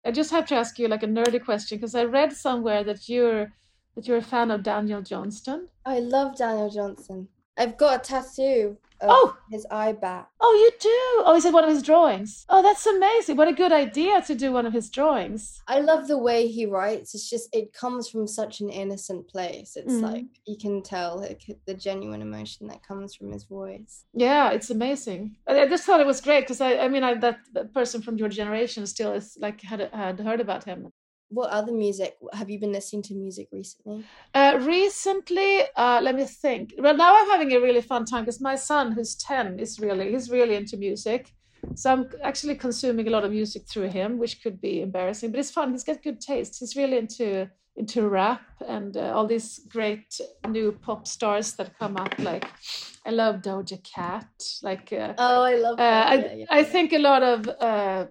I 0.04 0.12
just 0.12 0.32
have 0.32 0.47
to 0.47 0.56
ask 0.56 0.80
you 0.80 0.88
like 0.88 1.04
a 1.04 1.08
nerdy 1.08 1.39
question 1.43 1.78
because 1.78 1.93
I 1.95 2.06
read 2.06 2.34
somewhere 2.34 2.84
that 2.84 3.08
you're 3.08 3.54
that 3.96 4.08
you're 4.08 4.18
a 4.18 4.22
fan 4.22 4.52
of 4.52 4.64
Daniel 4.64 5.02
Johnston. 5.02 5.68
I 5.86 6.00
love 6.00 6.38
Daniel 6.38 6.70
Johnston. 6.70 7.28
I've 7.58 7.78
got 7.78 8.00
a 8.00 8.04
tattoo 8.04 8.78
of 9.02 9.10
Oh! 9.12 9.38
his 9.52 9.68
eye 9.70 9.92
bat. 9.92 10.28
Oh, 10.40 10.54
you 10.54 10.72
do? 10.80 11.24
Oh, 11.28 11.36
is 11.36 11.46
it 11.46 11.54
one 11.54 11.64
of 11.64 11.70
his 11.70 11.84
drawings? 11.84 12.46
Oh, 12.50 12.64
that's 12.64 12.86
amazing! 12.88 13.36
What 13.38 13.48
a 13.48 13.54
good 13.54 13.72
idea 13.72 14.22
to 14.24 14.34
do 14.34 14.52
one 14.52 14.66
of 14.66 14.74
his 14.74 14.90
drawings. 14.90 15.62
I 15.68 15.80
love 15.82 16.08
the 16.08 16.18
way 16.18 16.48
he 16.48 16.66
writes. 16.66 17.14
It's 17.14 17.30
just 17.30 17.54
it 17.54 17.74
comes 17.74 18.10
from 18.10 18.28
such 18.28 18.60
an 18.62 18.70
innocent 18.70 19.28
place. 19.28 19.76
It's 19.76 19.94
Mhm. 19.96 20.02
like 20.02 20.26
you 20.48 20.58
can 20.58 20.82
tell 20.82 21.20
like, 21.20 21.42
the 21.68 21.74
genuine 21.76 22.22
emotion 22.24 22.68
that 22.70 22.82
comes 22.88 23.14
from 23.14 23.32
his 23.32 23.44
voice. 23.44 24.06
Yeah, 24.14 24.50
it's 24.52 24.72
amazing. 24.72 25.36
I 25.48 25.62
I 25.62 25.68
just 25.68 25.84
thought 25.86 26.00
it 26.02 26.08
was 26.08 26.22
great 26.22 26.42
because 26.42 26.62
I, 26.62 26.78
I 26.78 26.88
mean, 26.88 27.04
I, 27.04 27.14
that, 27.16 27.38
that 27.54 27.74
person 27.74 28.02
from 28.02 28.18
your 28.18 28.30
generation 28.30 28.88
still 28.88 29.14
is 29.14 29.38
like 29.40 29.62
had 29.62 29.82
had 29.94 30.20
heard 30.20 30.40
about 30.42 30.64
him. 30.64 30.92
What 31.34 31.50
other 31.50 31.72
music 31.72 32.15
have 32.34 32.50
you 32.50 32.60
been 32.60 32.72
listening 32.72 33.02
to 33.04 33.15
music 33.15 33.48
recently? 33.52 34.04
Uh, 34.34 34.60
recently, 34.62 35.62
uh, 35.76 36.00
let 36.02 36.15
me 36.15 36.26
think. 36.26 36.74
Well, 36.78 36.96
now 36.96 37.15
I'm 37.17 37.30
having 37.30 37.52
a 37.54 37.60
really 37.60 37.82
fun 37.82 38.06
time 38.06 38.24
because 38.24 38.41
my 38.41 38.56
son, 38.56 38.91
who's 38.91 39.15
ten, 39.15 39.60
is 39.60 39.80
really 39.80 40.12
he's 40.12 40.30
really 40.30 40.56
into 40.56 40.78
music. 40.78 41.32
So 41.76 41.91
I'm 41.91 42.10
actually 42.24 42.56
consuming 42.56 43.08
a 43.08 43.10
lot 43.10 43.24
of 43.24 43.32
music 43.32 43.63
through 43.69 43.89
him, 43.89 44.17
which 44.19 44.43
could 44.43 44.60
be 44.60 44.82
embarrassing, 44.82 45.32
but 45.32 45.39
it's 45.39 45.52
fun. 45.52 45.72
He's 45.72 45.84
got 45.84 46.04
good 46.04 46.19
taste. 46.22 46.60
He's 46.60 46.76
really 46.76 46.98
into 46.98 47.50
into 47.76 48.08
rap 48.08 48.41
and 48.67 48.96
uh, 48.98 49.13
all 49.15 49.26
these 49.26 49.62
great 49.67 50.19
new 50.48 50.72
pop 50.74 51.08
stars 51.08 51.54
that 51.54 51.78
come 51.80 51.98
up. 51.98 52.13
Like 52.19 52.46
I 53.06 53.12
love 53.12 53.41
Doja 53.41 53.80
Cat. 53.84 54.30
Like 54.62 54.93
uh, 54.93 55.13
Oh, 55.17 55.41
I 55.43 55.56
love 55.56 55.80
Uh, 55.80 55.84
that. 55.84 56.08
I, 56.12 56.15
Yeah, 56.15 56.34
yeah, 56.36 56.46
I 56.50 56.60
yeah. 56.60 56.63
think 56.74 56.93
a 56.93 57.00
lot 57.00 57.24
of 57.24 57.48
uh, 57.60 58.06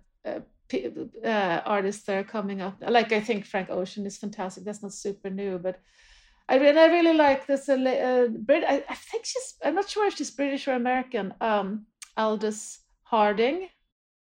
uh, 0.74 1.60
artists 1.64 2.04
that 2.04 2.16
are 2.16 2.24
coming 2.24 2.60
up, 2.60 2.76
like 2.80 3.12
I 3.12 3.20
think 3.20 3.44
Frank 3.44 3.70
Ocean 3.70 4.06
is 4.06 4.18
fantastic. 4.18 4.64
That's 4.64 4.82
not 4.82 4.92
super 4.92 5.30
new, 5.30 5.58
but 5.58 5.80
I 6.48 6.56
really, 6.56 6.78
I 6.78 6.86
really 6.86 7.16
like 7.16 7.46
this. 7.46 7.68
Uh, 7.68 7.74
uh, 7.74 8.28
Brit, 8.28 8.64
I, 8.66 8.84
I 8.88 8.94
think 8.94 9.24
she's. 9.24 9.54
I'm 9.64 9.74
not 9.74 9.88
sure 9.88 10.06
if 10.06 10.16
she's 10.16 10.30
British 10.30 10.68
or 10.68 10.74
American. 10.74 11.34
Um, 11.40 11.86
Aldous 12.16 12.80
Harding. 13.04 13.68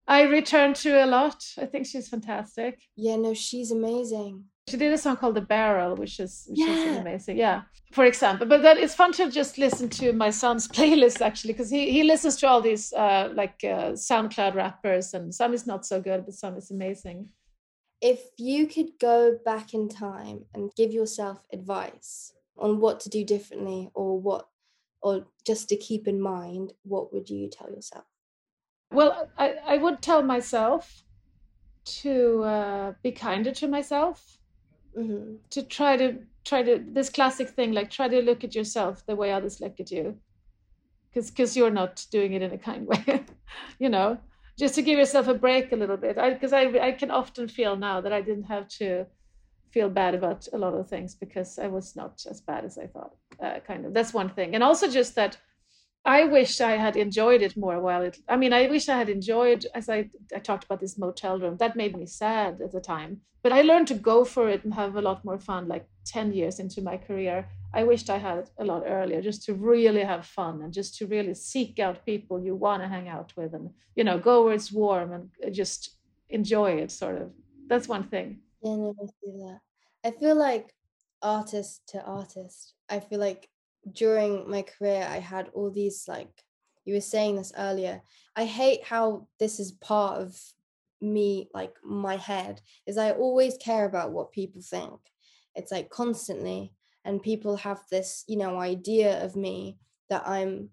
I 0.07 0.23
return 0.23 0.73
to 0.75 1.03
a 1.03 1.07
lot. 1.07 1.43
I 1.57 1.65
think 1.65 1.87
she's 1.87 2.07
fantastic. 2.07 2.79
Yeah, 2.95 3.15
no, 3.15 3.33
she's 3.33 3.71
amazing. 3.71 4.45
She 4.67 4.77
did 4.77 4.91
a 4.91 4.97
song 4.97 5.17
called 5.17 5.35
"The 5.35 5.41
Barrel," 5.41 5.95
which 5.95 6.19
is 6.19 6.47
which 6.49 6.59
is 6.59 6.97
amazing. 6.97 7.37
Yeah, 7.37 7.63
for 7.91 8.03
example. 8.05 8.47
But 8.47 8.63
that 8.63 8.77
it's 8.77 8.95
fun 8.95 9.11
to 9.13 9.29
just 9.29 9.59
listen 9.59 9.89
to 9.89 10.11
my 10.11 10.31
son's 10.31 10.67
playlist 10.77 11.21
actually, 11.21 11.53
because 11.53 11.69
he 11.69 11.91
he 11.91 12.03
listens 12.03 12.35
to 12.37 12.47
all 12.47 12.61
these 12.61 12.91
uh, 12.93 13.29
like 13.33 13.63
uh, 13.63 13.93
SoundCloud 13.93 14.55
rappers, 14.55 15.13
and 15.13 15.33
some 15.33 15.53
is 15.53 15.67
not 15.67 15.85
so 15.85 16.01
good, 16.01 16.25
but 16.25 16.33
some 16.33 16.57
is 16.57 16.71
amazing. 16.71 17.29
If 18.01 18.21
you 18.37 18.65
could 18.67 18.99
go 18.99 19.37
back 19.45 19.73
in 19.73 19.87
time 19.87 20.45
and 20.53 20.71
give 20.75 20.91
yourself 20.91 21.43
advice 21.53 22.33
on 22.57 22.79
what 22.79 22.99
to 23.01 23.09
do 23.09 23.23
differently 23.23 23.89
or 23.93 24.19
what 24.19 24.47
or 25.01 25.27
just 25.45 25.69
to 25.69 25.75
keep 25.75 26.07
in 26.07 26.19
mind, 26.19 26.73
what 26.81 27.13
would 27.13 27.29
you 27.29 27.47
tell 27.49 27.69
yourself? 27.69 28.05
Well, 28.91 29.29
I 29.37 29.57
I 29.65 29.77
would 29.77 30.01
tell 30.01 30.23
myself 30.23 31.03
to 31.85 32.43
uh, 32.43 32.93
be 33.03 33.11
kinder 33.11 33.51
to 33.51 33.67
myself, 33.67 34.34
hmm 34.95 35.35
to 35.49 35.63
try 35.63 35.97
to 35.97 36.19
try 36.45 36.63
to 36.63 36.83
this 36.93 37.09
classic 37.09 37.49
thing 37.49 37.73
like 37.73 37.89
try 37.91 38.07
to 38.07 38.21
look 38.21 38.43
at 38.43 38.55
yourself 38.55 39.05
the 39.05 39.15
way 39.15 39.31
others 39.31 39.59
look 39.61 39.79
at 39.79 39.91
you, 39.91 40.17
because 41.11 41.29
because 41.31 41.57
you're 41.57 41.71
not 41.71 42.05
doing 42.11 42.33
it 42.33 42.41
in 42.41 42.51
a 42.51 42.57
kind 42.57 42.87
way, 42.93 43.25
you 43.79 43.89
know. 43.89 44.17
just 44.57 44.75
to 44.75 44.81
give 44.81 44.97
yourself 44.99 45.27
a 45.27 45.33
break 45.33 45.71
a 45.71 45.75
little 45.75 45.97
bit. 45.97 46.15
Because 46.15 46.53
I, 46.53 46.63
I 46.87 46.91
can 46.93 47.11
often 47.11 47.47
feel 47.47 47.75
now 47.75 48.01
that 48.01 48.13
i 48.13 48.21
didn't 48.21 48.45
have 48.45 48.67
to 48.79 49.05
feel 49.71 49.89
bad 49.89 50.15
about 50.15 50.47
a 50.53 50.57
lot 50.57 50.73
of 50.73 50.87
things 50.89 51.15
because 51.15 51.59
i 51.59 51.67
was 51.67 51.95
not 51.95 52.25
as 52.29 52.41
bad 52.41 52.63
as 52.65 52.77
i 52.77 52.87
thought 52.87 53.13
uh, 53.43 53.59
kind 53.67 53.85
of. 53.85 53.93
That's 53.93 54.13
one 54.13 54.29
thing. 54.29 54.55
And 54.55 54.63
also 54.63 54.87
just 54.89 55.15
that 55.15 55.37
i 56.05 56.23
wish 56.23 56.61
i 56.61 56.71
had 56.77 56.95
enjoyed 56.95 57.41
it 57.41 57.57
more 57.57 57.79
while 57.81 58.01
it 58.01 58.17
i 58.29 58.35
mean 58.35 58.53
i 58.53 58.67
wish 58.67 58.87
i 58.89 58.97
had 58.97 59.09
enjoyed 59.09 59.65
as 59.73 59.89
i 59.89 60.09
i 60.35 60.39
talked 60.39 60.63
about 60.63 60.79
this 60.79 60.97
motel 60.97 61.39
room 61.39 61.57
that 61.57 61.75
made 61.75 61.95
me 61.97 62.05
sad 62.05 62.61
at 62.61 62.71
the 62.71 62.79
time 62.81 63.21
but 63.41 63.51
i 63.51 63.61
learned 63.61 63.87
to 63.87 63.95
go 63.95 64.23
for 64.23 64.49
it 64.49 64.63
and 64.63 64.73
have 64.73 64.95
a 64.95 65.01
lot 65.01 65.23
more 65.25 65.39
fun 65.39 65.67
like 65.67 65.87
10 66.05 66.33
years 66.33 66.59
into 66.59 66.81
my 66.81 66.97
career 66.97 67.47
i 67.73 67.83
wished 67.83 68.09
i 68.09 68.17
had 68.17 68.49
a 68.59 68.65
lot 68.65 68.83
earlier 68.85 69.21
just 69.21 69.43
to 69.43 69.53
really 69.53 70.03
have 70.03 70.25
fun 70.25 70.61
and 70.61 70.73
just 70.73 70.95
to 70.97 71.07
really 71.07 71.33
seek 71.33 71.79
out 71.79 72.05
people 72.05 72.39
you 72.39 72.55
want 72.55 72.81
to 72.81 72.87
hang 72.87 73.07
out 73.07 73.33
with 73.35 73.53
and 73.53 73.71
you 73.95 74.03
know 74.03 74.19
go 74.19 74.43
where 74.45 74.53
it's 74.53 74.71
warm 74.71 75.11
and 75.13 75.29
uh, 75.45 75.49
just 75.49 75.97
enjoy 76.29 76.71
it 76.71 76.91
sort 76.91 77.19
of 77.21 77.31
that's 77.67 77.87
one 77.87 78.03
thing 78.03 78.39
Yeah, 78.61 78.75
no, 78.75 78.95
I 79.01 79.05
see 79.05 79.31
that. 79.43 79.59
I 80.03 80.11
feel 80.11 80.35
like 80.35 80.73
artist 81.21 81.87
to 81.89 82.01
artist. 82.03 82.73
I 82.89 82.99
feel 82.99 83.19
like 83.19 83.49
during 83.91 84.49
my 84.49 84.61
career, 84.63 85.07
I 85.09 85.19
had 85.19 85.49
all 85.53 85.71
these 85.71 86.07
like 86.07 86.43
you 86.85 86.93
were 86.93 87.01
saying 87.01 87.35
this 87.35 87.51
earlier. 87.57 88.01
I 88.35 88.45
hate 88.45 88.83
how 88.83 89.27
this 89.39 89.59
is 89.59 89.71
part 89.71 90.21
of 90.21 90.39
me, 91.01 91.49
like 91.53 91.73
my 91.83 92.15
head, 92.17 92.61
is 92.85 92.97
I 92.97 93.11
always 93.11 93.57
care 93.57 93.85
about 93.85 94.11
what 94.11 94.31
people 94.31 94.61
think. 94.61 94.99
It's 95.55 95.71
like 95.71 95.89
constantly, 95.89 96.73
and 97.03 97.21
people 97.21 97.57
have 97.57 97.81
this, 97.89 98.23
you 98.27 98.37
know, 98.37 98.59
idea 98.59 99.23
of 99.23 99.35
me 99.35 99.77
that 100.09 100.27
I'm 100.27 100.69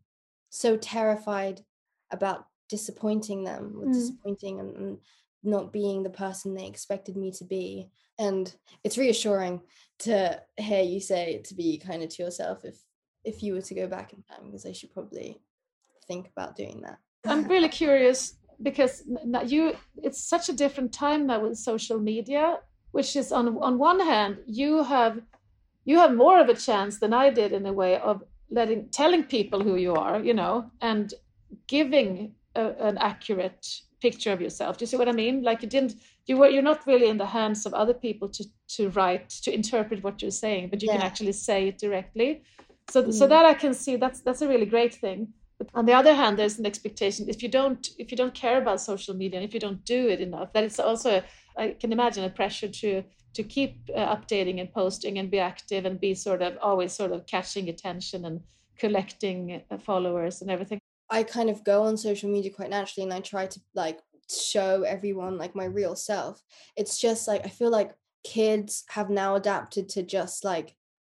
so 0.51 0.77
terrified 0.77 1.63
about 2.11 2.47
disappointing 2.69 3.45
them, 3.45 3.75
with 3.79 3.89
Mm. 3.89 3.95
disappointing 3.95 4.61
and, 4.61 4.77
and 4.77 4.99
not 5.43 5.73
being 5.73 6.03
the 6.03 6.11
person 6.11 6.55
they 6.55 6.67
expected 6.67 7.17
me 7.17 7.33
to 7.33 7.45
be. 7.45 7.91
And 8.19 8.55
it's 8.85 8.99
reassuring 8.99 9.63
to 10.01 10.43
hear 10.57 10.83
you 10.83 11.01
say 11.01 11.43
to 11.47 11.55
be 11.55 11.79
kinder 11.79 12.07
to 12.07 12.23
yourself 12.23 12.65
if 12.65 12.79
if 13.25 13.43
you 13.43 13.55
were 13.55 13.63
to 13.63 13.75
go 13.75 13.87
back 13.87 14.13
in 14.13 14.23
time, 14.23 14.47
because 14.47 14.67
I 14.67 14.73
should 14.73 14.93
probably 14.93 15.41
think 16.07 16.29
about 16.37 16.57
doing 16.57 16.81
that. 16.83 16.99
i'm 17.27 17.45
really 17.45 17.69
curious 17.69 18.35
because 18.63 19.03
you 19.47 19.75
it's 20.03 20.23
such 20.35 20.49
a 20.49 20.53
different 20.53 20.93
time 20.93 21.27
now 21.27 21.39
with 21.41 21.57
social 21.57 21.99
media 21.99 22.59
which 22.91 23.15
is 23.17 23.31
on 23.31 23.47
on 23.69 23.79
one 23.79 24.01
hand 24.01 24.39
you 24.47 24.83
have 24.83 25.21
you 25.85 25.97
have 25.99 26.15
more 26.15 26.41
of 26.41 26.49
a 26.49 26.55
chance 26.55 26.99
than 26.99 27.13
i 27.13 27.31
did 27.31 27.53
in 27.53 27.67
a 27.67 27.73
way 27.73 27.93
of 27.99 28.23
letting 28.51 28.89
telling 28.89 29.23
people 29.23 29.61
who 29.63 29.77
you 29.77 29.95
are 29.95 30.19
you 30.21 30.35
know 30.35 30.71
and 30.81 31.15
giving 31.67 32.35
a, 32.57 32.65
an 32.89 32.99
accurate 32.99 33.65
picture 34.01 34.33
of 34.33 34.41
yourself. 34.41 34.77
Do 34.77 34.83
you 34.83 34.89
see 34.89 34.97
what 34.97 35.09
i 35.09 35.13
mean? 35.13 35.43
Like 35.43 35.63
you 35.63 35.69
didn't 35.69 35.95
you 36.27 36.37
were 36.37 36.49
you're 36.49 36.63
not 36.63 36.87
really 36.87 37.09
in 37.09 37.19
the 37.19 37.27
hands 37.27 37.67
of 37.67 37.73
other 37.75 37.95
people 37.95 38.29
to 38.37 38.45
to 38.77 38.91
write 38.91 39.29
to 39.45 39.53
interpret 39.53 40.03
what 40.05 40.23
you're 40.23 40.31
saying 40.31 40.69
but 40.71 40.83
you 40.83 40.89
can 40.89 41.03
actually 41.03 41.33
say 41.33 41.69
it 41.69 41.79
directly 41.79 42.43
so 42.91 43.11
so 43.11 43.27
Mm. 43.27 43.29
that 43.31 43.45
i 43.47 43.55
can 43.55 43.75
see 43.75 43.97
that's 43.97 44.21
that's 44.23 44.43
a 44.43 44.49
really 44.49 44.67
great 44.67 44.95
thing 44.95 45.33
but 45.59 45.69
on 45.75 45.87
the 45.87 45.93
other 45.93 46.15
hand 46.15 46.39
there's 46.39 46.59
an 46.59 46.67
expectation 46.67 47.29
if 47.29 47.43
you 47.43 47.49
don't 47.49 47.89
if 47.99 48.11
you 48.11 48.17
don't 48.17 48.35
care 48.35 48.61
about 48.61 48.81
social 48.81 49.15
media 49.15 49.39
and 49.39 49.49
if 49.49 49.55
you 49.55 49.61
don't 49.61 49.85
do 49.85 50.09
it 50.09 50.21
enough 50.21 50.53
that 50.53 50.65
it's 50.65 50.81
also 50.81 51.23
i 51.57 51.69
can 51.81 51.93
imagine 51.93 52.25
a 52.25 52.31
pressure 52.31 52.69
to 52.69 53.03
to 53.35 53.43
keep 53.43 53.89
uh, 53.97 54.15
updating 54.17 54.61
and 54.61 54.71
posting 54.73 55.19
and 55.19 55.31
be 55.31 55.39
active 55.39 55.87
and 55.87 55.99
be 56.01 56.15
sort 56.15 56.43
of 56.43 56.59
always 56.61 56.93
sort 56.93 57.13
of 57.13 57.27
catching 57.27 57.69
attention 57.69 58.25
and 58.27 58.41
collecting 58.79 59.63
uh, 59.71 59.79
followers 59.79 60.43
and 60.43 60.51
everything 60.51 60.79
I 61.11 61.25
kind 61.25 61.51
of 61.51 61.63
go 61.63 61.83
on 61.83 61.97
social 61.99 62.31
media 62.31 62.51
quite 62.51 62.71
naturally 62.71 63.05
and 63.05 63.13
I 63.13 63.21
try 63.21 63.47
to 63.47 63.61
like 63.75 64.01
show 64.31 64.83
everyone 64.83 65.37
like 65.37 65.55
my 65.55 65.65
real 65.67 65.95
self. 65.95 66.43
It's 66.75 66.99
just 66.99 67.29
like 67.29 67.45
I 67.45 67.51
feel 67.51 67.71
like 67.71 67.93
kids 68.25 68.85
have 68.89 69.11
now 69.11 69.35
adapted 69.35 69.89
to 69.91 70.03
just 70.03 70.43
like 70.43 70.75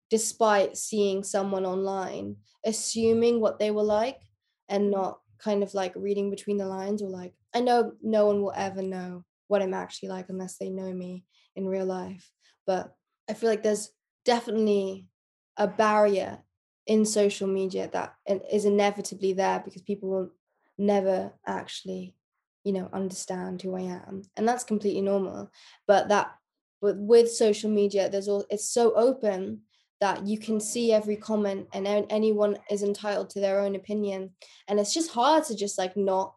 despite 0.09 0.77
seeing 0.77 1.23
someone 1.23 1.65
online 1.65 2.35
assuming 2.65 3.39
what 3.39 3.59
they 3.59 3.71
were 3.71 3.83
like 3.83 4.19
and 4.69 4.91
not 4.91 5.19
kind 5.39 5.63
of 5.63 5.73
like 5.73 5.93
reading 5.95 6.29
between 6.29 6.57
the 6.57 6.65
lines 6.65 7.01
or 7.01 7.09
like 7.09 7.33
I 7.53 7.61
know 7.61 7.93
no 8.01 8.27
one 8.27 8.41
will 8.41 8.53
ever 8.55 8.81
know 8.81 9.23
what 9.47 9.61
I'm 9.61 9.73
actually 9.73 10.09
like 10.09 10.27
unless 10.29 10.57
they 10.57 10.69
know 10.69 10.91
me 10.91 11.25
in 11.55 11.67
real 11.67 11.85
life 11.85 12.31
but 12.65 12.95
I 13.29 13.33
feel 13.33 13.49
like 13.49 13.63
there's 13.63 13.91
definitely 14.23 15.07
a 15.57 15.67
barrier 15.67 16.39
in 16.87 17.05
social 17.05 17.47
media 17.47 17.89
that 17.93 18.15
is 18.51 18.65
inevitably 18.65 19.33
there 19.33 19.61
because 19.63 19.81
people 19.81 20.09
will 20.09 20.29
never 20.77 21.31
actually 21.45 22.15
you 22.63 22.73
know 22.73 22.89
understand 22.91 23.61
who 23.61 23.75
i 23.75 23.81
am 23.81 24.23
and 24.35 24.47
that's 24.47 24.63
completely 24.63 25.01
normal 25.01 25.49
but 25.87 26.09
that 26.09 26.31
but 26.81 26.97
with 26.97 27.31
social 27.31 27.69
media 27.69 28.09
there's 28.09 28.27
all 28.27 28.45
it's 28.49 28.69
so 28.69 28.93
open 28.95 29.61
that 30.01 30.25
you 30.25 30.37
can 30.37 30.59
see 30.59 30.91
every 30.91 31.15
comment 31.15 31.67
and 31.73 31.87
anyone 32.09 32.57
is 32.69 32.83
entitled 32.83 33.29
to 33.29 33.39
their 33.39 33.59
own 33.59 33.75
opinion. 33.75 34.31
And 34.67 34.79
it's 34.79 34.93
just 34.93 35.11
hard 35.11 35.43
to 35.45 35.55
just 35.55 35.77
like 35.77 35.95
not 35.95 36.35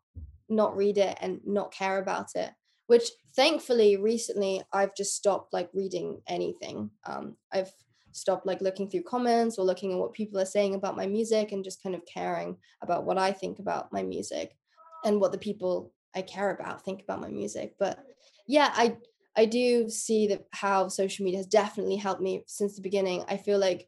not 0.49 0.77
read 0.77 0.97
it 0.97 1.19
and 1.21 1.41
not 1.45 1.73
care 1.73 1.99
about 1.99 2.29
it 2.35 2.51
which 2.89 3.11
thankfully 3.37 3.97
recently 3.97 4.61
i've 4.73 4.95
just 4.97 5.15
stopped 5.15 5.53
like 5.53 5.71
reading 5.73 6.21
anything. 6.27 6.91
Um 7.07 7.37
i've 7.53 7.71
stopped 8.11 8.47
like 8.47 8.61
looking 8.61 8.91
through 8.91 9.03
comments 9.03 9.59
or 9.59 9.65
looking 9.65 9.93
at 9.93 9.99
what 9.99 10.13
people 10.13 10.41
are 10.41 10.47
saying 10.57 10.75
about 10.75 10.97
my 10.97 11.07
music 11.07 11.53
and 11.53 11.63
just 11.63 11.83
kind 11.83 11.95
of 11.95 12.03
caring 12.13 12.57
about 12.83 13.05
what 13.05 13.19
i 13.19 13.31
think 13.31 13.61
about 13.61 13.93
my 13.93 14.03
music 14.03 14.57
and 15.05 15.21
what 15.21 15.31
the 15.31 15.39
people 15.39 15.93
i 16.17 16.23
care 16.23 16.51
about 16.51 16.85
think 16.85 17.03
about 17.03 17.21
my 17.21 17.29
music. 17.29 17.77
But 17.79 18.03
yeah 18.49 18.73
i 18.75 18.97
I 19.39 19.45
do 19.45 19.89
see 19.89 20.27
that 20.27 20.47
how 20.51 20.89
social 20.89 21.25
media 21.25 21.39
has 21.39 21.47
definitely 21.47 21.95
helped 21.97 22.21
me 22.21 22.43
since 22.49 22.75
the 22.75 22.83
beginning. 22.83 23.25
I 23.29 23.37
feel 23.37 23.59
like 23.59 23.87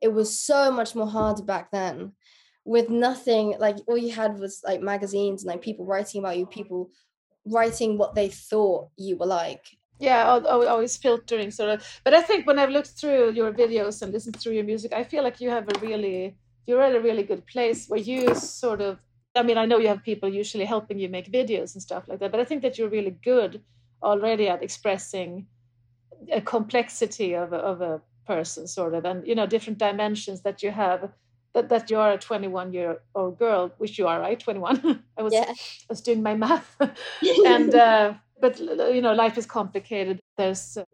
it 0.00 0.08
was 0.08 0.40
so 0.40 0.72
much 0.72 0.94
more 0.94 1.06
harder 1.06 1.42
back 1.42 1.70
then 1.70 2.12
with 2.64 2.88
nothing 2.88 3.54
like 3.58 3.76
all 3.86 3.98
you 3.98 4.12
had 4.12 4.38
was 4.38 4.62
like 4.64 4.80
magazines 4.80 5.42
and 5.42 5.50
like 5.50 5.60
people 5.60 5.84
writing 5.84 6.20
about 6.20 6.38
you, 6.38 6.46
people 6.46 6.90
writing 7.44 7.98
what 7.98 8.14
they 8.14 8.28
thought 8.30 8.88
you 8.96 9.18
were 9.18 9.26
like. 9.26 9.66
Yeah, 9.98 10.24
always 10.24 10.96
filtering 10.96 11.50
sort 11.50 11.70
of. 11.70 12.00
But 12.02 12.14
I 12.14 12.22
think 12.22 12.46
when 12.46 12.58
I've 12.58 12.70
looked 12.70 12.92
through 12.98 13.32
your 13.32 13.52
videos 13.52 14.00
and 14.00 14.12
listened 14.14 14.36
through 14.40 14.54
your 14.54 14.64
music, 14.64 14.94
I 14.94 15.04
feel 15.04 15.22
like 15.22 15.42
you 15.42 15.50
have 15.50 15.68
a 15.68 15.78
really, 15.80 16.36
you're 16.66 16.82
at 16.82 16.96
a 16.96 17.00
really 17.00 17.22
good 17.22 17.46
place 17.46 17.86
where 17.86 18.00
you 18.00 18.34
sort 18.34 18.80
of, 18.80 18.98
I 19.34 19.42
mean, 19.42 19.58
I 19.58 19.66
know 19.66 19.78
you 19.78 19.88
have 19.88 20.02
people 20.02 20.28
usually 20.30 20.64
helping 20.64 20.98
you 20.98 21.10
make 21.10 21.30
videos 21.30 21.74
and 21.74 21.82
stuff 21.82 22.08
like 22.08 22.18
that, 22.20 22.32
but 22.32 22.40
I 22.40 22.44
think 22.44 22.62
that 22.62 22.78
you're 22.78 22.88
really 22.88 23.18
good 23.22 23.62
already 24.10 24.48
at 24.48 24.62
expressing 24.62 25.46
a 26.32 26.40
complexity 26.40 27.34
of 27.34 27.52
a, 27.52 27.56
of 27.56 27.80
a 27.80 28.00
person 28.26 28.66
sort 28.66 28.94
of 28.94 29.04
and 29.04 29.26
you 29.26 29.34
know 29.34 29.46
different 29.46 29.78
dimensions 29.78 30.40
that 30.42 30.62
you 30.62 30.70
have 30.70 31.00
that, 31.54 31.68
that 31.68 31.90
you 31.90 31.98
are 31.98 32.12
a 32.12 32.18
21 32.18 32.72
year 32.72 32.98
old 33.14 33.38
girl 33.38 33.70
which 33.78 33.98
you 33.98 34.06
are 34.06 34.20
right? 34.20 34.40
21 34.40 35.02
i 35.18 35.22
was 35.22 35.32
yeah. 35.32 35.44
i 35.48 35.54
was 35.88 36.00
doing 36.00 36.22
my 36.22 36.34
math. 36.34 36.76
And 37.54 37.74
uh, 37.74 38.14
but 38.40 38.58
you 38.96 39.02
know 39.02 39.14
life 39.14 39.38
is 39.38 39.46
complicated. 39.46 40.20
There's 40.36 40.76
uh, 40.76 40.84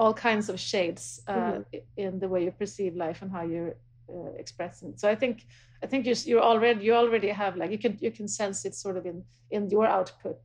all 0.00 0.14
kinds 0.14 0.48
of 0.48 0.60
shades 0.60 1.04
uh, 1.26 1.34
mm-hmm. 1.34 1.78
in 1.96 2.18
the 2.20 2.28
way 2.28 2.44
you 2.44 2.52
perceive 2.52 2.94
life 2.94 3.22
and 3.22 3.30
how 3.30 3.42
you're 3.42 3.74
uh, 4.12 4.32
expressing 4.38 4.92
so 4.96 5.08
i 5.08 5.14
think 5.14 5.46
i 5.82 5.86
think 5.86 6.04
you're, 6.06 6.22
you're 6.24 6.42
already 6.42 6.84
you 6.84 6.94
already 6.94 7.28
have 7.28 7.56
like 7.56 7.70
you 7.70 7.78
can 7.78 7.96
you 8.00 8.10
can 8.10 8.28
sense 8.28 8.64
it 8.64 8.74
sort 8.74 8.96
of 8.96 9.06
in 9.06 9.24
in 9.50 9.70
your 9.70 9.86
output 9.86 10.40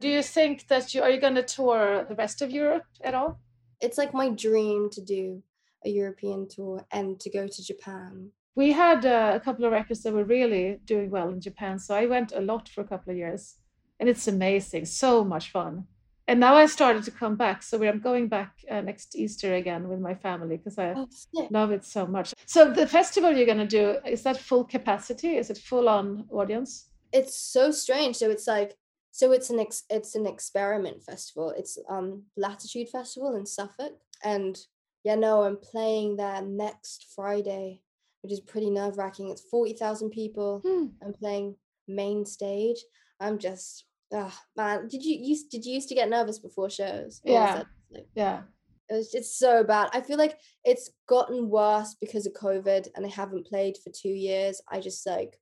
do 0.00 0.08
you 0.08 0.22
think 0.22 0.68
that 0.68 0.94
you 0.94 1.02
are 1.02 1.10
you 1.10 1.20
going 1.20 1.34
to 1.34 1.42
tour 1.42 2.04
the 2.08 2.14
rest 2.14 2.42
of 2.42 2.50
Europe 2.50 2.86
at 3.02 3.14
all? 3.14 3.40
It's 3.80 3.98
like 3.98 4.14
my 4.14 4.30
dream 4.30 4.90
to 4.92 5.00
do 5.00 5.42
a 5.84 5.90
European 5.90 6.48
tour 6.48 6.84
and 6.90 7.18
to 7.20 7.30
go 7.30 7.46
to 7.46 7.64
Japan. 7.64 8.30
We 8.54 8.72
had 8.72 9.06
uh, 9.06 9.32
a 9.34 9.40
couple 9.40 9.64
of 9.64 9.72
records 9.72 10.02
that 10.02 10.12
were 10.12 10.24
really 10.24 10.80
doing 10.84 11.10
well 11.10 11.28
in 11.28 11.40
Japan, 11.40 11.78
so 11.78 11.94
I 11.94 12.06
went 12.06 12.32
a 12.32 12.40
lot 12.40 12.68
for 12.68 12.80
a 12.80 12.88
couple 12.88 13.12
of 13.12 13.16
years, 13.16 13.54
and 14.00 14.08
it's 14.08 14.26
amazing, 14.26 14.86
so 14.86 15.22
much 15.22 15.52
fun. 15.52 15.84
And 16.26 16.40
now 16.40 16.56
I 16.56 16.66
started 16.66 17.04
to 17.04 17.10
come 17.10 17.36
back, 17.36 17.62
so 17.62 17.82
I'm 17.82 18.00
going 18.00 18.28
back 18.28 18.52
uh, 18.70 18.80
next 18.82 19.16
Easter 19.16 19.54
again 19.54 19.88
with 19.88 20.00
my 20.00 20.14
family 20.14 20.58
because 20.58 20.78
I 20.78 20.92
oh, 20.94 21.08
love 21.50 21.70
it 21.70 21.84
so 21.84 22.06
much. 22.06 22.34
So 22.46 22.70
the 22.70 22.86
festival 22.86 23.32
you're 23.32 23.46
going 23.46 23.66
to 23.66 23.66
do 23.66 23.96
is 24.04 24.24
that 24.24 24.36
full 24.36 24.64
capacity? 24.64 25.36
Is 25.36 25.48
it 25.48 25.56
full 25.56 25.88
on 25.88 26.26
audience? 26.30 26.90
It's 27.12 27.38
so 27.38 27.70
strange. 27.70 28.16
So 28.16 28.28
it's 28.28 28.46
like 28.46 28.76
so 29.18 29.32
it's 29.32 29.50
an 29.50 29.58
ex- 29.58 29.82
it's 29.90 30.14
an 30.14 30.26
experiment 30.26 31.02
festival. 31.02 31.50
It's 31.50 31.76
um 31.88 32.22
Latitude 32.36 32.88
Festival 32.88 33.34
in 33.34 33.46
Suffolk, 33.46 33.98
and 34.22 34.56
yeah, 35.02 35.16
no, 35.16 35.42
I'm 35.42 35.56
playing 35.56 36.16
there 36.16 36.40
next 36.40 37.06
Friday, 37.16 37.82
which 38.22 38.32
is 38.32 38.38
pretty 38.38 38.70
nerve 38.70 38.96
wracking. 38.96 39.30
It's 39.30 39.42
forty 39.50 39.72
thousand 39.72 40.10
people. 40.10 40.62
Hmm. 40.64 40.86
I'm 41.04 41.12
playing 41.12 41.56
main 41.88 42.26
stage. 42.26 42.78
I'm 43.18 43.38
just 43.38 43.86
ah 44.14 44.32
oh, 44.32 44.40
man. 44.56 44.86
Did 44.86 45.02
you 45.02 45.16
used 45.18 45.50
did 45.50 45.64
you 45.64 45.74
used 45.74 45.88
to 45.88 45.96
get 45.96 46.08
nervous 46.08 46.38
before 46.38 46.70
shows? 46.70 47.20
Yeah, 47.24 47.64
like, 47.90 48.06
yeah. 48.14 48.42
It 48.88 48.94
was 48.94 49.10
just 49.10 49.36
so 49.36 49.64
bad. 49.64 49.88
I 49.92 50.00
feel 50.00 50.16
like 50.16 50.38
it's 50.64 50.90
gotten 51.08 51.50
worse 51.50 51.96
because 52.00 52.24
of 52.24 52.34
COVID, 52.34 52.86
and 52.94 53.04
I 53.04 53.08
haven't 53.08 53.48
played 53.48 53.78
for 53.82 53.90
two 53.90 54.10
years. 54.10 54.62
I 54.68 54.78
just 54.78 55.04
like, 55.04 55.40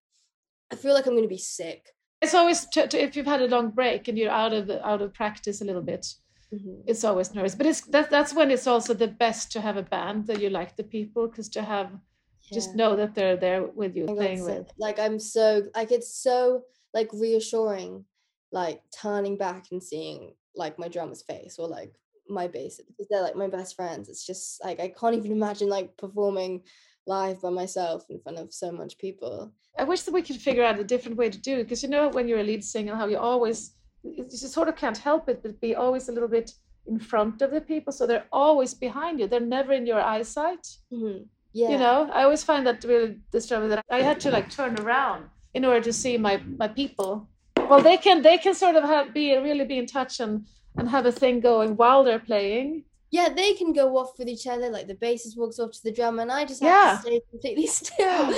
I 0.73 0.77
feel 0.77 0.95
like 0.95 1.05
I'm 1.05 1.15
gonna 1.15 1.29
be 1.29 1.37
sick 1.37 1.93
it's 2.23 2.35
always 2.35 2.67
to, 2.67 2.87
to, 2.89 3.03
if 3.03 3.17
you've 3.17 3.27
had 3.27 3.43
a 3.43 3.49
long 3.49 3.71
break 3.71 4.09
and 4.09 4.19
you're 4.19 4.31
out 4.31 4.53
of 4.53 4.67
the, 4.67 4.87
out 4.87 5.03
of 5.03 5.13
practice 5.13 5.61
a 5.61 5.65
little 5.65 5.83
bit 5.83 6.07
mm-hmm. 6.53 6.81
it's 6.87 7.05
always 7.05 7.35
nervous 7.35 7.55
but 7.55 7.67
it's 7.67 7.83
that, 7.83 8.11
that's 8.11 8.35
when 8.35 8.51
it's 8.51 8.67
also 8.67 8.95
the 8.95 9.09
best 9.09 9.53
to 9.53 9.61
have 9.61 9.77
a 9.77 9.83
band 9.83 10.27
that 10.27 10.41
you 10.41 10.51
like 10.51 10.77
the 10.77 10.85
people 10.85 11.29
because 11.29 11.49
to 11.49 11.63
have 11.63 11.91
yeah. 11.91 12.55
just 12.55 12.75
know 12.75 12.97
that 12.97 13.15
they're 13.15 13.37
there 13.37 13.65
with 13.65 13.97
you 13.97 14.07
playing 14.07 14.45
with 14.45 14.71
like 14.79 14.99
i'm 14.99 15.19
so 15.19 15.63
like 15.75 15.93
it's 15.93 16.15
so 16.23 16.63
like 16.95 17.09
reassuring 17.13 18.05
like 18.53 18.81
turning 18.91 19.37
back 19.37 19.67
and 19.71 19.83
seeing 19.83 20.33
like 20.55 20.79
my 20.79 20.89
drummer's 20.89 21.23
face 21.23 21.57
or 21.59 21.69
like 21.69 21.93
my 22.29 22.49
bass 22.49 22.81
because 22.89 23.07
they're 23.09 23.23
like 23.23 23.37
my 23.37 23.49
best 23.49 23.77
friends 23.77 24.09
it's 24.09 24.27
just 24.27 24.63
like 24.65 24.81
i 24.81 24.89
can't 24.89 25.15
even 25.15 25.31
imagine 25.31 25.69
like 25.69 25.97
performing 25.97 26.63
live 27.07 27.41
by 27.41 27.51
myself 27.51 28.05
in 28.11 28.21
front 28.21 28.39
of 28.39 28.53
so 28.53 28.73
much 28.73 28.99
people. 28.99 29.53
I 29.79 29.85
wish 29.85 30.03
that 30.03 30.15
we 30.15 30.23
could 30.23 30.37
figure 30.37 30.65
out 30.65 30.79
a 30.79 30.85
different 30.85 31.19
way 31.19 31.31
to 31.31 31.39
do 31.39 31.59
it 31.59 31.65
because 31.65 31.83
you 31.83 31.89
know 31.89 32.09
when 32.09 32.29
you're 32.29 32.41
a 32.41 32.43
lead 32.43 32.65
singer 32.65 32.97
how 32.97 33.07
you 33.07 33.19
always 33.19 33.73
you 34.03 34.29
sort 34.29 34.69
of 34.69 34.77
can't 34.77 34.97
help 34.99 35.29
it 35.29 35.43
but 35.43 35.61
be 35.61 35.75
always 35.75 36.09
a 36.09 36.13
little 36.13 36.29
bit 36.29 36.53
in 36.87 36.99
front 36.99 37.43
of 37.43 37.51
the 37.51 37.61
people 37.61 37.93
so 37.93 38.07
they're 38.07 38.27
always 38.33 38.73
behind 38.73 39.19
you 39.21 39.27
they're 39.27 39.41
never 39.41 39.73
in 39.73 39.87
your 39.87 40.01
eyesight 40.01 40.67
mm-hmm. 40.93 41.23
yeah 41.53 41.71
you 41.71 41.79
know 41.79 42.09
i 42.13 42.23
always 42.23 42.45
find 42.45 42.67
that 42.67 42.85
really 42.85 43.19
disturbing 43.33 43.69
that 43.69 43.85
i 43.91 44.01
had 44.01 44.21
to 44.21 44.31
like 44.31 44.49
turn 44.49 44.79
around 44.81 45.25
in 45.55 45.65
order 45.65 45.81
to 45.81 45.93
see 45.93 46.17
my 46.17 46.37
my 46.57 46.69
people 46.69 47.29
well 47.69 47.81
they 47.81 47.97
can 47.97 48.23
they 48.23 48.39
can 48.39 48.55
sort 48.55 48.77
of 48.77 48.85
have 48.85 49.13
be 49.13 49.37
really 49.37 49.65
be 49.65 49.79
in 49.79 49.87
touch 49.87 50.21
and 50.21 50.47
and 50.77 50.89
have 50.89 51.07
a 51.07 51.13
thing 51.13 51.41
going 51.41 51.77
while 51.77 52.05
they're 52.05 52.19
playing 52.19 52.85
yeah, 53.11 53.29
they 53.29 53.55
can 53.55 53.73
go 53.73 53.97
off 53.97 54.19
with 54.19 54.29
each 54.29 54.47
other. 54.47 54.71
Like 54.71 54.89
the 54.89 54.95
bassist 54.95 55.37
walks 55.37 55.59
off 55.59 55.73
to 55.73 55.83
the 55.83 55.93
drummer, 55.93 56.23
and 56.23 56.33
I 56.33 56.45
just 56.45 56.63
have 56.63 56.71
yeah. 56.71 56.97
to 56.97 57.03
stay 57.03 57.21
completely 57.31 57.67
still. 57.81 58.35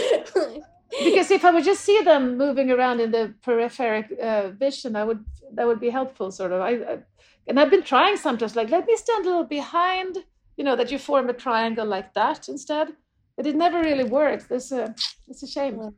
because 1.04 1.30
if 1.30 1.44
I 1.44 1.50
would 1.50 1.64
just 1.64 1.84
see 1.84 2.00
them 2.02 2.36
moving 2.36 2.70
around 2.70 3.00
in 3.00 3.10
the 3.10 3.34
peripheral 3.42 4.04
uh, 4.22 4.50
vision, 4.50 4.96
I 4.96 5.04
would 5.04 5.24
that 5.54 5.66
would 5.66 5.80
be 5.80 5.90
helpful, 5.90 6.30
sort 6.30 6.52
of. 6.52 6.60
I, 6.60 6.70
I, 6.70 6.98
and 7.46 7.58
I've 7.58 7.70
been 7.70 7.82
trying 7.82 8.16
sometimes, 8.16 8.56
like 8.56 8.70
let 8.70 8.86
me 8.86 8.96
stand 8.96 9.24
a 9.24 9.28
little 9.28 9.44
behind, 9.44 10.18
you 10.56 10.64
know, 10.64 10.76
that 10.76 10.90
you 10.90 10.98
form 10.98 11.28
a 11.30 11.32
triangle 11.32 11.86
like 11.86 12.12
that 12.14 12.48
instead. 12.48 12.88
But 13.36 13.46
it 13.46 13.54
never 13.54 13.80
really 13.80 14.04
works. 14.04 14.44
There's 14.44 14.72
a, 14.72 14.94
it's 15.28 15.44
a 15.44 15.46
shame. 15.46 15.94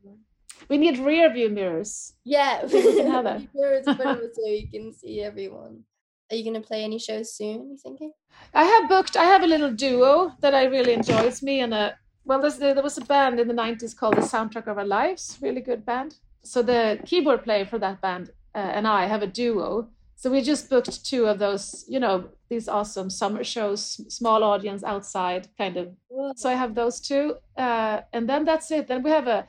We 0.68 0.76
need 0.76 0.98
rear 0.98 1.32
view 1.32 1.48
mirrors. 1.48 2.12
Yeah, 2.24 2.66
we 2.66 2.82
can 2.96 3.10
have 3.10 3.24
that. 3.30 3.42
mirrors 3.54 3.86
so 3.86 4.46
you 4.46 4.68
can 4.70 4.92
see 4.92 5.22
everyone. 5.22 5.84
Are 6.30 6.36
you 6.36 6.44
going 6.44 6.60
to 6.60 6.66
play 6.66 6.84
any 6.84 6.98
shows 6.98 7.34
soon? 7.34 7.70
You 7.70 7.76
thinking? 7.76 8.12
I 8.54 8.64
have 8.64 8.88
booked. 8.88 9.16
I 9.16 9.24
have 9.24 9.42
a 9.42 9.46
little 9.46 9.72
duo 9.72 10.32
that 10.40 10.54
I 10.54 10.64
really 10.64 10.92
enjoy. 10.92 11.22
It's 11.22 11.42
me 11.42 11.60
and 11.60 11.74
a 11.74 11.96
well. 12.24 12.40
there 12.40 12.82
was 12.82 12.98
a 12.98 13.04
band 13.04 13.40
in 13.40 13.48
the 13.48 13.54
'90s 13.54 13.96
called 13.96 14.16
the 14.16 14.22
Soundtrack 14.22 14.66
of 14.68 14.78
Our 14.78 14.86
Lives. 14.86 15.38
Really 15.42 15.60
good 15.60 15.84
band. 15.84 16.16
So 16.42 16.62
the 16.62 17.00
keyboard 17.04 17.42
player 17.42 17.66
for 17.66 17.78
that 17.78 18.00
band 18.00 18.30
uh, 18.54 18.58
and 18.58 18.86
I 18.86 19.06
have 19.06 19.22
a 19.22 19.26
duo. 19.26 19.88
So 20.16 20.30
we 20.30 20.42
just 20.42 20.68
booked 20.68 21.04
two 21.04 21.26
of 21.26 21.38
those. 21.38 21.84
You 21.88 22.00
know, 22.00 22.28
these 22.48 22.68
awesome 22.68 23.10
summer 23.10 23.42
shows, 23.42 23.82
small 24.14 24.44
audience 24.44 24.84
outside, 24.84 25.48
kind 25.56 25.76
of. 25.76 25.88
So 26.36 26.50
I 26.50 26.54
have 26.54 26.74
those 26.74 27.00
two, 27.00 27.36
uh, 27.56 28.00
and 28.12 28.28
then 28.28 28.44
that's 28.44 28.70
it. 28.70 28.86
Then 28.86 29.02
we 29.02 29.10
have 29.10 29.26
a 29.26 29.46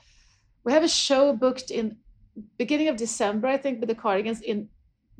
we 0.63 0.71
have 0.71 0.83
a 0.83 0.87
show 0.87 1.33
booked 1.33 1.71
in 1.71 1.97
beginning 2.57 2.87
of 2.87 2.95
December, 2.95 3.47
I 3.47 3.57
think, 3.57 3.79
with 3.79 3.89
the 3.89 3.95
Cardigans 3.95 4.41
in 4.41 4.69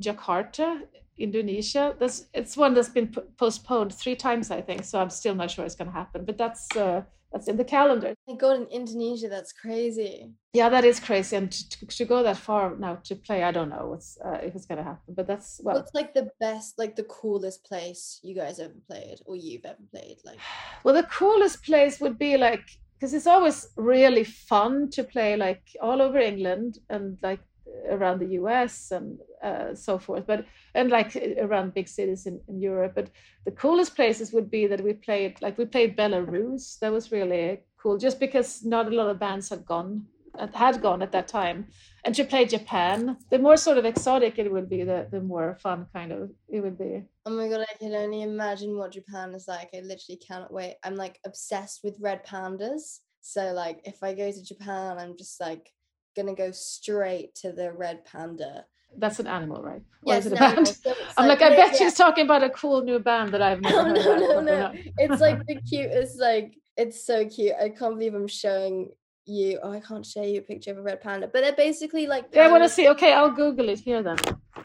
Jakarta 0.02 0.82
Indonesia. 1.18 1.94
That's 1.98 2.26
it's 2.32 2.56
one 2.56 2.74
that's 2.74 2.88
been 2.88 3.14
postponed 3.36 3.94
three 3.94 4.16
times, 4.16 4.50
I 4.50 4.60
think. 4.60 4.84
So 4.84 5.00
I'm 5.00 5.10
still 5.10 5.34
not 5.34 5.50
sure 5.50 5.64
it's 5.64 5.74
going 5.74 5.90
to 5.90 5.96
happen, 5.96 6.24
but 6.24 6.38
that's 6.38 6.74
uh, 6.76 7.02
that's 7.32 7.48
in 7.48 7.56
the 7.56 7.64
calendar. 7.64 8.14
I 8.28 8.34
go 8.34 8.54
in 8.54 8.66
Indonesia. 8.66 9.28
That's 9.28 9.52
crazy. 9.52 10.30
Yeah, 10.52 10.68
that 10.68 10.84
is 10.84 11.00
crazy. 11.00 11.36
And 11.36 11.50
to, 11.50 11.86
to 11.86 12.04
go 12.04 12.22
that 12.22 12.36
far 12.36 12.76
now 12.76 12.96
to 13.04 13.16
play, 13.16 13.42
I 13.42 13.52
don't 13.52 13.70
know 13.70 13.88
what's 13.88 14.18
uh, 14.24 14.38
if 14.42 14.54
it's 14.54 14.66
going 14.66 14.78
to 14.78 14.84
happen. 14.84 15.14
But 15.14 15.26
that's 15.26 15.60
well. 15.62 15.76
What's 15.76 15.94
like 15.94 16.14
the 16.14 16.30
best, 16.40 16.78
like 16.78 16.96
the 16.96 17.04
coolest 17.04 17.64
place 17.64 18.20
you 18.22 18.34
guys 18.34 18.58
ever 18.58 18.74
played 18.86 19.18
or 19.26 19.36
you've 19.36 19.64
ever 19.64 19.82
played? 19.90 20.18
Like, 20.24 20.38
well, 20.84 20.94
the 20.94 21.04
coolest 21.04 21.62
place 21.64 22.00
would 22.00 22.18
be 22.18 22.36
like 22.36 22.64
because 23.02 23.14
it's 23.14 23.26
always 23.26 23.66
really 23.76 24.22
fun 24.22 24.88
to 24.88 25.02
play 25.02 25.36
like 25.36 25.62
all 25.80 26.00
over 26.00 26.18
England 26.18 26.78
and 26.88 27.18
like 27.20 27.40
around 27.88 28.20
the 28.20 28.34
US 28.40 28.90
and 28.90 29.18
uh, 29.42 29.74
so 29.74 29.98
forth, 29.98 30.26
but 30.26 30.44
and 30.74 30.90
like 30.90 31.16
around 31.40 31.74
big 31.74 31.88
cities 31.88 32.26
in, 32.26 32.40
in 32.48 32.60
Europe. 32.60 32.92
But 32.94 33.10
the 33.44 33.52
coolest 33.52 33.96
places 33.96 34.32
would 34.32 34.50
be 34.50 34.66
that 34.66 34.82
we 34.82 34.92
played 34.92 35.40
like 35.42 35.58
we 35.58 35.64
played 35.64 35.96
Belarus. 35.96 36.78
That 36.80 36.92
was 36.92 37.12
really 37.12 37.60
cool, 37.76 37.98
just 37.98 38.20
because 38.20 38.64
not 38.64 38.86
a 38.86 38.94
lot 38.94 39.08
of 39.08 39.18
bands 39.18 39.48
had 39.48 39.64
gone 39.64 40.06
had 40.54 40.80
gone 40.80 41.02
at 41.02 41.12
that 41.12 41.28
time. 41.28 41.66
And 42.04 42.14
to 42.14 42.24
play 42.24 42.44
Japan, 42.46 43.16
the 43.30 43.38
more 43.38 43.56
sort 43.56 43.78
of 43.78 43.84
exotic 43.84 44.38
it 44.38 44.50
would 44.50 44.68
be, 44.68 44.82
the 44.82 45.06
the 45.10 45.20
more 45.20 45.56
fun 45.62 45.86
kind 45.92 46.12
of 46.12 46.30
it 46.48 46.60
would 46.60 46.78
be. 46.78 47.04
Oh 47.26 47.30
my 47.30 47.48
god, 47.48 47.60
I 47.60 47.78
can 47.78 47.94
only 47.94 48.22
imagine 48.22 48.76
what 48.76 48.92
Japan 48.92 49.34
is 49.34 49.46
like. 49.46 49.70
I 49.74 49.80
literally 49.80 50.20
cannot 50.26 50.52
wait. 50.52 50.76
I'm 50.84 50.96
like 50.96 51.18
obsessed 51.24 51.80
with 51.84 52.00
red 52.00 52.24
pandas. 52.26 53.00
So 53.20 53.52
like 53.52 53.80
if 53.84 54.02
I 54.02 54.14
go 54.14 54.30
to 54.30 54.44
Japan, 54.44 54.98
I'm 54.98 55.16
just 55.16 55.40
like 55.40 55.70
gonna 56.16 56.34
go 56.34 56.50
straight 56.52 57.34
to 57.36 57.52
the 57.52 57.72
red 57.72 58.04
panda. 58.04 58.64
That's 58.98 59.18
an 59.20 59.26
animal, 59.26 59.62
right? 59.62 59.82
Or 60.04 60.14
yes, 60.14 60.26
is 60.26 60.32
it 60.32 60.36
a 60.36 60.38
band? 60.38 60.68
So 60.68 60.94
I'm 61.16 61.26
like, 61.26 61.40
I 61.40 61.50
bet 61.50 61.76
she's 61.76 61.94
talking 61.94 62.24
about 62.26 62.42
a 62.42 62.50
cool 62.50 62.82
new 62.82 62.98
band 62.98 63.32
that 63.32 63.40
I've 63.40 63.60
never 63.62 63.78
Oh, 63.78 63.84
heard 63.84 63.94
no, 63.96 64.16
no, 64.16 64.40
no. 64.40 64.44
they're. 64.44 64.72
It's 64.98 65.20
like 65.20 65.46
the 65.46 65.56
cutest, 65.68 66.20
like 66.20 66.58
it's 66.76 67.06
so 67.06 67.26
cute. 67.26 67.54
I 67.60 67.70
can't 67.70 67.96
believe 67.96 68.14
I'm 68.14 68.28
showing 68.28 68.90
you. 69.24 69.58
Oh, 69.62 69.72
I 69.72 69.80
can't 69.80 70.04
show 70.04 70.22
you 70.22 70.40
a 70.40 70.42
picture 70.42 70.72
of 70.72 70.78
a 70.78 70.82
red 70.82 71.00
panda, 71.00 71.28
but 71.32 71.40
they're 71.42 71.52
basically 71.56 72.06
like. 72.06 72.26
Yeah, 72.32 72.44
I 72.46 72.50
want 72.50 72.64
to 72.64 72.68
see. 72.68 72.88
Okay, 72.90 73.12
I'll 73.14 73.30
Google 73.30 73.68
it 73.70 73.78
here 73.80 74.02
then. 74.02 74.16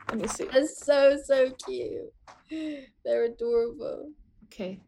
Let 0.10 0.20
me 0.20 0.28
see. 0.28 0.46
They're 0.46 0.68
so 0.68 1.18
so 1.24 1.52
cute. 1.66 2.12
They're 3.06 3.26
adorable. 3.26 4.10
Okay, 4.46 4.80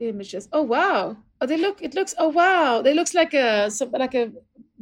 images. 0.00 0.48
Oh 0.52 0.62
wow! 0.62 1.16
Oh, 1.40 1.46
they 1.46 1.56
look. 1.56 1.82
It 1.82 1.94
looks. 1.94 2.14
Oh 2.18 2.28
wow! 2.28 2.82
They 2.82 2.94
looks 2.94 3.14
like 3.14 3.34
a 3.34 3.70
some, 3.70 3.90
like 3.92 4.14
a 4.14 4.32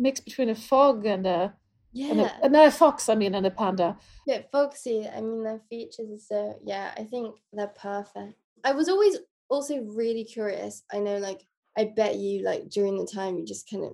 mix 0.00 0.20
between 0.20 0.48
a 0.50 0.54
fog 0.54 1.06
and 1.06 1.26
a 1.26 1.54
and 1.94 2.20
Yeah, 2.20 2.38
a, 2.42 2.48
no, 2.48 2.64
a 2.66 2.70
fox. 2.70 3.08
I 3.08 3.14
mean, 3.14 3.34
and 3.34 3.46
a 3.46 3.50
panda. 3.50 3.96
yeah, 4.26 4.42
Foxy. 4.52 5.08
I 5.08 5.20
mean, 5.20 5.42
their 5.44 5.60
features 5.68 6.10
are 6.10 6.18
so. 6.18 6.50
Uh, 6.50 6.54
yeah, 6.64 6.92
I 6.96 7.04
think 7.04 7.36
they're 7.52 7.66
perfect. 7.68 8.34
I 8.64 8.72
was 8.72 8.88
always 8.88 9.18
also 9.48 9.82
really 9.82 10.24
curious. 10.24 10.84
I 10.92 10.98
know, 11.00 11.18
like, 11.18 11.46
I 11.76 11.84
bet 11.96 12.16
you, 12.16 12.42
like, 12.42 12.68
during 12.70 12.96
the 12.98 13.06
time 13.06 13.36
you 13.38 13.44
just 13.44 13.68
kind 13.70 13.84
of 13.84 13.92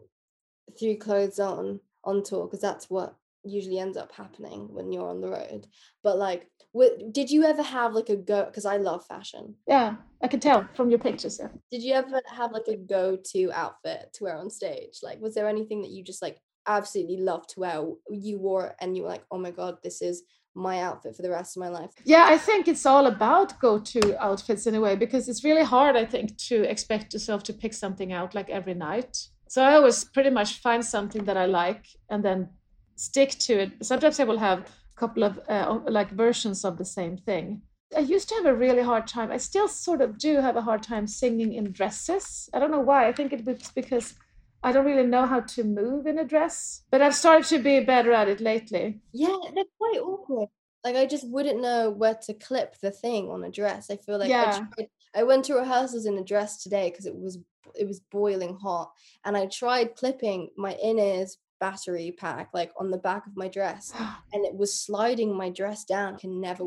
threw 0.78 0.96
clothes 0.96 1.38
on 1.38 1.80
on 2.04 2.22
tour 2.22 2.46
because 2.46 2.60
that's 2.60 2.88
what 2.90 3.16
usually 3.46 3.78
ends 3.78 3.96
up 3.96 4.12
happening 4.12 4.68
when 4.72 4.92
you're 4.92 5.08
on 5.08 5.20
the 5.20 5.30
road. 5.30 5.66
But 6.02 6.18
like, 6.18 6.48
w- 6.74 7.10
did 7.10 7.30
you 7.30 7.44
ever 7.44 7.62
have 7.62 7.94
like 7.94 8.08
a 8.08 8.16
go? 8.16 8.44
Because 8.44 8.66
I 8.66 8.76
love 8.76 9.06
fashion. 9.06 9.54
Yeah, 9.66 9.96
I 10.22 10.28
can 10.28 10.40
tell 10.40 10.68
from 10.74 10.90
your 10.90 10.98
pictures. 10.98 11.38
Yeah. 11.40 11.48
Did 11.70 11.82
you 11.82 11.94
ever 11.94 12.20
have 12.34 12.52
like 12.52 12.68
a 12.68 12.76
go-to 12.76 13.50
outfit 13.52 14.12
to 14.14 14.24
wear 14.24 14.36
on 14.36 14.50
stage? 14.50 14.98
Like, 15.02 15.20
was 15.20 15.34
there 15.34 15.48
anything 15.48 15.82
that 15.82 15.90
you 15.90 16.04
just 16.04 16.22
like 16.22 16.38
absolutely 16.66 17.18
loved 17.18 17.50
to 17.50 17.60
wear? 17.60 17.84
You 18.10 18.38
wore 18.38 18.66
it 18.66 18.76
and 18.80 18.96
you 18.96 19.04
were 19.04 19.08
like, 19.08 19.24
oh 19.30 19.38
my 19.38 19.50
god, 19.50 19.78
this 19.82 20.02
is 20.02 20.22
my 20.54 20.80
outfit 20.80 21.14
for 21.14 21.22
the 21.22 21.30
rest 21.30 21.56
of 21.56 21.60
my 21.60 21.68
life. 21.68 21.90
Yeah, 22.04 22.24
I 22.28 22.38
think 22.38 22.66
it's 22.66 22.86
all 22.86 23.06
about 23.06 23.60
go-to 23.60 24.18
outfits 24.22 24.66
in 24.66 24.74
a 24.74 24.80
way 24.80 24.96
because 24.96 25.28
it's 25.28 25.44
really 25.44 25.64
hard, 25.64 25.96
I 25.96 26.06
think, 26.06 26.36
to 26.48 26.62
expect 26.62 27.12
yourself 27.12 27.42
to 27.44 27.52
pick 27.52 27.74
something 27.74 28.12
out 28.12 28.34
like 28.34 28.48
every 28.48 28.74
night. 28.74 29.28
So 29.48 29.62
I 29.62 29.74
always 29.74 30.04
pretty 30.04 30.30
much 30.30 30.60
find 30.60 30.84
something 30.84 31.24
that 31.26 31.36
I 31.36 31.46
like 31.46 31.86
and 32.10 32.24
then 32.24 32.48
stick 32.96 33.30
to 33.30 33.60
it. 33.60 33.72
Sometimes 33.82 34.18
I 34.20 34.24
will 34.24 34.38
have 34.38 34.60
a 34.60 35.00
couple 35.00 35.24
of 35.24 35.40
uh, 35.48 35.80
like 35.86 36.10
versions 36.10 36.64
of 36.64 36.78
the 36.78 36.84
same 36.84 37.16
thing. 37.16 37.62
I 37.96 38.00
used 38.00 38.28
to 38.30 38.34
have 38.36 38.46
a 38.46 38.54
really 38.54 38.82
hard 38.82 39.06
time. 39.06 39.30
I 39.30 39.36
still 39.36 39.68
sort 39.68 40.00
of 40.00 40.18
do 40.18 40.40
have 40.40 40.56
a 40.56 40.62
hard 40.62 40.82
time 40.82 41.06
singing 41.06 41.52
in 41.52 41.70
dresses. 41.70 42.50
I 42.52 42.58
don't 42.58 42.72
know 42.72 42.80
why. 42.80 43.06
I 43.06 43.12
think 43.12 43.32
it 43.32 43.44
was 43.46 43.70
because 43.74 44.14
I 44.62 44.72
don't 44.72 44.86
really 44.86 45.06
know 45.06 45.26
how 45.26 45.40
to 45.40 45.62
move 45.64 46.06
in 46.06 46.18
a 46.18 46.24
dress. 46.24 46.82
But 46.90 47.00
I've 47.02 47.14
started 47.14 47.46
to 47.48 47.58
be 47.62 47.80
better 47.80 48.12
at 48.12 48.28
it 48.28 48.40
lately. 48.40 49.00
Yeah, 49.12 49.36
they're 49.54 49.64
quite 49.78 50.00
awkward. 50.00 50.48
Like 50.84 50.96
I 50.96 51.06
just 51.06 51.28
wouldn't 51.28 51.60
know 51.60 51.90
where 51.90 52.14
to 52.26 52.34
clip 52.34 52.76
the 52.80 52.90
thing 52.90 53.30
on 53.30 53.44
a 53.44 53.50
dress. 53.50 53.90
I 53.90 53.96
feel 53.96 54.18
like 54.18 54.30
I 54.32 54.46
Yeah. 54.46 54.66
tried, 54.76 54.88
I 55.14 55.22
went 55.22 55.44
to 55.46 55.54
rehearsals 55.54 56.06
in 56.06 56.18
a 56.18 56.24
dress 56.24 56.62
today 56.62 56.90
because 56.90 57.06
it 57.06 57.16
was 57.16 57.38
it 57.74 57.86
was 57.86 58.00
boiling 58.00 58.56
hot, 58.62 58.92
and 59.24 59.36
I 59.36 59.46
tried 59.46 59.96
clipping 59.96 60.50
my 60.56 60.74
in-ears 60.74 61.38
battery 61.60 62.14
pack 62.16 62.50
like 62.52 62.72
on 62.78 62.90
the 62.90 62.98
back 62.98 63.26
of 63.26 63.36
my 63.36 63.48
dress, 63.48 63.92
and 64.32 64.44
it 64.44 64.54
was 64.54 64.78
sliding 64.78 65.36
my 65.36 65.50
dress 65.50 65.84
down. 65.84 66.16
Can 66.16 66.40
never. 66.40 66.64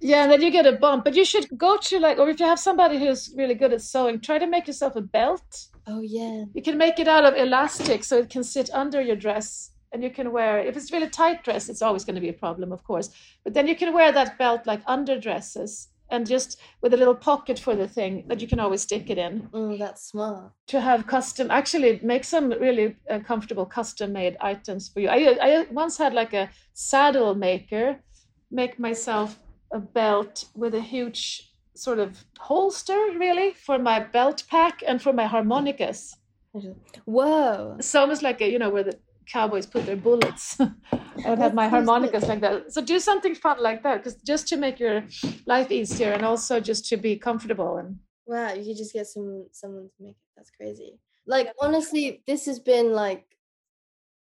Yeah, 0.00 0.24
and 0.24 0.32
then 0.32 0.42
you 0.42 0.50
get 0.50 0.66
a 0.66 0.72
bump. 0.72 1.04
But 1.04 1.14
you 1.14 1.24
should 1.24 1.46
go 1.56 1.76
to 1.76 1.98
like, 1.98 2.18
or 2.18 2.28
if 2.28 2.40
you 2.40 2.46
have 2.46 2.58
somebody 2.58 2.98
who's 2.98 3.32
really 3.36 3.54
good 3.54 3.72
at 3.72 3.82
sewing, 3.82 4.20
try 4.20 4.38
to 4.38 4.46
make 4.46 4.66
yourself 4.66 4.96
a 4.96 5.00
belt. 5.00 5.68
Oh 5.86 6.00
yeah. 6.00 6.44
You 6.54 6.62
can 6.62 6.76
make 6.76 6.98
it 6.98 7.08
out 7.08 7.24
of 7.24 7.34
elastic 7.34 8.02
so 8.02 8.18
it 8.18 8.30
can 8.30 8.42
sit 8.42 8.68
under 8.72 9.00
your 9.00 9.16
dress 9.16 9.70
and 9.92 10.02
you 10.02 10.10
can 10.10 10.32
wear 10.32 10.58
if 10.58 10.76
it's 10.76 10.92
really 10.92 11.08
tight 11.08 11.44
dress, 11.44 11.68
it's 11.68 11.82
always 11.82 12.04
going 12.04 12.16
to 12.16 12.20
be 12.20 12.28
a 12.28 12.32
problem, 12.34 12.72
of 12.72 12.82
course. 12.84 13.10
But 13.44 13.54
then 13.54 13.68
you 13.68 13.76
can 13.76 13.94
wear 13.94 14.12
that 14.12 14.38
belt 14.38 14.66
like 14.66 14.82
under 14.86 15.18
dresses 15.18 15.88
and 16.10 16.26
just 16.26 16.58
with 16.82 16.94
a 16.94 16.96
little 16.96 17.14
pocket 17.14 17.58
for 17.58 17.74
the 17.76 17.88
thing 17.88 18.24
that 18.28 18.40
you 18.40 18.48
can 18.48 18.60
always 18.60 18.82
stick 18.82 19.10
it 19.10 19.18
in 19.18 19.48
Mm, 19.52 19.78
that's 19.78 20.02
smart. 20.10 20.52
to 20.68 20.80
have 20.80 21.06
custom 21.06 21.50
actually 21.50 22.00
make 22.02 22.24
some 22.24 22.50
really 22.50 22.96
uh, 23.10 23.18
comfortable 23.20 23.66
custom 23.66 24.12
made 24.12 24.36
items 24.40 24.88
for 24.88 25.00
you 25.00 25.08
I, 25.08 25.36
I 25.48 25.66
once 25.70 25.96
had 25.98 26.12
like 26.14 26.32
a 26.32 26.48
saddle 26.74 27.34
maker 27.34 28.00
make 28.50 28.78
myself 28.78 29.38
a 29.72 29.80
belt 29.80 30.44
with 30.54 30.74
a 30.74 30.80
huge 30.80 31.52
sort 31.74 31.98
of 31.98 32.24
holster 32.38 32.98
really 33.18 33.52
for 33.66 33.78
my 33.78 33.98
belt 34.00 34.44
pack 34.48 34.82
and 34.86 35.02
for 35.02 35.12
my 35.12 35.26
harmonicas 35.26 36.14
Whoa. 37.04 37.76
it's 37.78 37.94
almost 37.94 38.22
like 38.22 38.40
a 38.40 38.50
you 38.50 38.58
know 38.58 38.70
where 38.70 38.84
the 38.84 38.98
cowboys 39.26 39.66
put 39.66 39.84
their 39.86 39.96
bullets 39.96 40.58
i 40.92 41.30
would 41.30 41.38
have 41.38 41.54
my 41.54 41.68
harmonicas 41.68 42.26
like 42.28 42.40
that 42.40 42.72
so 42.72 42.80
do 42.80 42.98
something 42.98 43.34
fun 43.34 43.60
like 43.62 43.82
that 43.82 43.98
because 43.98 44.16
just 44.22 44.48
to 44.48 44.56
make 44.56 44.78
your 44.78 45.04
life 45.46 45.70
easier 45.70 46.12
and 46.12 46.24
also 46.24 46.60
just 46.60 46.86
to 46.86 46.96
be 46.96 47.16
comfortable 47.16 47.76
and 47.76 47.98
Wow, 48.26 48.52
you 48.54 48.64
could 48.64 48.76
just 48.76 48.92
get 48.92 49.06
some 49.06 49.46
someone 49.52 49.88
to 49.88 50.02
make 50.02 50.16
it. 50.16 50.30
That's 50.36 50.50
crazy. 50.50 50.98
Like 51.26 51.52
honestly, 51.60 52.22
this 52.26 52.46
has 52.46 52.58
been 52.58 52.92
like 52.92 53.36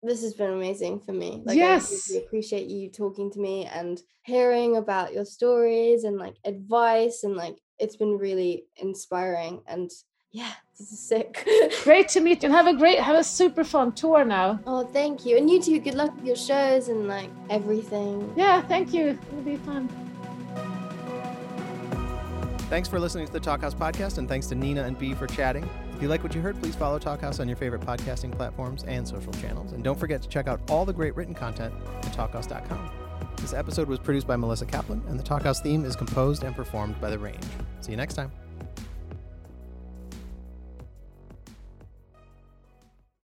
this 0.02 0.22
has 0.22 0.34
been 0.34 0.50
amazing 0.52 1.00
for 1.00 1.12
me. 1.12 1.42
Like 1.44 1.56
Yes. 1.56 2.08
I 2.08 2.12
really 2.14 2.26
appreciate 2.26 2.68
you 2.68 2.90
talking 2.90 3.30
to 3.32 3.38
me 3.40 3.66
and 3.66 4.00
hearing 4.24 4.76
about 4.76 5.12
your 5.12 5.24
stories 5.24 6.04
and 6.04 6.16
like 6.18 6.36
advice 6.44 7.22
and 7.22 7.36
like 7.36 7.58
it's 7.78 7.96
been 7.96 8.18
really 8.18 8.66
inspiring 8.76 9.62
and 9.66 9.90
yeah, 10.32 10.52
this 10.78 10.90
is 10.92 10.98
sick. 10.98 11.46
great 11.84 12.08
to 12.08 12.20
meet 12.20 12.42
you 12.42 12.48
and 12.48 12.54
have 12.54 12.66
a 12.66 12.74
great 12.76 12.98
have 12.98 13.16
a 13.16 13.24
super 13.24 13.64
fun 13.64 13.92
tour 13.92 14.24
now 14.24 14.58
oh, 14.66 14.84
thank 14.86 15.24
you. 15.26 15.36
And 15.36 15.48
you 15.50 15.60
too, 15.62 15.78
good 15.78 15.94
luck 15.94 16.14
with 16.16 16.24
your 16.24 16.36
shows 16.36 16.88
and 16.88 17.06
like 17.08 17.30
everything. 17.50 18.32
yeah 18.36 18.60
thank 18.62 18.92
you 18.92 19.18
it'll 19.28 19.42
be 19.42 19.56
fun 19.56 19.88
Thanks 22.72 22.88
for 22.88 22.98
listening 22.98 23.26
to 23.26 23.32
the 23.34 23.38
Talkhouse 23.40 23.74
podcast, 23.74 24.16
and 24.16 24.26
thanks 24.26 24.46
to 24.46 24.54
Nina 24.54 24.84
and 24.84 24.98
Bea 24.98 25.12
for 25.12 25.26
chatting. 25.26 25.68
If 25.94 26.00
you 26.00 26.08
like 26.08 26.22
what 26.22 26.34
you 26.34 26.40
heard, 26.40 26.58
please 26.58 26.74
follow 26.74 26.98
Talkhouse 26.98 27.38
on 27.38 27.46
your 27.46 27.58
favorite 27.58 27.82
podcasting 27.82 28.32
platforms 28.34 28.82
and 28.84 29.06
social 29.06 29.30
channels. 29.34 29.72
And 29.72 29.84
don't 29.84 30.00
forget 30.00 30.22
to 30.22 30.28
check 30.30 30.48
out 30.48 30.58
all 30.70 30.86
the 30.86 30.92
great 30.94 31.14
written 31.14 31.34
content 31.34 31.74
at 31.98 32.14
talkhouse.com. 32.14 32.90
This 33.36 33.52
episode 33.52 33.88
was 33.88 33.98
produced 33.98 34.26
by 34.26 34.36
Melissa 34.36 34.64
Kaplan, 34.64 35.02
and 35.08 35.20
the 35.20 35.22
Talkhouse 35.22 35.62
theme 35.62 35.84
is 35.84 35.94
composed 35.96 36.44
and 36.44 36.56
performed 36.56 36.98
by 36.98 37.10
The 37.10 37.18
Range. 37.18 37.44
See 37.80 37.90
you 37.90 37.98
next 37.98 38.14
time. 38.14 38.32